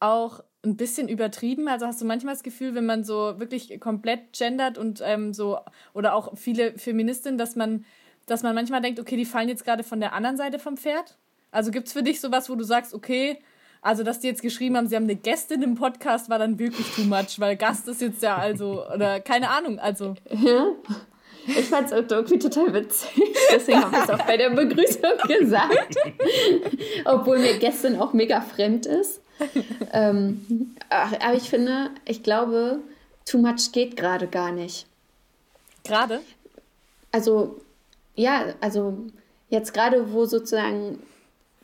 auch 0.00 0.42
ein 0.64 0.76
bisschen 0.76 1.08
übertrieben? 1.08 1.68
Also 1.68 1.86
hast 1.86 2.00
du 2.00 2.04
manchmal 2.04 2.34
das 2.34 2.42
Gefühl, 2.42 2.74
wenn 2.74 2.86
man 2.86 3.04
so 3.04 3.38
wirklich 3.38 3.78
komplett 3.80 4.32
gendert 4.36 4.78
und 4.78 5.00
ähm, 5.04 5.32
so, 5.32 5.58
oder 5.94 6.14
auch 6.14 6.36
viele 6.36 6.76
Feministinnen, 6.78 7.38
dass 7.38 7.56
man, 7.56 7.84
dass 8.26 8.42
man 8.42 8.54
manchmal 8.54 8.80
denkt, 8.80 9.00
okay, 9.00 9.16
die 9.16 9.24
fallen 9.24 9.48
jetzt 9.48 9.64
gerade 9.64 9.84
von 9.84 10.00
der 10.00 10.12
anderen 10.12 10.36
Seite 10.36 10.58
vom 10.58 10.76
Pferd? 10.76 11.18
Also 11.50 11.70
gibt 11.70 11.88
es 11.88 11.92
für 11.92 12.02
dich 12.02 12.20
sowas, 12.20 12.48
wo 12.48 12.54
du 12.54 12.64
sagst, 12.64 12.94
okay, 12.94 13.38
also, 13.82 14.04
dass 14.04 14.20
die 14.20 14.28
jetzt 14.28 14.42
geschrieben 14.42 14.76
haben, 14.76 14.86
sie 14.86 14.94
haben 14.94 15.04
eine 15.04 15.16
Gästin 15.16 15.60
im 15.62 15.74
Podcast, 15.74 16.30
war 16.30 16.38
dann 16.38 16.58
wirklich 16.60 16.86
too 16.94 17.02
much, 17.02 17.38
weil 17.38 17.56
Gast 17.56 17.88
ist 17.88 18.00
jetzt 18.00 18.22
ja 18.22 18.36
also, 18.36 18.86
oder 18.86 19.20
keine 19.20 19.50
Ahnung, 19.50 19.78
also. 19.80 20.14
Ja. 20.30 20.68
Ich 21.44 21.66
fand 21.66 21.90
es 21.90 21.92
irgendwie 21.92 22.38
total 22.38 22.72
witzig. 22.72 23.10
Deswegen 23.52 23.82
habe 23.82 23.96
ich 23.96 24.02
es 24.04 24.10
auch 24.10 24.24
bei 24.24 24.36
der 24.36 24.50
Begrüßung 24.50 25.10
gesagt. 25.26 25.96
Obwohl 27.04 27.40
mir 27.40 27.58
Gästin 27.58 28.00
auch 28.00 28.12
mega 28.12 28.40
fremd 28.40 28.86
ist. 28.86 29.20
Ähm, 29.92 30.76
aber 30.88 31.34
ich 31.34 31.50
finde, 31.50 31.90
ich 32.04 32.22
glaube, 32.22 32.78
too 33.24 33.38
much 33.38 33.72
geht 33.72 33.96
gerade 33.96 34.28
gar 34.28 34.52
nicht. 34.52 34.86
Gerade? 35.82 36.20
Also, 37.10 37.60
ja, 38.14 38.54
also 38.60 38.96
jetzt 39.48 39.74
gerade, 39.74 40.12
wo 40.12 40.26
sozusagen 40.26 41.00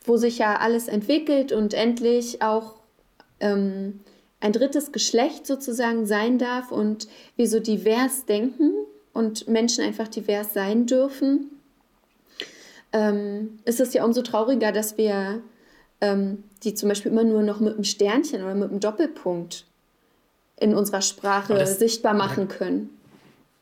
wo 0.09 0.17
sich 0.17 0.39
ja 0.39 0.57
alles 0.57 0.87
entwickelt 0.87 1.51
und 1.51 1.73
endlich 1.73 2.41
auch 2.41 2.73
ähm, 3.39 3.99
ein 4.41 4.51
drittes 4.51 4.91
Geschlecht 4.91 5.45
sozusagen 5.45 6.07
sein 6.07 6.39
darf 6.39 6.71
und 6.71 7.07
wir 7.35 7.47
so 7.47 7.59
divers 7.59 8.25
denken 8.25 8.73
und 9.13 9.47
Menschen 9.47 9.83
einfach 9.83 10.07
divers 10.07 10.53
sein 10.53 10.87
dürfen, 10.87 11.51
ähm, 12.91 13.59
ist 13.65 13.79
es 13.79 13.93
ja 13.93 14.03
umso 14.03 14.23
trauriger, 14.23 14.71
dass 14.71 14.97
wir 14.97 15.43
ähm, 16.01 16.43
die 16.63 16.73
zum 16.73 16.89
Beispiel 16.89 17.11
immer 17.11 17.23
nur 17.23 17.43
noch 17.43 17.59
mit 17.59 17.75
einem 17.75 17.83
Sternchen 17.83 18.41
oder 18.41 18.55
mit 18.55 18.71
einem 18.71 18.79
Doppelpunkt 18.79 19.65
in 20.57 20.73
unserer 20.73 21.01
Sprache 21.01 21.65
sichtbar 21.67 22.15
machen 22.15 22.47
können. 22.47 22.89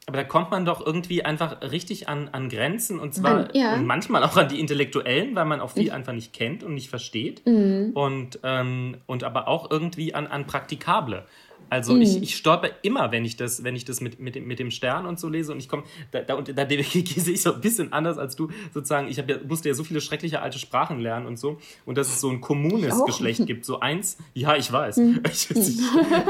Aber 0.10 0.16
da 0.16 0.24
kommt 0.24 0.52
man 0.52 0.64
doch 0.64 0.86
irgendwie 0.86 1.26
einfach 1.26 1.62
richtig 1.62 2.08
an, 2.08 2.30
an 2.32 2.48
Grenzen 2.48 2.98
und 2.98 3.14
zwar 3.14 3.54
ja. 3.54 3.74
und 3.74 3.86
manchmal 3.86 4.24
auch 4.24 4.38
an 4.38 4.48
die 4.48 4.58
Intellektuellen, 4.58 5.36
weil 5.36 5.44
man 5.44 5.60
auch 5.60 5.72
viel 5.72 5.88
mhm. 5.88 5.92
einfach 5.92 6.14
nicht 6.14 6.32
kennt 6.32 6.64
und 6.64 6.76
nicht 6.76 6.90
versteht. 6.90 7.46
Mhm. 7.46 7.92
Und, 7.94 8.40
ähm, 8.44 8.96
und 9.06 9.26
aber 9.26 9.50
auch 9.50 9.70
irgendwie 9.70 10.16
an, 10.16 10.26
an 10.28 10.48
Praktikable. 10.48 11.26
Also 11.70 11.94
mhm. 11.94 12.02
ich, 12.02 12.22
ich 12.22 12.36
stolper 12.36 12.70
immer, 12.82 13.12
wenn 13.12 13.26
ich 13.26 13.36
das, 13.36 13.64
wenn 13.64 13.76
ich 13.76 13.86
das 13.86 14.02
mit, 14.02 14.20
mit, 14.20 14.36
dem, 14.36 14.48
mit 14.48 14.60
dem 14.60 14.72
Stern 14.72 15.06
und 15.06 15.20
so 15.20 15.28
lese 15.30 15.52
und 15.52 15.60
ich 15.60 15.70
komme, 15.70 15.84
da, 16.12 16.22
da, 16.22 16.42
da, 16.42 16.66
da 16.66 16.70
sehe 16.84 17.04
ich 17.04 17.42
so 17.42 17.54
ein 17.54 17.62
bisschen 17.62 17.94
anders 17.94 18.18
als 18.18 18.36
du, 18.36 18.50
sozusagen, 18.74 19.08
ich 19.08 19.18
ja, 19.18 19.24
musste 19.48 19.70
ja 19.70 19.76
so 19.76 19.84
viele 19.84 20.02
schreckliche 20.02 20.42
alte 20.42 20.60
Sprachen 20.60 21.00
lernen 21.00 21.26
und 21.26 21.38
so 21.38 21.60
und 21.86 21.98
dass 21.98 22.08
es 22.08 22.22
so 22.22 22.30
ein 22.30 22.42
kommunes 22.42 23.04
Geschlecht 23.06 23.46
gibt, 23.46 23.66
so 23.66 23.80
eins, 23.80 24.18
ja, 24.34 24.56
ich 24.56 24.72
weiß, 24.72 24.98
mhm. 24.98 25.22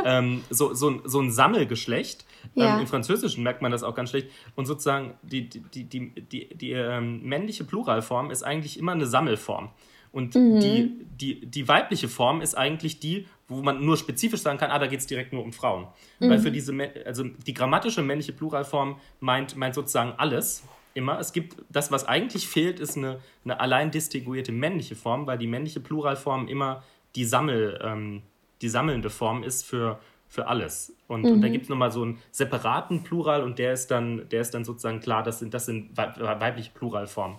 ähm, 0.06 0.43
so, 0.50 0.73
so, 0.73 1.02
so 1.06 1.19
ein 1.19 1.32
Sammelgeschlecht, 1.32 2.26
ähm, 2.56 2.62
ja. 2.63 2.76
ähm, 2.76 2.82
im 2.82 2.88
Französischen 2.88 3.43
merkt 3.43 3.62
man 3.62 3.71
das 3.71 3.84
auch 3.84 3.95
ganz 3.95 4.10
schlecht 4.10 4.30
und 4.56 4.65
sozusagen 4.65 5.15
die, 5.21 5.50
die, 5.50 5.60
die, 5.62 5.84
die, 5.84 6.21
die, 6.21 6.58
die 6.58 6.71
ähm, 6.71 7.23
männliche 7.23 7.63
Pluralform 7.63 8.32
ist 8.32 8.43
eigentlich 8.43 8.78
immer 8.80 8.93
eine 8.93 9.08
Sammelform. 9.08 9.69
Und 10.12 10.36
mhm. 10.36 10.60
die, 10.60 11.06
die, 11.19 11.45
die 11.45 11.67
weibliche 11.67 12.08
Form 12.08 12.41
ist 12.41 12.58
eigentlich 12.58 13.00
die, 13.00 13.28
wo 13.47 13.62
man 13.62 13.83
nur 13.83 13.97
spezifisch 13.97 14.41
sagen 14.41 14.57
kann, 14.57 14.71
ah, 14.71 14.79
da 14.79 14.88
geht 14.88 14.99
es 14.99 15.07
direkt 15.07 15.31
nur 15.33 15.43
um 15.43 15.53
Frauen. 15.53 15.88
Mhm. 16.19 16.29
Weil 16.29 16.39
für 16.39 16.51
diese, 16.51 16.73
also 17.05 17.23
die 17.23 17.53
grammatische 17.53 18.01
männliche 18.01 18.33
Pluralform 18.33 18.99
meint, 19.19 19.55
meint 19.55 19.75
sozusagen 19.75 20.13
alles 20.17 20.63
immer. 20.93 21.19
Es 21.19 21.31
gibt, 21.31 21.55
das, 21.69 21.91
was 21.91 22.05
eigentlich 22.05 22.47
fehlt, 22.47 22.79
ist 22.79 22.97
eine, 22.97 23.19
eine 23.45 23.60
allein 23.60 23.91
distinguierte 23.91 24.51
männliche 24.51 24.95
Form, 24.95 25.27
weil 25.27 25.38
die 25.38 25.47
männliche 25.47 25.79
Pluralform 25.79 26.47
immer 26.47 26.83
die, 27.15 27.23
Sammel, 27.23 27.79
ähm, 27.83 28.23
die 28.62 28.69
sammelnde 28.69 29.10
Form 29.10 29.43
ist 29.43 29.63
für, 29.63 29.99
für 30.27 30.47
alles. 30.47 30.93
Und, 31.07 31.23
mhm. 31.23 31.33
und 31.33 31.41
da 31.41 31.47
gibt 31.47 31.63
es 31.63 31.69
nochmal 31.69 31.91
so 31.91 32.01
einen 32.01 32.19
separaten 32.31 33.03
Plural 33.03 33.43
und 33.43 33.60
der 33.60 33.73
ist 33.73 33.91
dann, 33.91 34.27
der 34.29 34.41
ist 34.41 34.53
dann 34.53 34.65
sozusagen 34.65 34.99
klar, 34.99 35.23
das 35.23 35.39
sind, 35.39 35.53
das 35.53 35.65
sind 35.65 35.95
weibliche 35.95 36.71
Pluralformen. 36.73 37.38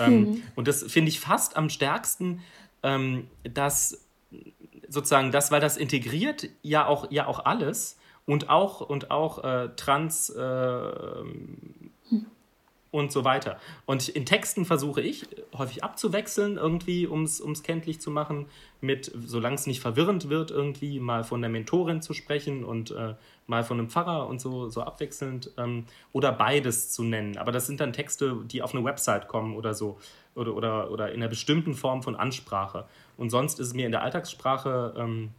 Ähm, 0.00 0.20
mhm. 0.20 0.42
Und 0.56 0.66
das 0.66 0.82
finde 0.82 1.10
ich 1.10 1.20
fast 1.20 1.56
am 1.56 1.68
stärksten, 1.68 2.40
ähm, 2.82 3.28
dass 3.44 4.04
sozusagen 4.94 5.32
das, 5.32 5.50
weil 5.50 5.60
das 5.60 5.76
integriert 5.76 6.48
ja 6.62 6.86
auch, 6.86 7.10
ja 7.10 7.26
auch 7.26 7.44
alles 7.44 7.98
und 8.26 8.48
auch, 8.48 8.80
und 8.80 9.10
auch 9.10 9.44
äh, 9.44 9.68
trans 9.76 10.30
äh, 10.30 10.92
und 12.94 13.10
so 13.10 13.24
weiter. 13.24 13.58
Und 13.86 14.08
in 14.08 14.24
Texten 14.24 14.64
versuche 14.64 15.00
ich 15.00 15.26
häufig 15.58 15.82
abzuwechseln, 15.82 16.58
irgendwie, 16.58 17.08
um 17.08 17.24
es 17.24 17.62
kenntlich 17.64 18.00
zu 18.00 18.12
machen, 18.12 18.46
mit, 18.80 19.10
solange 19.26 19.56
es 19.56 19.66
nicht 19.66 19.80
verwirrend 19.80 20.28
wird, 20.28 20.52
irgendwie 20.52 21.00
mal 21.00 21.24
von 21.24 21.40
der 21.40 21.50
Mentorin 21.50 22.02
zu 22.02 22.14
sprechen 22.14 22.64
und 22.64 22.92
äh, 22.92 23.14
mal 23.48 23.64
von 23.64 23.80
einem 23.80 23.90
Pfarrer 23.90 24.28
und 24.28 24.40
so, 24.40 24.68
so 24.68 24.82
abwechselnd 24.82 25.50
ähm, 25.58 25.86
oder 26.12 26.30
beides 26.30 26.92
zu 26.92 27.02
nennen. 27.02 27.36
Aber 27.36 27.50
das 27.50 27.66
sind 27.66 27.80
dann 27.80 27.92
Texte, 27.92 28.38
die 28.44 28.62
auf 28.62 28.72
eine 28.74 28.84
Website 28.84 29.26
kommen 29.26 29.56
oder 29.56 29.74
so 29.74 29.98
oder, 30.34 30.54
oder, 30.54 30.90
oder 30.90 31.12
in 31.12 31.16
einer 31.16 31.28
bestimmten 31.28 31.74
Form 31.74 32.02
von 32.02 32.16
Ansprache. 32.16 32.86
Und 33.16 33.30
sonst 33.30 33.60
ist 33.60 33.68
es 33.68 33.74
mir 33.74 33.86
in 33.86 33.92
der 33.92 34.02
Alltagssprache 34.02 34.94
ähm, 34.96 35.30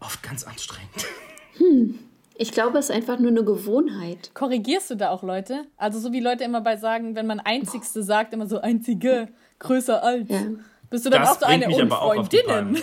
oft 0.00 0.22
ganz 0.22 0.44
anstrengend. 0.44 1.06
Hm. 1.58 1.98
Ich 2.40 2.52
glaube, 2.52 2.78
es 2.78 2.88
ist 2.88 2.94
einfach 2.94 3.18
nur 3.18 3.32
eine 3.32 3.42
Gewohnheit. 3.42 4.30
Korrigierst 4.32 4.90
du 4.90 4.94
da 4.94 5.10
auch 5.10 5.24
Leute? 5.24 5.64
Also 5.76 5.98
so 5.98 6.12
wie 6.12 6.20
Leute 6.20 6.44
immer 6.44 6.60
bei 6.60 6.76
sagen, 6.76 7.16
wenn 7.16 7.26
man 7.26 7.40
Einzigste 7.40 8.04
sagt, 8.04 8.32
immer 8.32 8.46
so 8.46 8.60
Einzige, 8.60 9.26
größer 9.58 10.04
als. 10.04 10.28
Ja. 10.28 10.42
Bist 10.88 11.04
du 11.04 11.10
dann 11.10 11.22
das 11.22 11.30
auch 11.30 11.40
so 11.40 11.46
eine 11.46 11.66
Unfreundinnen? 11.66 12.80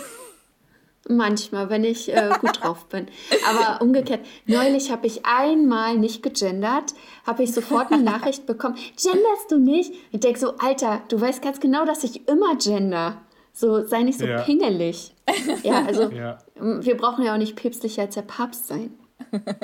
Manchmal, 1.08 1.70
wenn 1.70 1.84
ich 1.84 2.12
äh, 2.12 2.30
gut 2.40 2.62
drauf 2.62 2.86
bin. 2.86 3.06
Aber 3.48 3.80
umgekehrt, 3.80 4.20
neulich 4.46 4.90
habe 4.90 5.06
ich 5.06 5.24
einmal 5.24 5.96
nicht 5.98 6.22
gegendert, 6.22 6.94
habe 7.24 7.44
ich 7.44 7.52
sofort 7.52 7.92
eine 7.92 8.02
Nachricht 8.02 8.46
bekommen, 8.46 8.74
genderst 9.00 9.50
du 9.50 9.58
nicht? 9.58 9.94
Ich 10.10 10.20
denke 10.20 10.38
so, 10.38 10.56
Alter, 10.56 11.02
du 11.08 11.20
weißt 11.20 11.42
ganz 11.42 11.60
genau, 11.60 11.84
dass 11.84 12.02
ich 12.02 12.26
immer 12.28 12.56
gender. 12.56 13.20
So, 13.52 13.86
sei 13.86 14.02
nicht 14.02 14.18
so 14.18 14.26
ja. 14.26 14.42
pingelig. 14.42 15.14
Ja, 15.62 15.84
also 15.86 16.10
ja. 16.10 16.38
wir 16.56 16.96
brauchen 16.96 17.24
ja 17.24 17.34
auch 17.34 17.38
nicht 17.38 17.56
päpstlicher 17.56 18.02
als 18.02 18.14
der 18.14 18.22
Papst 18.22 18.66
sein. 18.66 18.90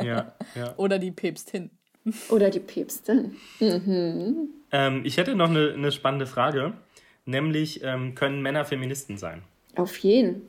Ja, 0.02 0.33
ja. 0.55 0.74
Oder 0.76 0.98
die 0.98 1.11
Päpstin. 1.11 1.70
Oder 2.31 2.50
die 2.50 2.61
Päpstin. 2.61 3.37
Mhm. 3.61 4.48
Ähm, 4.70 5.02
ich 5.05 5.16
hätte 5.16 5.35
noch 5.35 5.50
eine, 5.50 5.72
eine 5.72 5.92
spannende 5.92 6.26
Frage, 6.26 6.72
nämlich 7.26 7.83
ähm, 7.83 8.14
können 8.14 8.42
Männer 8.42 8.64
Feministen 8.64 9.18
sein? 9.18 9.42
Auf 9.76 9.98
jeden. 9.98 10.48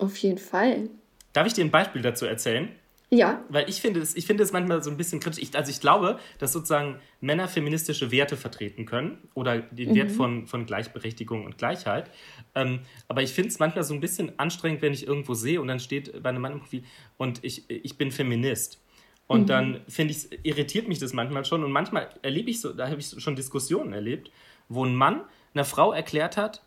Auf 0.00 0.16
jeden 0.16 0.38
Fall. 0.38 0.88
Darf 1.32 1.46
ich 1.46 1.52
dir 1.52 1.64
ein 1.64 1.70
Beispiel 1.70 2.02
dazu 2.02 2.26
erzählen? 2.26 2.70
Ja. 3.10 3.44
Weil 3.48 3.68
ich 3.68 3.80
finde 3.80 4.00
es, 4.00 4.16
ich 4.16 4.24
finde 4.24 4.44
es 4.44 4.52
manchmal 4.52 4.82
so 4.82 4.90
ein 4.90 4.96
bisschen 4.96 5.18
kritisch. 5.18 5.42
Ich, 5.42 5.54
also 5.56 5.70
ich 5.70 5.80
glaube, 5.80 6.18
dass 6.38 6.52
sozusagen 6.52 7.00
Männer 7.20 7.48
feministische 7.48 8.12
Werte 8.12 8.36
vertreten 8.36 8.86
können 8.86 9.18
oder 9.34 9.58
den 9.58 9.90
mhm. 9.90 9.94
Wert 9.96 10.10
von, 10.12 10.46
von 10.46 10.64
Gleichberechtigung 10.64 11.44
und 11.44 11.58
Gleichheit. 11.58 12.08
Ähm, 12.54 12.80
aber 13.08 13.22
ich 13.22 13.32
finde 13.32 13.48
es 13.48 13.58
manchmal 13.58 13.84
so 13.84 13.94
ein 13.94 14.00
bisschen 14.00 14.38
anstrengend, 14.38 14.80
wenn 14.80 14.92
ich 14.92 15.06
irgendwo 15.06 15.34
sehe 15.34 15.60
und 15.60 15.68
dann 15.68 15.80
steht 15.80 16.22
bei 16.22 16.28
einem 16.28 16.40
Mann 16.40 16.52
im 16.52 16.60
Profil 16.60 16.84
und 17.18 17.44
ich, 17.44 17.68
ich 17.68 17.98
bin 17.98 18.12
Feminist. 18.12 18.80
Und 19.26 19.42
mhm. 19.42 19.46
dann 19.46 19.80
finde 19.88 20.14
ich, 20.14 20.44
irritiert 20.44 20.88
mich 20.88 21.00
das 21.00 21.12
manchmal 21.12 21.44
schon. 21.44 21.64
Und 21.64 21.72
manchmal 21.72 22.08
erlebe 22.22 22.50
ich 22.50 22.60
so, 22.60 22.72
da 22.72 22.88
habe 22.88 23.00
ich 23.00 23.14
schon 23.18 23.34
Diskussionen 23.36 23.92
erlebt, 23.92 24.30
wo 24.68 24.84
ein 24.84 24.94
Mann 24.94 25.22
einer 25.52 25.64
Frau 25.64 25.92
erklärt 25.92 26.36
hat, 26.36 26.62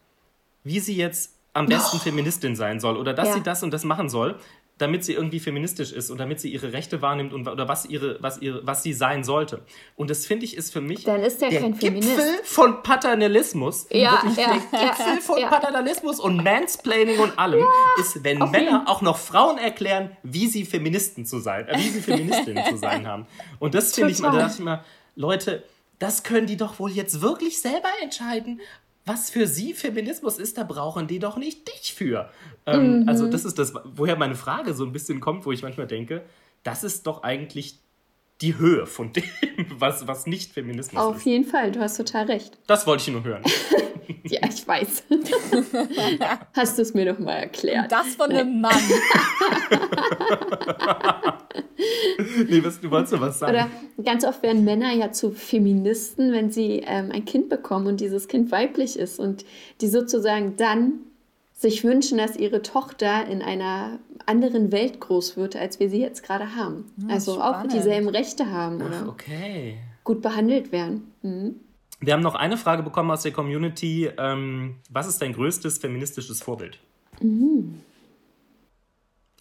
wie 0.65 0.79
sie 0.79 0.95
jetzt 0.95 1.32
am 1.53 1.67
besten 1.67 1.97
oh. 1.97 1.99
Feministin 1.99 2.55
sein 2.55 2.79
soll 2.79 2.97
oder 2.97 3.13
dass 3.13 3.29
ja. 3.29 3.33
sie 3.35 3.43
das 3.43 3.63
und 3.63 3.71
das 3.71 3.83
machen 3.83 4.09
soll 4.09 4.39
damit 4.79 5.05
sie 5.05 5.13
irgendwie 5.13 5.39
feministisch 5.39 5.91
ist 5.91 6.09
und 6.09 6.19
damit 6.19 6.39
sie 6.39 6.51
ihre 6.51 6.73
Rechte 6.73 7.01
wahrnimmt 7.01 7.31
und 7.31 7.47
oder 7.47 7.67
was 7.67 7.85
ihre 7.85 8.17
was 8.21 8.41
ihre 8.41 8.65
was 8.65 8.81
sie 8.81 8.93
sein 8.93 9.23
sollte. 9.23 9.61
Und 9.95 10.09
das 10.09 10.25
finde 10.25 10.45
ich 10.45 10.57
ist 10.57 10.73
für 10.73 10.81
mich 10.81 11.03
Dann 11.03 11.21
ist 11.21 11.41
der, 11.41 11.51
der 11.51 11.61
kein 11.61 11.77
Gipfel 11.77 12.01
Feminist. 12.01 12.47
von 12.47 12.81
Paternalismus. 12.81 13.87
Ja, 13.91 14.23
Wirklich 14.23 14.37
ja, 14.37 14.57
der 14.71 14.79
Gipfel 14.87 15.15
ja, 15.15 15.21
von 15.21 15.39
ja. 15.39 15.47
Paternalismus 15.49 16.19
und 16.19 16.43
Mansplaining 16.43 17.19
und 17.19 17.37
allem 17.37 17.63
ist, 17.99 18.23
wenn 18.23 18.39
Männer 18.39 18.59
jeden. 18.59 18.87
auch 18.87 19.01
noch 19.01 19.17
Frauen 19.17 19.57
erklären, 19.59 20.17
wie 20.23 20.47
sie 20.47 20.65
Feministen 20.65 21.25
zu 21.25 21.39
sein, 21.39 21.67
äh, 21.67 21.77
wie 21.77 21.89
sie 21.89 22.01
Feministinnen 22.01 22.65
zu 22.65 22.77
sein 22.77 23.07
haben. 23.07 23.27
Und 23.59 23.75
das 23.75 23.93
finde 23.93 24.11
ich 24.11 24.19
mal, 24.19 24.31
da 24.31 24.39
dachte 24.39 24.55
ich 24.57 24.65
mal, 24.65 24.83
Leute, 25.15 25.63
das 25.99 26.23
können 26.23 26.47
die 26.47 26.57
doch 26.57 26.79
wohl 26.79 26.91
jetzt 26.91 27.21
wirklich 27.21 27.61
selber 27.61 27.89
entscheiden 28.01 28.59
was 29.05 29.29
für 29.29 29.47
sie 29.47 29.73
Feminismus 29.73 30.37
ist, 30.37 30.57
da 30.57 30.63
brauchen 30.63 31.07
die 31.07 31.19
doch 31.19 31.37
nicht 31.37 31.67
dich 31.67 31.93
für. 31.93 32.29
Ähm, 32.65 33.01
mhm. 33.01 33.09
Also 33.09 33.27
das 33.27 33.45
ist 33.45 33.59
das, 33.59 33.73
woher 33.83 34.15
meine 34.15 34.35
Frage 34.35 34.73
so 34.73 34.85
ein 34.85 34.93
bisschen 34.93 35.19
kommt, 35.19 35.45
wo 35.45 35.51
ich 35.51 35.61
manchmal 35.61 35.87
denke, 35.87 36.23
das 36.63 36.83
ist 36.83 37.05
doch 37.05 37.23
eigentlich 37.23 37.79
die 38.41 38.57
Höhe 38.57 38.85
von 38.85 39.11
dem, 39.13 39.23
was, 39.77 40.07
was 40.07 40.25
nicht 40.25 40.53
Feminismus 40.53 41.01
Auf 41.01 41.15
ist. 41.15 41.21
Auf 41.21 41.25
jeden 41.25 41.45
Fall, 41.45 41.71
du 41.71 41.79
hast 41.79 41.97
total 41.97 42.25
recht. 42.25 42.57
Das 42.67 42.87
wollte 42.87 43.03
ich 43.03 43.13
nur 43.13 43.23
hören. 43.23 43.43
ja, 44.23 44.39
ich 44.47 44.67
weiß. 44.67 45.03
hast 46.53 46.77
du 46.77 46.81
es 46.81 46.93
mir 46.93 47.11
doch 47.11 47.19
mal 47.19 47.33
erklärt. 47.33 47.91
Das 47.91 48.15
von 48.15 48.31
einem 48.31 48.61
Mann. 48.61 48.73
nee, 52.47 52.63
was, 52.63 52.79
du 52.79 52.89
wolltest 52.91 53.13
doch 53.13 53.21
was 53.21 53.39
sagen. 53.39 53.53
Oder 53.53 53.69
ganz 54.03 54.25
oft 54.25 54.43
werden 54.43 54.63
Männer 54.63 54.93
ja 54.93 55.11
zu 55.11 55.31
Feministen, 55.31 56.31
wenn 56.31 56.51
sie 56.51 56.83
ähm, 56.85 57.11
ein 57.11 57.25
Kind 57.25 57.49
bekommen 57.49 57.87
und 57.87 57.99
dieses 57.99 58.27
Kind 58.27 58.51
weiblich 58.51 58.97
ist 58.97 59.19
und 59.19 59.45
die 59.81 59.87
sozusagen 59.87 60.55
dann 60.57 60.99
sich 61.53 61.83
wünschen, 61.83 62.17
dass 62.17 62.35
ihre 62.35 62.61
Tochter 62.61 63.25
in 63.27 63.41
einer 63.41 63.99
anderen 64.25 64.71
Welt 64.71 64.99
groß 64.99 65.37
wird, 65.37 65.55
als 65.55 65.79
wir 65.79 65.89
sie 65.89 65.99
jetzt 65.99 66.23
gerade 66.23 66.55
haben. 66.55 66.85
Hm, 66.99 67.09
also 67.09 67.35
spannend. 67.35 67.71
auch 67.71 67.75
dieselben 67.75 68.09
Rechte 68.09 68.51
haben 68.51 68.81
oder 68.81 69.03
Ach, 69.03 69.07
okay. 69.07 69.77
gut 70.03 70.21
behandelt 70.21 70.71
werden. 70.71 71.13
Mhm. 71.21 71.55
Wir 72.05 72.13
haben 72.13 72.21
noch 72.21 72.35
eine 72.35 72.57
Frage 72.57 72.83
bekommen 72.83 73.11
aus 73.11 73.21
der 73.21 73.31
Community. 73.31 74.09
Ähm, 74.17 74.75
was 74.89 75.07
ist 75.07 75.21
dein 75.21 75.31
größtes 75.31 75.77
feministisches 75.77 76.41
Vorbild? 76.41 76.77
Mhm. 77.21 77.81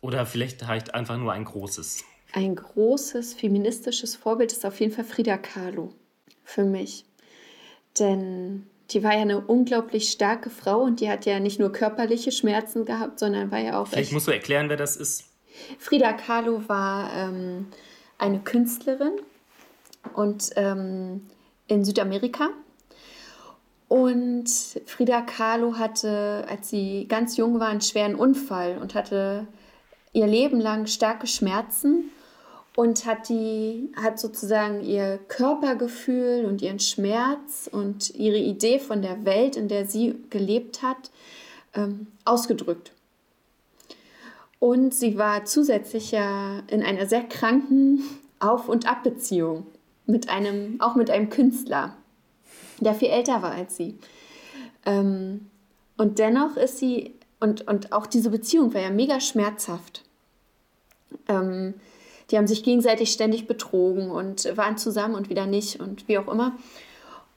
Oder 0.01 0.27
vielleicht 0.27 0.69
reicht 0.69 0.95
einfach 0.95 1.17
nur 1.17 1.33
ein 1.33 1.45
großes. 1.45 2.05
Ein 2.33 2.55
großes 2.55 3.35
feministisches 3.35 4.15
Vorbild 4.15 4.53
ist 4.53 4.65
auf 4.65 4.79
jeden 4.79 4.93
Fall 4.93 5.05
Frida 5.05 5.39
Kahlo 5.39 5.93
für 6.45 6.63
mich. 6.63 7.05
Denn 7.99 8.67
die 8.91 9.03
war 9.03 9.15
ja 9.15 9.23
eine 9.23 9.41
unglaublich 9.41 10.11
starke 10.11 10.49
Frau 10.49 10.83
und 10.83 11.01
die 11.01 11.11
hat 11.11 11.27
ja 11.27 11.41
nicht 11.41 11.59
nur 11.59 11.73
körperliche 11.73 12.31
Schmerzen 12.31 12.85
gehabt, 12.85 13.19
sondern 13.19 13.51
war 13.51 13.59
ja 13.59 13.81
auch. 13.81 13.89
Vielleicht 13.89 14.13
musst 14.13 14.29
du 14.29 14.31
erklären, 14.31 14.69
wer 14.69 14.77
das 14.77 14.97
ist. 14.97 15.25
Frida 15.79 16.13
Kahlo 16.13 16.63
war 16.69 17.13
ähm, 17.13 17.67
eine 18.19 18.39
Künstlerin 18.39 19.15
und 20.15 20.51
ähm, 20.57 21.23
in 21.73 21.85
Südamerika. 21.85 22.51
Und 23.89 24.49
Frida 24.87 25.21
Kahlo 25.21 25.77
hatte, 25.77 26.47
als 26.49 26.71
sie 26.71 27.07
ganz 27.09 27.37
jung 27.37 27.61
war, 27.61 27.69
einen 27.69 27.83
schweren 27.83 28.15
Unfall 28.15 28.79
und 28.81 28.95
hatte 28.95 29.47
ihr 30.13 30.27
Leben 30.27 30.61
lang 30.61 30.87
starke 30.87 31.27
Schmerzen 31.27 32.11
und 32.75 33.05
hat 33.05 33.29
die 33.29 33.93
hat 33.95 34.19
sozusagen 34.19 34.83
ihr 34.83 35.19
Körpergefühl 35.29 36.47
und 36.47 36.63
ihren 36.63 36.81
Schmerz 36.81 37.69
und 37.71 38.15
ihre 38.15 38.39
Idee 38.39 38.79
von 38.79 39.03
der 39.03 39.27
Welt, 39.27 39.57
in 39.57 39.69
der 39.69 39.87
sie 39.87 40.15
gelebt 40.31 40.83
hat, 40.83 41.11
ähm, 41.75 42.07
ausgedrückt. 42.25 42.93
Und 44.59 44.95
sie 44.95 45.19
war 45.19 45.45
zusätzlich 45.45 46.13
ja 46.13 46.61
in 46.69 46.83
einer 46.83 47.07
sehr 47.07 47.25
kranken 47.25 48.03
Auf- 48.39 48.69
und 48.69 48.89
Abbeziehung 48.89 49.67
mit 50.07 50.29
einem, 50.29 50.81
auch 50.81 50.95
mit 50.95 51.11
einem 51.11 51.31
Künstler, 51.31 51.97
der 52.81 52.95
viel 52.95 53.09
älter 53.09 53.43
war 53.43 53.53
als 53.53 53.77
sie. 53.77 53.99
Ähm, 54.85 55.49
und 55.97 56.19
dennoch 56.19 56.57
ist 56.57 56.79
sie, 56.79 57.15
und, 57.41 57.67
und 57.69 57.93
auch 57.93 58.07
diese 58.07 58.31
Beziehung 58.31 58.75
war 58.75 58.81
ja 58.81 58.91
mega 58.91 59.21
schmerzhaft. 59.21 60.05
Ähm, 61.29 61.75
die 62.31 62.39
haben 62.39 62.47
sich 62.47 62.63
gegenseitig 62.63 63.13
ständig 63.13 63.47
betrogen 63.47 64.11
und 64.11 64.57
waren 64.57 64.79
zusammen 64.79 65.15
und 65.15 65.29
wieder 65.29 65.47
nicht 65.47 65.81
und 65.81 66.09
wie 66.09 66.19
auch 66.19 66.29
immer. 66.29 66.57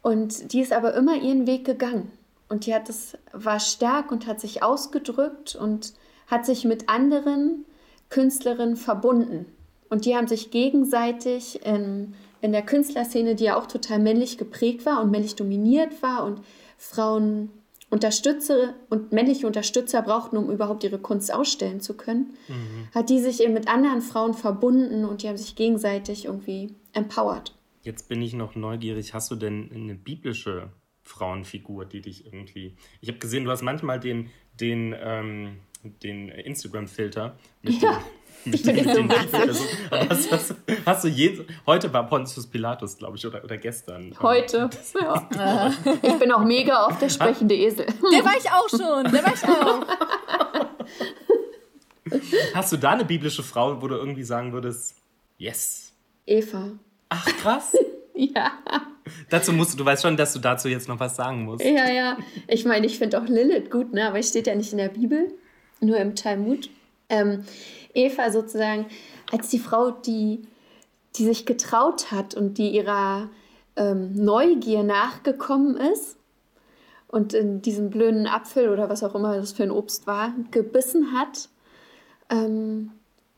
Und 0.01 0.53
die 0.53 0.61
ist 0.61 0.71
aber 0.71 0.93
immer 0.93 1.15
ihren 1.15 1.47
Weg 1.47 1.65
gegangen. 1.65 2.11
Und 2.47 2.65
die 2.65 2.73
hat 2.73 2.87
das, 2.89 3.17
war 3.33 3.59
stark 3.59 4.11
und 4.11 4.27
hat 4.27 4.39
sich 4.39 4.63
ausgedrückt 4.63 5.55
und 5.55 5.93
hat 6.27 6.45
sich 6.45 6.63
mit 6.63 6.89
anderen 6.89 7.65
Künstlerinnen 8.09 8.77
verbunden. 8.77 9.47
Und 9.89 10.05
die 10.05 10.15
haben 10.15 10.27
sich 10.27 10.51
gegenseitig 10.51 11.65
in, 11.65 12.13
in 12.45 12.51
der 12.51 12.61
Künstlerszene, 12.61 13.35
die 13.35 13.45
ja 13.45 13.57
auch 13.57 13.67
total 13.67 13.99
männlich 13.99 14.37
geprägt 14.37 14.85
war 14.85 15.01
und 15.01 15.11
männlich 15.11 15.35
dominiert 15.35 16.01
war 16.01 16.23
und 16.25 16.41
Frauen 16.77 17.49
Unterstützer 17.89 18.73
und 18.89 19.11
männliche 19.11 19.47
Unterstützer 19.47 20.01
brauchten, 20.01 20.37
um 20.37 20.49
überhaupt 20.49 20.83
ihre 20.83 20.99
Kunst 20.99 21.33
ausstellen 21.33 21.79
zu 21.79 21.95
können, 21.95 22.35
mhm. 22.47 22.87
hat 22.93 23.09
die 23.09 23.19
sich 23.19 23.41
eben 23.41 23.53
mit 23.53 23.67
anderen 23.67 24.01
Frauen 24.01 24.33
verbunden 24.33 25.05
und 25.05 25.23
die 25.23 25.27
haben 25.29 25.37
sich 25.37 25.55
gegenseitig 25.55 26.25
irgendwie 26.25 26.73
empowered. 26.93 27.53
Jetzt 27.83 28.09
bin 28.09 28.21
ich 28.21 28.33
noch 28.33 28.55
neugierig. 28.55 29.13
Hast 29.13 29.29
du 29.29 29.35
denn 29.35 29.69
eine 29.73 29.95
biblische 29.95 30.71
Frauenfigur, 31.03 31.85
die 31.85 32.01
dich 32.01 32.25
irgendwie. 32.25 32.75
Ich 32.99 33.09
habe 33.09 33.19
gesehen, 33.19 33.45
du 33.45 33.51
hast 33.51 33.61
manchmal 33.61 33.99
den, 33.99 34.29
den, 34.59 34.95
ähm, 34.99 35.57
den 35.83 36.29
Instagram-Filter 36.29 37.37
mit 37.61 37.81
ja. 37.81 38.01
Ich 38.45 38.63
bin 38.63 38.83
so 38.83 39.07
hast, 39.91 40.31
hast, 40.31 40.55
hast, 40.85 41.03
du 41.03 41.07
je, 41.07 41.45
heute 41.65 41.91
war 41.91 42.07
Pontius 42.07 42.47
Pilatus, 42.47 42.97
glaube 42.97 43.17
ich, 43.17 43.25
oder, 43.25 43.43
oder 43.43 43.57
gestern. 43.57 44.15
Heute. 44.21 44.69
Ja. 45.35 45.73
Ich 46.01 46.13
bin 46.13 46.31
auch 46.31 46.43
mega 46.43 46.85
auf 46.85 46.97
der 46.99 47.09
sprechende 47.09 47.55
Esel. 47.55 47.85
Der 47.85 48.23
war 48.23 48.33
ich 48.37 48.49
auch 48.49 48.69
schon. 48.69 49.11
Der 49.11 49.23
war 49.23 49.33
ich 49.33 49.43
auch. 49.43 49.85
Hast 52.53 52.71
du 52.71 52.77
da 52.77 52.91
eine 52.91 53.05
biblische 53.05 53.43
Frau, 53.43 53.81
wo 53.81 53.87
du 53.87 53.95
irgendwie 53.95 54.23
sagen 54.23 54.53
würdest, 54.53 54.95
yes? 55.37 55.93
Eva. 56.25 56.71
Ach, 57.09 57.25
krass. 57.41 57.75
ja. 58.15 58.51
Dazu 59.29 59.53
musst 59.53 59.73
du, 59.73 59.77
du 59.77 59.85
weißt 59.85 60.03
schon, 60.03 60.17
dass 60.17 60.33
du 60.33 60.39
dazu 60.39 60.67
jetzt 60.67 60.87
noch 60.87 60.99
was 60.99 61.15
sagen 61.15 61.43
musst. 61.43 61.63
Ja, 61.63 61.89
ja. 61.89 62.17
Ich 62.47 62.65
meine, 62.65 62.85
ich 62.85 62.97
finde 62.97 63.21
auch 63.21 63.27
Lilith 63.27 63.69
gut, 63.69 63.93
ne? 63.93 64.07
aber 64.07 64.21
steht 64.23 64.47
ja 64.47 64.55
nicht 64.55 64.71
in 64.71 64.77
der 64.77 64.89
Bibel, 64.89 65.33
nur 65.79 65.97
im 65.97 66.15
Talmud. 66.15 66.69
Ähm, 67.09 67.43
Eva 67.93 68.31
sozusagen 68.31 68.87
als 69.31 69.49
die 69.49 69.59
Frau, 69.59 69.91
die, 69.91 70.47
die 71.15 71.25
sich 71.25 71.45
getraut 71.45 72.11
hat 72.11 72.35
und 72.35 72.57
die 72.57 72.69
ihrer 72.69 73.29
ähm, 73.75 74.13
Neugier 74.13 74.83
nachgekommen 74.83 75.77
ist 75.77 76.17
und 77.07 77.33
in 77.33 77.61
diesen 77.61 77.89
blöden 77.89 78.27
Apfel 78.27 78.69
oder 78.69 78.89
was 78.89 79.03
auch 79.03 79.15
immer 79.15 79.35
das 79.35 79.53
für 79.53 79.63
ein 79.63 79.71
Obst 79.71 80.07
war, 80.07 80.33
gebissen 80.51 81.13
hat 81.13 81.49
ähm, 82.29 82.91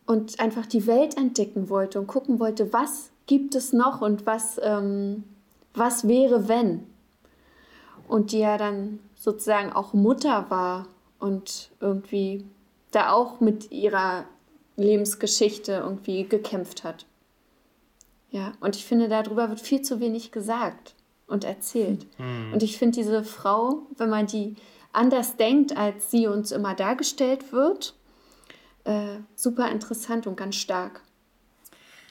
und 0.05 0.39
einfach 0.39 0.65
die 0.65 0.87
Welt 0.87 1.17
entdecken 1.17 1.69
wollte 1.69 1.99
und 1.99 2.07
gucken 2.07 2.39
wollte, 2.39 2.73
was 2.73 3.11
gibt 3.27 3.55
es 3.55 3.73
noch 3.73 4.01
und 4.01 4.25
was, 4.25 4.59
ähm, 4.63 5.23
was 5.73 6.07
wäre, 6.07 6.47
wenn. 6.47 6.87
Und 8.07 8.31
die 8.31 8.39
ja 8.39 8.57
dann 8.57 8.99
sozusagen 9.15 9.73
auch 9.73 9.93
Mutter 9.93 10.45
war 10.49 10.87
und 11.19 11.71
irgendwie 11.81 12.45
da 12.91 13.11
auch 13.11 13.39
mit 13.39 13.71
ihrer 13.71 14.25
Lebensgeschichte 14.75 15.73
irgendwie 15.73 16.23
gekämpft 16.23 16.83
hat. 16.83 17.05
Ja, 18.29 18.53
und 18.59 18.75
ich 18.75 18.85
finde, 18.85 19.07
darüber 19.07 19.49
wird 19.49 19.59
viel 19.59 19.81
zu 19.81 19.99
wenig 19.99 20.31
gesagt 20.31 20.95
und 21.27 21.43
erzählt. 21.43 22.05
Mhm. 22.19 22.53
Und 22.53 22.63
ich 22.63 22.77
finde 22.77 22.97
diese 22.97 23.23
Frau, 23.23 23.83
wenn 23.97 24.09
man 24.09 24.27
die 24.27 24.55
anders 24.93 25.37
denkt, 25.37 25.75
als 25.75 26.11
sie 26.11 26.27
uns 26.27 26.51
immer 26.51 26.75
dargestellt 26.75 27.51
wird, 27.51 27.95
äh, 28.83 29.19
super 29.35 29.69
interessant 29.69 30.27
und 30.27 30.37
ganz 30.37 30.55
stark. 30.55 31.01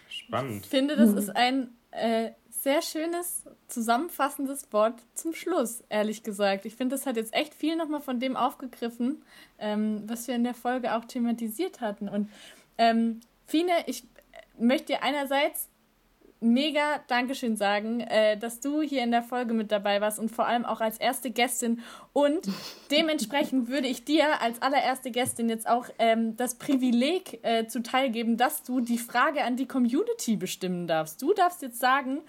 Spannend. 0.09 0.65
Ich 0.65 0.71
finde, 0.71 0.97
das 0.97 1.13
ist 1.13 1.35
ein 1.35 1.71
äh, 1.91 2.31
sehr 2.67 2.83
schönes, 2.83 3.45
zusammenfassendes 3.69 4.73
Wort 4.73 5.01
zum 5.15 5.35
Schluss, 5.35 5.85
ehrlich 5.89 6.25
gesagt. 6.25 6.67
Ich 6.67 6.75
finde, 6.75 6.97
das 6.97 7.07
hat 7.07 7.17
jetzt 7.17 7.33
echt 7.33 7.55
viel 7.55 7.77
nochmal 7.77 8.01
von 8.01 8.19
dem 8.19 8.37
aufgegriffen, 8.37 9.23
ähm, 9.61 10.03
was 10.09 10.27
wir 10.27 10.35
in 10.35 10.43
der 10.43 10.53
Folge 10.53 10.97
auch 10.97 11.05
thematisiert 11.05 11.81
hatten. 11.81 12.09
Und 12.09 12.29
ähm, 12.77 13.21
Fine, 13.47 13.71
ich 13.87 14.03
möchte 14.59 14.95
dir 14.95 15.05
einerseits 15.05 15.69
mega 16.41 17.01
Dankeschön 17.09 17.57
sagen, 17.57 18.01
äh, 18.01 18.37
dass 18.37 18.61
du 18.61 18.83
hier 18.83 19.03
in 19.03 19.11
der 19.11 19.23
Folge 19.23 19.55
mit 19.55 19.73
dabei 19.73 20.01
warst 20.01 20.19
und 20.19 20.31
vor 20.31 20.47
allem 20.47 20.65
auch 20.65 20.81
als 20.81 20.99
erste 20.99 21.31
Gästin. 21.31 21.81
Und 22.13 22.49
dementsprechend 22.91 23.69
würde 23.69 23.89
ich 23.89 24.05
dir 24.05 24.41
als 24.41 24.61
allererste 24.63 25.11
Gästin 25.11 25.49
jetzt 25.49 25.69
auch 25.69 25.87
ähm, 25.99 26.37
das 26.37 26.57
Privileg 26.57 27.41
äh, 27.43 27.67
zuteilgeben, 27.67 28.37
dass 28.37 28.63
du 28.63 28.81
die 28.81 28.99
Frage 28.99 29.45
an 29.45 29.57
die 29.57 29.67
Community 29.67 30.37
bestimmen 30.37 30.87
darfst. 30.87 31.23
Du 31.23 31.33
darfst 31.33 31.63
jetzt 31.63 31.81
sagen, 31.81 32.21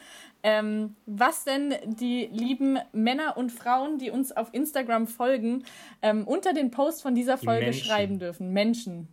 ähm, 0.43 0.95
was 1.05 1.43
denn 1.43 1.73
die 1.85 2.29
lieben 2.31 2.79
Männer 2.93 3.37
und 3.37 3.51
Frauen, 3.51 3.97
die 3.97 4.11
uns 4.11 4.31
auf 4.31 4.53
Instagram 4.53 5.07
folgen, 5.07 5.63
ähm, 6.01 6.25
unter 6.25 6.53
den 6.53 6.71
Post 6.71 7.01
von 7.01 7.15
dieser 7.15 7.37
Folge 7.37 7.73
schreiben 7.73 8.19
dürfen. 8.19 8.53
Menschen 8.53 9.07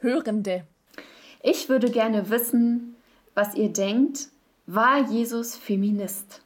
Hörende. 0.00 0.64
Ich 1.42 1.68
würde 1.68 1.90
gerne 1.90 2.30
wissen, 2.30 2.96
was 3.40 3.54
ihr 3.54 3.70
denkt. 3.70 4.28
War 4.66 5.08
Jesus 5.10 5.56
Feminist? 5.56 6.42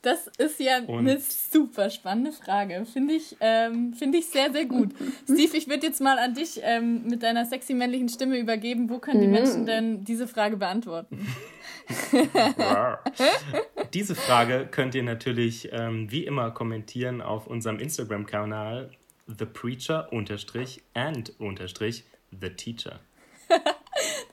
Das 0.00 0.26
ist 0.38 0.58
ja 0.58 0.78
Und? 0.78 1.00
eine 1.00 1.20
super 1.20 1.90
spannende 1.90 2.32
Frage. 2.32 2.84
Finde 2.86 3.14
ich, 3.14 3.36
ähm, 3.38 3.92
find 3.92 4.14
ich 4.16 4.26
sehr, 4.26 4.50
sehr 4.50 4.64
gut. 4.64 4.92
Steve, 5.24 5.56
ich 5.56 5.68
würde 5.68 5.86
jetzt 5.86 6.00
mal 6.00 6.18
an 6.18 6.34
dich 6.34 6.60
ähm, 6.64 7.06
mit 7.06 7.22
deiner 7.22 7.44
sexy 7.44 7.74
männlichen 7.74 8.08
Stimme 8.08 8.38
übergeben. 8.38 8.88
Wo 8.88 8.98
können 8.98 9.20
die 9.20 9.26
mhm. 9.26 9.32
Menschen 9.34 9.66
denn 9.66 10.04
diese 10.04 10.26
Frage 10.26 10.56
beantworten? 10.56 11.24
diese 13.94 14.14
Frage 14.14 14.66
könnt 14.68 14.94
ihr 14.94 15.04
natürlich 15.04 15.68
ähm, 15.70 16.10
wie 16.10 16.24
immer 16.24 16.50
kommentieren 16.50 17.20
auf 17.20 17.46
unserem 17.46 17.78
Instagram-Kanal 17.78 18.90
The 19.26 19.44
Preacher 19.44 20.10
and 20.94 21.32
The 22.40 22.48
Teacher. 22.48 23.00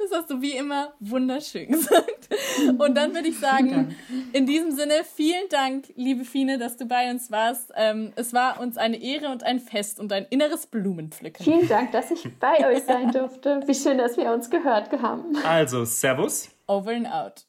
Das 0.10 0.20
hast 0.20 0.32
du 0.32 0.42
wie 0.42 0.56
immer 0.56 0.94
wunderschön 1.00 1.72
gesagt. 1.72 2.30
Und 2.78 2.96
dann 2.96 3.14
würde 3.14 3.28
ich 3.28 3.40
sagen, 3.40 3.96
in 4.34 4.46
diesem 4.46 4.72
Sinne, 4.72 5.04
vielen 5.04 5.48
Dank, 5.50 5.86
liebe 5.96 6.26
Fine, 6.26 6.58
dass 6.58 6.78
du 6.78 6.86
bei 6.86 7.10
uns 7.12 7.32
warst. 7.32 7.72
Ähm, 7.76 8.12
es 8.16 8.34
war 8.34 8.60
uns 8.60 8.78
eine 8.78 9.02
Ehre 9.02 9.30
und 9.30 9.44
ein 9.44 9.60
Fest 9.60 10.00
und 10.00 10.12
ein 10.12 10.26
inneres 10.30 10.68
Blumenpflücken. 10.68 11.44
Vielen 11.44 11.68
Dank, 11.68 11.92
dass 11.92 12.12
ich 12.12 12.28
bei 12.40 12.68
euch 12.68 12.84
sein 12.84 13.12
durfte. 13.12 13.62
Wie 13.66 13.76
schön, 13.76 13.98
dass 13.98 14.18
wir 14.18 14.32
uns 14.32 14.50
gehört 14.50 14.92
haben. 15.02 15.36
Also, 15.46 15.86
Servus. 15.86 16.50
Over 16.68 16.92
and 16.92 17.08
out. 17.08 17.46